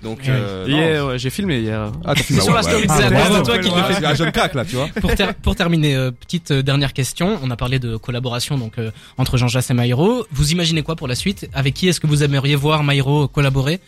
Donc, 0.04 0.18
Ouais. 0.18 0.24
euh. 0.28 0.66
Yeah, 0.68 1.06
ouais, 1.06 1.18
j'ai 1.18 1.30
filmé 1.30 1.58
hier. 1.60 1.90
Ah, 2.04 2.12
C'est 2.16 2.40
sur 2.40 2.54
la 2.54 2.62
story 2.62 2.84
Ah, 2.88 2.96
c'est 2.98 3.42
toi 3.42 3.58
qui 3.58 3.70
ouais, 3.70 3.82
fait. 3.84 3.94
c'est 3.94 4.04
Ashon 4.04 4.30
Crack, 4.30 4.54
là, 4.54 4.64
tu 4.64 4.76
vois. 4.76 4.88
pour, 5.00 5.14
ter- 5.14 5.34
pour 5.34 5.56
terminer, 5.56 5.96
euh, 5.96 6.10
petite 6.12 6.50
euh, 6.52 6.62
dernière 6.62 6.92
question. 6.92 7.38
On 7.42 7.50
a 7.50 7.56
parlé 7.56 7.78
de 7.78 7.96
collaboration 7.96 8.58
donc 8.58 8.78
euh, 8.78 8.90
entre 9.18 9.36
Jean 9.38 9.48
Jass 9.48 9.70
et 9.70 9.74
Maïro. 9.74 10.26
Vous 10.30 10.52
imaginez 10.52 10.82
quoi 10.82 10.94
pour 10.94 11.08
la 11.08 11.14
suite? 11.14 11.48
Avec 11.54 11.74
qui 11.74 11.88
est-ce 11.88 11.98
que 12.00 12.06
vous 12.06 12.22
aimeriez 12.22 12.54
voir 12.54 12.84
Maïro 12.84 13.26
collaborer? 13.28 13.80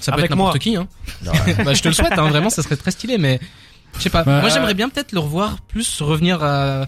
Ça 0.00 0.12
peut 0.12 0.18
Avec 0.18 0.30
être 0.30 0.36
n'importe 0.36 0.54
moi. 0.54 0.58
qui. 0.58 0.76
Hein. 0.76 0.88
bah, 1.64 1.74
je 1.74 1.82
te 1.82 1.88
le 1.88 1.94
souhaite, 1.94 2.12
hein, 2.18 2.28
vraiment, 2.28 2.50
ça 2.50 2.62
serait 2.62 2.76
très 2.76 2.90
stylé. 2.90 3.18
Mais 3.18 3.38
je 3.96 4.02
sais 4.02 4.10
pas. 4.10 4.22
Bah, 4.22 4.40
Moi, 4.40 4.50
j'aimerais 4.50 4.74
bien 4.74 4.88
peut-être 4.88 5.12
le 5.12 5.20
revoir 5.20 5.58
plus 5.68 6.00
revenir 6.02 6.42
à, 6.42 6.82
à 6.82 6.86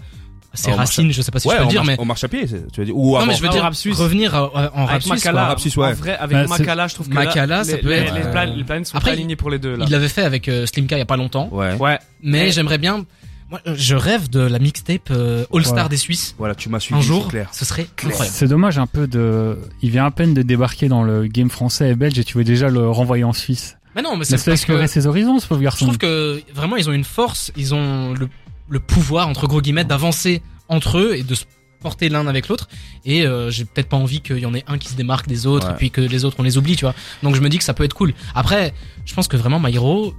ses 0.53 0.71
Ah, 0.71 0.75
racines. 0.75 1.11
Je 1.11 1.21
sais 1.21 1.31
pas 1.31 1.39
si 1.39 1.47
ouais, 1.47 1.55
je 1.57 1.63
peux 1.63 1.67
dire, 1.69 1.83
marche, 1.83 1.97
mais 1.97 2.01
on 2.01 2.05
marche 2.05 2.23
à 2.23 2.27
pied, 2.27 2.45
tu 2.47 2.79
veux 2.79 2.85
dire, 2.85 2.97
ou 2.97 3.17
non, 3.17 3.25
mais 3.25 3.33
je 3.35 3.41
veux 3.41 3.47
Ah, 3.49 3.53
dire 3.53 3.61
rap 3.63 3.73
suisse. 3.75 3.97
revenir 3.97 4.35
à- 4.35 4.43
en 4.43 4.85
rap 4.85 4.89
avec 4.89 5.01
suisse. 5.01 5.07
quoi. 5.07 5.15
Makala, 5.31 5.45
rap 5.47 5.59
suisse, 5.59 5.77
ouais. 5.77 5.87
en 5.87 5.93
vrai, 5.93 6.17
avec 6.17 6.37
Bah, 6.37 6.47
Makala, 6.47 6.87
je 6.87 6.93
trouve 6.95 7.09
que 7.09 7.13
Makala, 7.13 7.45
là, 7.47 7.63
ça 7.63 7.71
les, 7.75 7.77
peut 7.81 7.89
les, 7.89 7.95
être, 7.95 8.13
les, 8.13 8.21
euh, 8.21 8.45
les 8.57 8.63
planètes 8.63 8.87
sont 8.87 8.97
Après, 8.97 9.11
pas 9.11 9.13
alignées 9.17 9.35
pour 9.35 9.49
les 9.49 9.59
deux 9.59 9.75
là. 9.75 9.85
Il 9.87 9.91
l'avait 9.91 10.09
fait 10.09 10.23
avec 10.23 10.47
euh, 10.49 10.65
Slimka 10.65 10.95
il 10.95 10.99
y 10.99 11.01
a 11.01 11.05
pas 11.05 11.17
longtemps. 11.17 11.49
Ouais. 11.51 11.75
Ouais. 11.75 11.99
Mais 12.23 12.43
Ouais. 12.43 12.51
j'aimerais 12.51 12.77
bien. 12.77 13.05
Moi, 13.49 13.59
je 13.65 13.95
rêve 13.95 14.29
de 14.29 14.39
la 14.39 14.59
mixtape 14.59 15.09
euh, 15.11 15.43
All 15.53 15.65
Star 15.65 15.83
Ouais. 15.83 15.89
des 15.89 15.97
Suisses. 15.97 16.35
Voilà, 16.37 16.55
tu 16.55 16.69
m'as 16.69 16.79
suivi, 16.79 16.99
Un 16.99 17.03
jour, 17.03 17.27
clair. 17.27 17.49
ce 17.51 17.65
serait 17.65 17.85
incroyable. 18.05 18.29
C'est 18.33 18.47
dommage 18.47 18.77
un 18.77 18.87
peu 18.87 19.07
de. 19.07 19.57
Il 19.81 19.89
vient 19.91 20.05
à 20.05 20.11
peine 20.11 20.33
de 20.33 20.41
débarquer 20.41 20.87
dans 20.87 21.03
le 21.03 21.27
game 21.27 21.49
français 21.49 21.89
et 21.89 21.95
belge 21.95 22.17
et 22.17 22.23
tu 22.23 22.37
veux 22.37 22.45
déjà 22.45 22.69
le 22.69 22.89
renvoyer 22.89 23.25
en 23.25 23.33
Suisse. 23.33 23.77
Mais 23.93 24.01
non, 24.01 24.15
mais 24.15 24.23
c'est 24.23 24.35
parce 24.35 24.45
que 24.45 24.51
explorer 24.51 24.87
ses 24.87 25.05
horizons, 25.05 25.39
ce 25.39 25.47
pauvre 25.47 25.59
je 25.59 25.65
garçon. 25.65 25.83
trouve 25.85 25.97
que 25.97 26.41
vraiment 26.55 26.77
ils 26.77 26.89
ont 26.89 26.93
une 26.93 27.03
force, 27.03 27.51
ils 27.57 27.73
ont 27.75 28.13
le, 28.13 28.29
le 28.71 28.79
pouvoir 28.79 29.27
entre 29.27 29.45
gros 29.47 29.61
guillemets 29.61 29.83
d'avancer 29.85 30.41
entre 30.69 30.97
eux 30.97 31.13
et 31.15 31.21
de 31.23 31.35
se 31.35 31.43
porter 31.81 32.09
l'un 32.09 32.25
avec 32.27 32.47
l'autre. 32.47 32.67
Et 33.05 33.25
euh, 33.27 33.49
j'ai 33.51 33.65
peut-être 33.65 33.89
pas 33.89 33.97
envie 33.97 34.21
qu'il 34.21 34.37
y 34.39 34.45
en 34.45 34.53
ait 34.53 34.63
un 34.67 34.77
qui 34.77 34.87
se 34.89 34.95
démarque 34.95 35.27
des 35.27 35.45
autres 35.45 35.67
Ouais. 35.67 35.73
et 35.73 35.77
puis 35.77 35.91
que 35.91 36.01
les 36.01 36.25
autres 36.25 36.37
on 36.39 36.43
les 36.43 36.57
oublie, 36.57 36.75
tu 36.75 36.85
vois. 36.85 36.95
Donc 37.23 37.35
je 37.35 37.41
me 37.41 37.49
dis 37.49 37.57
que 37.57 37.63
ça 37.63 37.73
peut 37.73 37.83
être 37.83 37.93
cool. 37.93 38.13
Après, 38.33 38.73
je 39.05 39.13
pense 39.13 39.27
que 39.27 39.37
vraiment 39.37 39.59
Maïro. 39.59 40.13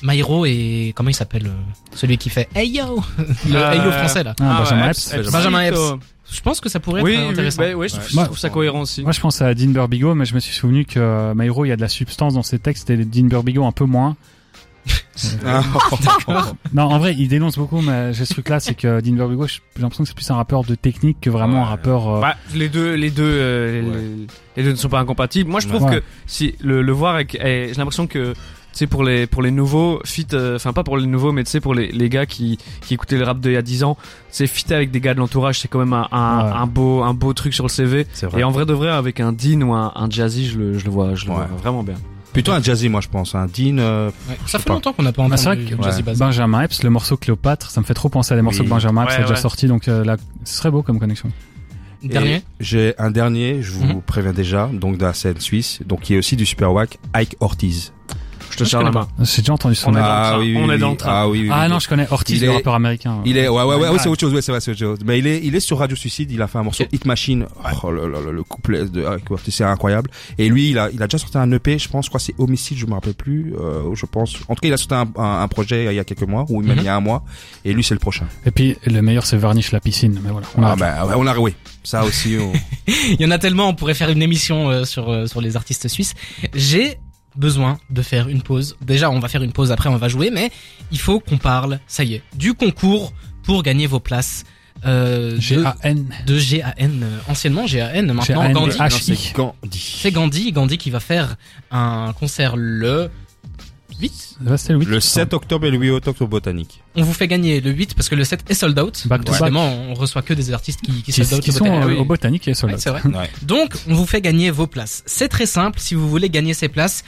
Maïro 0.00 0.46
et 0.46 0.92
comment 0.94 1.10
il 1.10 1.14
s'appelle 1.14 1.46
euh, 1.48 1.54
celui 1.92 2.18
qui 2.18 2.30
fait 2.30 2.48
Hey 2.54 2.70
yo 2.70 3.02
le 3.48 3.56
Euh, 3.56 3.70
Hey 3.72 3.78
yo 3.84 3.90
français 3.90 4.22
là 4.22 4.34
Ah, 4.40 4.60
Benjamin 4.62 4.82
ouais, 4.84 4.90
Epps. 4.90 5.12
Epps. 5.12 5.32
Benjamin 5.32 5.62
Epps. 5.62 5.76
Euh, 5.76 5.96
je 6.30 6.40
pense 6.40 6.60
que 6.60 6.68
ça 6.68 6.78
pourrait 6.78 7.02
Oui, 7.02 7.14
être 7.14 7.20
oui, 7.24 7.32
intéressant 7.32 7.62
bah, 7.62 7.72
ouais, 7.74 7.88
je, 7.88 7.94
trouve, 7.96 8.04
Ouais. 8.16 8.20
je 8.20 8.24
trouve 8.26 8.38
ça 8.38 8.50
cohérent 8.50 8.82
aussi. 8.82 9.02
Moi, 9.02 9.10
je 9.12 9.18
pense 9.20 9.42
à 9.42 9.54
Dean 9.54 9.70
Burbigo, 9.70 10.14
mais 10.14 10.24
je 10.26 10.34
me 10.34 10.40
suis 10.40 10.54
souvenu 10.54 10.84
que 10.84 11.00
euh, 11.00 11.34
Maïro, 11.34 11.64
il 11.64 11.70
y 11.70 11.72
a 11.72 11.76
de 11.76 11.80
la 11.80 11.88
substance 11.88 12.34
dans 12.34 12.42
ses 12.44 12.58
textes 12.60 12.90
et 12.90 12.96
Dean 12.98 13.24
Burbigo 13.24 13.64
un 13.64 13.72
peu 13.72 13.86
moins. 13.86 14.14
Ah, 15.44 15.62
Non, 16.72 16.84
en 16.84 16.98
vrai, 16.98 17.14
il 17.18 17.28
dénonce 17.28 17.58
beaucoup, 17.58 17.80
mais 17.80 18.12
j'ai 18.12 18.24
ce 18.24 18.34
truc-là, 18.34 18.60
c'est 18.60 18.74
que 18.74 19.00
Dean 19.00 19.12
Burbigo, 19.14 19.46
j'ai 19.46 19.60
l'impression 19.80 20.04
que 20.04 20.08
c'est 20.08 20.16
plus 20.16 20.30
un 20.30 20.36
rappeur 20.36 20.62
de 20.64 20.74
technique 20.74 21.18
que 21.20 21.30
vraiment 21.30 21.62
un 21.62 21.68
rappeur. 21.68 22.08
euh, 22.16 22.20
Bah, 22.20 22.36
les 22.54 22.68
deux, 22.68 22.94
les 22.94 23.10
deux, 23.10 23.24
euh, 23.24 23.82
Ouais. 23.82 23.96
les, 23.96 24.26
les 24.56 24.62
deux 24.64 24.70
ne 24.70 24.76
sont 24.76 24.88
pas 24.88 25.00
incompatibles. 25.00 25.50
Moi, 25.50 25.60
je 25.60 25.68
trouve 25.68 25.84
Ouais. 25.84 25.96
que 26.00 26.02
si 26.26 26.54
le, 26.60 26.82
le 26.82 26.92
voir 26.92 27.18
eh, 27.20 27.26
j'ai 27.38 27.74
l'impression 27.74 28.06
que 28.06 28.32
tu 28.32 28.80
sais 28.84 28.86
pour 28.86 29.02
les 29.02 29.26
pour 29.26 29.42
les 29.42 29.50
nouveaux 29.50 29.98
fit, 30.04 30.26
euh, 30.34 30.56
enfin 30.56 30.72
pas 30.72 30.84
pour 30.84 30.98
les 30.98 31.06
nouveaux, 31.06 31.32
mais 31.32 31.42
tu 31.42 31.50
sais 31.50 31.60
pour 31.60 31.74
les, 31.74 31.90
les 31.90 32.08
gars 32.10 32.26
qui 32.26 32.58
qui 32.82 32.94
écoutaient 32.94 33.16
le 33.16 33.24
rap 33.24 33.40
d'il 33.40 33.52
y 33.52 33.56
a 33.56 33.62
10 33.62 33.82
ans, 33.82 33.96
c'est 34.30 34.46
fitter 34.46 34.74
avec 34.74 34.90
des 34.90 35.00
gars 35.00 35.14
de 35.14 35.18
l'entourage, 35.18 35.58
c'est 35.58 35.68
quand 35.68 35.78
même 35.78 35.94
un, 35.94 36.06
un, 36.12 36.44
Ouais. 36.44 36.52
un 36.54 36.66
beau 36.66 37.02
un 37.02 37.14
beau 37.14 37.32
truc 37.32 37.54
sur 37.54 37.64
le 37.64 37.70
CV. 37.70 38.06
c'est 38.12 38.26
vrai. 38.26 38.40
Et 38.40 38.44
en 38.44 38.50
vrai 38.50 38.66
de 38.66 38.72
vrai, 38.74 38.90
avec 38.90 39.20
un 39.20 39.32
Dean 39.32 39.62
ou 39.62 39.72
un, 39.72 39.90
un 39.96 40.08
Jazzy, 40.10 40.46
je 40.48 40.58
le 40.58 40.78
je 40.78 40.84
le 40.84 40.90
vois, 40.90 41.14
je 41.14 41.24
le 41.24 41.30
Ouais. 41.32 41.36
vois 41.38 41.46
vraiment 41.56 41.82
bien. 41.82 41.96
Plutôt 42.42 42.52
un 42.52 42.62
jazzy, 42.62 42.88
moi, 42.88 43.00
je 43.00 43.08
pense. 43.08 43.34
Un 43.34 43.46
Dean, 43.46 43.78
euh, 43.78 44.10
Ouais. 44.28 44.36
Ça 44.46 44.58
fait 44.58 44.64
pas. 44.66 44.74
longtemps 44.74 44.92
qu'on 44.92 45.02
n'a 45.02 45.12
pas 45.12 45.26
Bah, 45.28 45.34
entendu 45.34 45.64
vrai 45.64 45.76
que 45.76 45.82
Jazzy 45.82 45.98
ouais. 45.98 46.02
Bass. 46.04 46.18
Benjamin 46.18 46.62
Epps, 46.62 46.82
le 46.84 46.90
morceau 46.90 47.16
Cléopâtre, 47.16 47.70
ça 47.70 47.80
me 47.80 47.86
fait 47.86 47.94
trop 47.94 48.08
penser 48.08 48.32
à 48.32 48.36
des 48.36 48.42
morceaux 48.42 48.60
Oui. 48.60 48.66
que 48.66 48.70
Benjamin 48.70 49.02
Epps 49.04 49.14
Ouais, 49.16 49.18
a 49.18 49.22
déjà 49.22 49.36
sorti, 49.36 49.66
donc 49.66 49.88
euh, 49.88 50.04
là, 50.04 50.16
ce 50.44 50.56
serait 50.56 50.70
beau 50.70 50.82
comme 50.82 50.98
connexion. 51.00 51.30
Dernier 52.04 52.42
J'ai 52.60 52.94
un 52.98 53.10
dernier, 53.10 53.60
je 53.60 53.72
vous 53.72 53.84
Mhm. 53.84 54.02
préviens 54.02 54.32
déjà, 54.32 54.70
donc 54.72 54.98
de 54.98 55.02
la 55.04 55.12
scène 55.14 55.40
suisse, 55.40 55.80
donc 55.84 56.02
qui 56.02 56.14
est 56.14 56.18
aussi 56.18 56.36
du 56.36 56.46
super 56.46 56.72
wack, 56.72 56.98
Ike 57.12 57.36
Ortiz. 57.40 57.92
Je 58.58 58.64
te 58.64 58.68
je 58.70 58.76
connais 58.76 58.90
main. 58.90 59.08
J'ai 59.20 59.42
déjà 59.42 59.52
entendu 59.52 59.74
son 59.74 59.90
On 59.90 59.94
est 59.94 60.00
nom. 60.00 60.02
train. 60.04 60.38
oui, 60.38 60.54
oui, 60.56 60.62
On 60.62 60.70
est 60.72 60.78
dans 60.78 60.90
le 60.90 60.96
train. 60.96 61.10
Ah 61.12 61.28
oui, 61.28 61.40
oui, 61.42 61.48
Ah 61.52 61.62
oui. 61.64 61.70
non, 61.70 61.78
je 61.78 61.88
connais 61.88 62.06
Ortiz, 62.10 62.36
Il 62.40 62.44
le 62.46 62.50
est- 62.52 62.54
rappeur 62.56 62.74
américain. 62.74 63.20
Il 63.24 63.36
est, 63.36 63.48
ouais, 63.48 63.62
ouais, 63.62 63.76
ouais, 63.76 63.98
c'est 63.98 64.08
autre 64.08 64.20
chose, 64.20 64.34
ouais, 64.34 64.42
c'est 64.42 64.52
vrai, 64.52 64.60
c'est 64.60 64.70
autre 64.72 64.80
chose. 64.80 64.98
Mais 65.04 65.18
il 65.18 65.26
est, 65.26 65.40
il 65.44 65.54
est 65.54 65.60
sur 65.60 65.78
Radio 65.78 65.96
Suicide, 65.96 66.30
il 66.30 66.40
a 66.42 66.46
fait 66.48 66.58
un 66.58 66.62
morceau. 66.62 66.84
Hit 66.92 67.04
Machine. 67.04 67.46
Oh, 67.82 67.90
le, 67.90 68.08
le, 68.08 68.22
le, 68.24 68.32
le 68.32 68.42
couplet 68.42 68.84
de 68.86 69.04
Ike 69.04 69.30
Ortiz, 69.30 69.54
c'est 69.54 69.64
incroyable. 69.64 70.10
Et 70.38 70.48
lui, 70.48 70.70
il 70.70 70.78
a, 70.78 70.90
il 70.90 71.02
a 71.02 71.06
déjà 71.06 71.18
sorti 71.18 71.38
un 71.38 71.50
EP, 71.52 71.78
je 71.78 71.88
pense, 71.88 72.06
je 72.06 72.10
crois 72.10 72.18
que 72.18 72.24
c'est 72.26 72.34
Homicide, 72.38 72.78
je 72.78 72.86
me 72.86 72.94
rappelle 72.94 73.14
plus, 73.14 73.54
euh, 73.58 73.94
je 73.94 74.06
pense. 74.06 74.34
En 74.48 74.54
tout 74.54 74.60
cas, 74.60 74.68
il 74.68 74.72
a 74.72 74.76
sorti 74.76 74.94
un, 74.94 75.08
un, 75.16 75.42
un 75.42 75.48
projet 75.48 75.86
il 75.86 75.94
y 75.94 75.98
a 75.98 76.04
quelques 76.04 76.22
mois, 76.22 76.44
ou 76.48 76.60
même 76.62 76.72
Mhm. 76.76 76.78
il 76.78 76.84
y 76.84 76.88
a 76.88 76.96
un 76.96 77.00
mois. 77.00 77.24
Et 77.64 77.72
lui, 77.72 77.82
c'est 77.84 77.94
le 77.94 78.00
prochain. 78.00 78.26
Et 78.46 78.50
puis, 78.50 78.76
le 78.86 79.00
meilleur, 79.02 79.26
c'est 79.26 79.36
Varnish 79.36 79.72
la 79.72 79.80
piscine, 79.80 80.18
mais 80.24 80.30
voilà. 80.30 80.46
On 80.56 80.62
Ah, 80.62 80.66
arrête. 80.68 80.78
bah, 80.80 81.06
ouais, 81.06 81.14
on 81.16 81.26
a, 81.26 81.36
oui. 81.38 81.54
Ça 81.84 82.04
aussi, 82.04 82.36
on... 82.40 82.52
Il 83.10 83.20
y 83.20 83.24
en 83.26 83.30
a 83.30 83.38
tellement, 83.38 83.68
on 83.68 83.74
pourrait 83.74 83.94
faire 83.94 84.10
une 84.10 84.20
émission 84.22 84.68
euh, 84.70 84.84
sur 84.84 85.08
euh, 85.10 85.26
sur 85.26 85.40
les 85.40 85.56
artistes 85.56 85.88
suisses. 85.88 86.14
J'ai 86.54 86.98
besoin 87.36 87.78
de 87.90 88.02
faire 88.02 88.28
une 88.28 88.42
pause. 88.42 88.76
Déjà, 88.80 89.10
on 89.10 89.20
va 89.20 89.28
faire 89.28 89.42
une 89.42 89.52
pause 89.52 89.72
après, 89.72 89.88
on 89.88 89.96
va 89.96 90.08
jouer, 90.08 90.30
mais 90.30 90.50
il 90.90 90.98
faut 90.98 91.20
qu'on 91.20 91.38
parle, 91.38 91.80
ça 91.86 92.04
y 92.04 92.14
est, 92.14 92.22
du 92.34 92.54
concours 92.54 93.12
pour 93.42 93.62
gagner 93.62 93.86
vos 93.86 94.00
places. 94.00 94.44
Euh, 94.86 95.32
de, 95.32 95.40
G-A-N. 95.40 96.08
de 96.24 96.38
GAN, 96.38 97.02
euh, 97.02 97.18
anciennement 97.26 97.64
GAN, 97.64 98.02
maintenant 98.14 98.22
G-A-N, 98.22 98.52
Gandhi. 98.52 98.78
C'est 99.72 100.12
Gandhi, 100.12 100.52
Gandhi 100.52 100.78
qui 100.78 100.90
va 100.90 101.00
faire 101.00 101.36
un 101.72 102.12
concert 102.12 102.54
le 102.56 103.10
8. 104.00 104.36
Ouais, 104.46 104.56
c'est 104.58 104.72
le 104.72 104.78
8. 104.80 104.84
Le 104.86 105.00
7 105.00 105.34
octobre 105.34 105.66
et 105.66 105.70
le 105.70 105.78
8 105.78 105.90
octobre 105.90 106.22
au 106.22 106.26
Botanique. 106.26 106.82
On 106.94 107.02
vous 107.02 107.12
fait 107.12 107.26
gagner 107.28 107.60
le 107.60 107.70
8 107.70 107.94
parce 107.94 108.08
que 108.08 108.14
le 108.14 108.24
7 108.24 108.44
est 108.48 108.54
sold 108.54 108.78
out. 108.78 109.06
Back 109.06 109.24
to 109.24 109.32
Décidément, 109.32 109.66
on 109.90 109.94
reçoit 109.94 110.22
que 110.22 110.34
des 110.34 110.52
artistes 110.52 110.80
qui, 110.80 110.92
qui 111.02 111.12
Qui, 111.12 111.24
sold 111.24 111.32
out. 111.34 111.40
qui 111.42 111.50
au 111.50 111.52
sont 111.54 111.64
Botanique. 111.64 111.84
euh, 111.84 111.94
oui. 111.94 111.98
au 111.98 112.04
botanique 112.04 112.48
et 112.48 112.54
sold 112.54 112.72
Ouais, 112.72 112.76
out. 112.76 112.82
c'est 112.82 112.90
vrai. 112.90 113.02
Ouais. 113.18 113.30
Donc, 113.42 113.74
on 113.88 113.94
vous 113.94 114.06
fait 114.06 114.20
gagner 114.20 114.50
vos 114.50 114.66
places. 114.66 115.02
C'est 115.06 115.28
très 115.28 115.46
simple. 115.46 115.78
Si 115.80 115.94
vous 115.94 116.08
voulez 116.08 116.30
gagner 116.30 116.54
ces 116.54 116.68
places, 116.68 117.02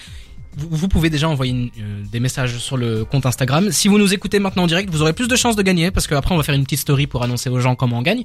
vous, 0.57 0.69
vous 0.71 0.89
pouvez 0.89 1.11
déjà 1.11 1.29
envoyer 1.29 1.53
une- 1.53 1.71
euh, 1.81 2.03
des 2.11 2.19
messages 2.21 2.59
sur 2.59 2.77
le 2.77 3.05
compte 3.05 3.25
Instagram. 3.27 3.71
Si 3.71 3.87
vous 3.89 3.99
nous 3.99 4.13
écoutez 4.13 4.39
maintenant 4.41 4.65
en 4.65 4.67
direct, 4.67 4.91
vous 4.91 5.03
aurez 5.03 5.13
plus 5.13 5.29
de 5.29 5.37
chances 5.37 5.57
de 5.57 5.63
gagner 5.63 5.91
parce 5.91 6.07
qu'après, 6.07 6.35
on 6.35 6.39
va 6.39 6.43
faire 6.43 6.55
une 6.57 6.65
petite 6.65 6.81
story 6.81 7.07
pour 7.07 7.23
annoncer 7.23 7.49
aux 7.51 7.61
gens 7.61 7.75
comment 7.77 7.99
on 7.99 8.03
gagne. 8.03 8.25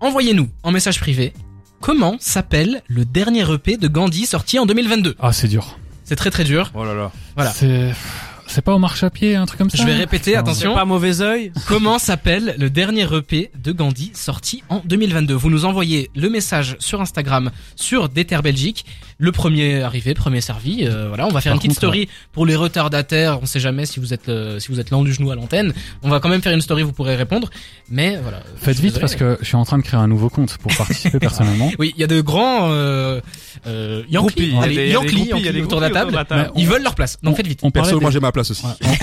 Envoyez-nous 0.00 0.48
en 0.62 0.70
message 0.70 1.00
privé. 1.00 1.32
Comment 1.80 2.16
s'appelle 2.20 2.82
le 2.88 3.04
dernier 3.04 3.44
EP 3.52 3.76
de 3.76 3.88
Gandhi 3.88 4.26
sorti 4.26 4.58
en 4.58 4.66
2022 4.66 5.16
Ah, 5.20 5.32
c'est 5.32 5.48
dur. 5.48 5.78
C'est 6.08 6.16
très 6.16 6.30
très 6.30 6.44
dur. 6.44 6.70
Oh 6.74 6.86
là 6.86 6.94
là. 6.94 7.12
Voilà. 7.36 7.50
C'est, 7.50 7.92
c'est 8.46 8.62
pas 8.62 8.74
au 8.74 8.78
marche-à-pied, 8.78 9.36
un 9.36 9.44
truc 9.44 9.58
comme 9.58 9.68
ça? 9.68 9.76
Je 9.76 9.86
vais 9.86 9.92
répéter, 9.92 10.36
attention. 10.36 10.74
Pas 10.74 10.86
mauvais 10.86 11.20
œil. 11.20 11.52
Comment 11.68 11.98
s'appelle 11.98 12.54
le 12.58 12.70
dernier 12.70 13.06
EP 13.14 13.50
de 13.62 13.72
Gandhi 13.72 14.12
sorti 14.14 14.62
en 14.70 14.80
2022 14.86 15.34
Vous 15.34 15.50
nous 15.50 15.66
envoyez 15.66 16.10
le 16.16 16.30
message 16.30 16.76
sur 16.78 17.02
Instagram 17.02 17.50
sur 17.76 18.08
Déter 18.08 18.40
Belgique. 18.42 18.86
Le 19.20 19.32
premier 19.32 19.82
arrivé, 19.82 20.14
premier 20.14 20.40
servi. 20.40 20.84
euh, 20.86 21.08
voilà, 21.08 21.26
on 21.26 21.30
va 21.30 21.40
faire 21.40 21.50
Par 21.50 21.54
une 21.56 21.58
petite 21.58 21.70
contre, 21.70 21.78
story 21.80 22.08
pour 22.32 22.46
les 22.46 22.54
retardataires. 22.54 23.40
On 23.42 23.46
sait 23.46 23.58
jamais 23.58 23.84
si 23.84 23.98
vous 23.98 24.14
êtes 24.14 24.28
euh, 24.28 24.60
si 24.60 24.68
vous 24.70 24.78
êtes 24.78 24.90
lent 24.90 25.02
du 25.02 25.12
genou 25.12 25.32
à 25.32 25.34
l'antenne. 25.34 25.72
On 26.04 26.08
va 26.08 26.20
quand 26.20 26.28
même 26.28 26.40
faire 26.40 26.52
une 26.54 26.60
story, 26.60 26.84
vous 26.84 26.92
pourrez 26.92 27.16
répondre. 27.16 27.50
Mais 27.90 28.16
voilà. 28.22 28.42
Faites 28.58 28.76
vite 28.76 28.84
désolé. 28.94 29.00
parce 29.00 29.16
que 29.16 29.36
je 29.40 29.44
suis 29.46 29.56
en 29.56 29.64
train 29.64 29.76
de 29.78 29.82
créer 29.82 29.98
un 29.98 30.06
nouveau 30.06 30.28
compte 30.28 30.56
pour 30.58 30.72
participer 30.76 31.18
personnellement. 31.20 31.68
oui, 31.80 31.92
il 31.96 32.00
y 32.00 32.04
a 32.04 32.06
de 32.06 32.20
grands 32.20 32.70
euh, 32.70 33.20
euh, 33.66 34.04
Yankees, 34.08 34.54
autour 34.54 35.80
de 35.80 35.86
la 35.86 35.90
table. 35.90 36.06
autour 36.06 36.10
de 36.12 36.14
la 36.16 36.24
table. 36.24 36.52
Ils 36.54 36.68
veulent 36.68 36.84
leur 36.84 36.94
place. 36.94 37.18
Donc 37.20 37.32
On- 37.34 37.36
faites 37.36 37.48
vite. 37.48 37.58
On 37.64 37.72
parlait 37.72 37.88
Perso, 37.88 37.98
des- 37.98 38.02
moi 38.04 38.10
j'ai 38.12 38.20
ma 38.20 38.30
place 38.30 38.52
aussi. 38.52 38.64
Ouais, 38.64 38.94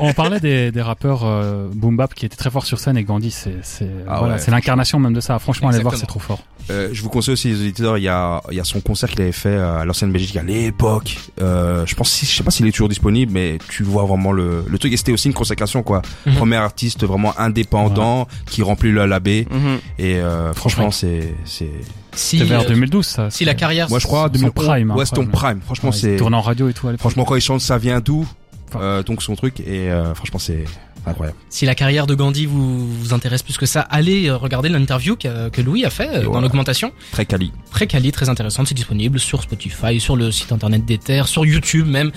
on, 0.00 0.08
on 0.08 0.12
parlait 0.12 0.40
des, 0.40 0.72
des 0.72 0.82
rappeurs 0.82 1.22
euh, 1.24 1.68
boom 1.72 1.96
bap 1.96 2.12
qui 2.14 2.26
étaient 2.26 2.36
très 2.36 2.50
forts 2.50 2.66
sur 2.66 2.78
scène 2.78 2.98
et 2.98 3.02
Gandhi 3.04 3.30
c'est 3.30 3.56
c'est 3.62 3.88
Ah 4.06 4.18
voilà, 4.18 4.34
ouais. 4.34 4.40
c'est 4.40 4.50
l'incarnation 4.50 4.98
même 4.98 5.14
de 5.14 5.20
ça. 5.20 5.38
Franchement, 5.38 5.68
allez 5.70 5.78
voir, 5.80 5.96
c'est 5.96 6.04
trop 6.04 6.20
fort. 6.20 6.40
Euh, 6.70 6.88
je 6.92 7.02
vous 7.02 7.08
conseille 7.10 7.34
aussi 7.34 7.48
les 7.48 7.60
auditeurs, 7.60 7.98
il 7.98 8.04
y 8.04 8.08
a, 8.08 8.40
il 8.50 8.56
y 8.56 8.60
a 8.60 8.64
son 8.64 8.80
concert 8.80 9.08
qu'il 9.10 9.20
avait 9.20 9.32
fait 9.32 9.48
euh, 9.50 9.80
à 9.80 9.84
l'ancienne 9.84 10.10
Belgique 10.12 10.36
à 10.36 10.42
l'époque. 10.42 11.16
Euh, 11.40 11.84
je 11.86 11.94
pense, 11.94 12.10
si- 12.10 12.24
je 12.26 12.34
sais 12.36 12.42
pas 12.42 12.50
s'il 12.50 12.66
est 12.66 12.72
toujours 12.72 12.88
disponible, 12.88 13.32
mais 13.32 13.58
tu 13.68 13.82
vois 13.82 14.04
vraiment 14.04 14.32
le, 14.32 14.64
le 14.66 14.78
truc. 14.78 14.92
Et 14.92 14.96
c'était 14.96 15.12
aussi 15.12 15.28
une 15.28 15.34
consécration, 15.34 15.82
quoi. 15.82 16.00
Mhm. 16.26 16.34
Premier 16.36 16.56
artiste 16.56 17.04
vraiment 17.04 17.38
indépendant 17.38 18.26
qui 18.50 18.62
remplit 18.62 18.92
le 18.92 19.04
labé. 19.06 19.46
Mhm. 19.50 19.78
Et 19.98 20.16
euh, 20.16 20.52
franchement, 20.54 20.90
c'est, 20.90 21.34
c'est. 21.44 21.70
Si, 22.14 22.38
vers 22.44 22.60
euh, 22.62 22.68
2012 22.68 23.04
ça. 23.06 23.30
si 23.30 23.44
la 23.44 23.54
carrière 23.54 23.88
Moi, 23.90 23.98
je 23.98 24.06
crois 24.06 24.26
son 24.26 24.32
2011. 24.48 24.52
prime, 24.54 24.90
hein, 24.90 24.94
ouais, 24.94 25.04
c'est 25.04 25.16
ton 25.16 25.26
prime. 25.26 25.60
Franchement, 25.64 25.90
Ouais, 25.90 25.96
c'est. 25.96 26.16
tourne 26.16 26.34
en 26.34 26.40
radio 26.40 26.68
et 26.68 26.72
tout. 26.72 26.88
Franchement, 26.98 27.24
quand 27.24 27.34
il 27.34 27.40
chante, 27.40 27.60
ça 27.60 27.76
vient 27.76 28.00
d'où? 28.00 28.26
Enfin. 28.68 28.80
euh, 28.82 29.02
Donc 29.02 29.22
son 29.22 29.34
truc. 29.36 29.60
Et 29.60 29.90
euh, 29.90 30.14
franchement, 30.14 30.38
c'est 30.38 30.64
incroyable. 31.06 31.38
Si 31.48 31.66
la 31.66 31.74
carrière 31.74 32.06
de 32.06 32.14
Gandhi 32.14 32.46
vous, 32.46 32.86
vous 32.86 33.12
intéresse 33.14 33.42
plus 33.42 33.56
que 33.56 33.66
ça, 33.66 33.80
allez 33.80 34.28
euh, 34.28 34.36
regarder 34.36 34.68
l'interview 34.68 35.16
que, 35.16 35.48
que 35.48 35.60
Louis 35.60 35.84
a 35.84 35.90
fait 35.90 36.08
euh, 36.08 36.30
dans 36.30 36.40
l'augmentation. 36.40 36.92
Très 37.12 37.26
quali. 37.26 37.52
Très 37.70 37.86
quali, 37.86 38.12
très 38.12 38.28
intéressante. 38.28 38.68
C'est 38.68 38.74
disponible 38.74 39.18
sur 39.18 39.42
Spotify, 39.42 40.00
sur 40.00 40.16
le 40.16 40.30
site 40.30 40.52
internet 40.52 40.84
d'Ether, 40.84 41.24
sur 41.26 41.44
YouTube 41.44 41.86
même. 41.86 42.10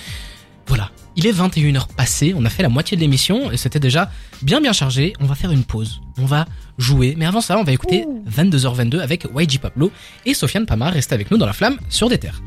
Voilà. 0.68 0.92
Il 1.16 1.26
est 1.26 1.32
21h 1.32 1.88
passé, 1.96 2.36
on 2.38 2.46
a 2.46 2.50
fait 2.50 2.62
la 2.62 2.70
moitié 2.70 2.96
de 2.96 3.02
l'émission 3.02 3.52
et 3.52 3.58
c'était 3.58 3.80
déjà 3.80 4.12
bien 4.44 4.62
bien 4.62 4.74
chargé. 4.74 5.14
On 5.20 5.26
va 5.26 5.34
faire 5.34 5.52
une 5.52 5.64
pause. 5.64 6.02
On 6.20 6.26
va 6.26 6.46
jouer. 6.78 7.16
Mais 7.18 7.26
avant 7.26 7.42
ça, 7.42 7.58
on 7.58 7.64
va 7.64 7.72
écouter 7.72 8.06
22h22 8.30 9.00
avec 9.00 9.26
YG 9.36 9.60
Pablo 9.60 9.92
et 10.26 10.36
Sofiane 10.36 10.68
Pamar. 10.68 10.94
Restez 10.94 11.16
avec 11.16 11.32
nous 11.32 11.38
dans 11.38 11.48
la 11.48 11.54
flamme 11.54 11.80
sur 11.90 12.08
des 12.08 12.20
terres. 12.20 12.42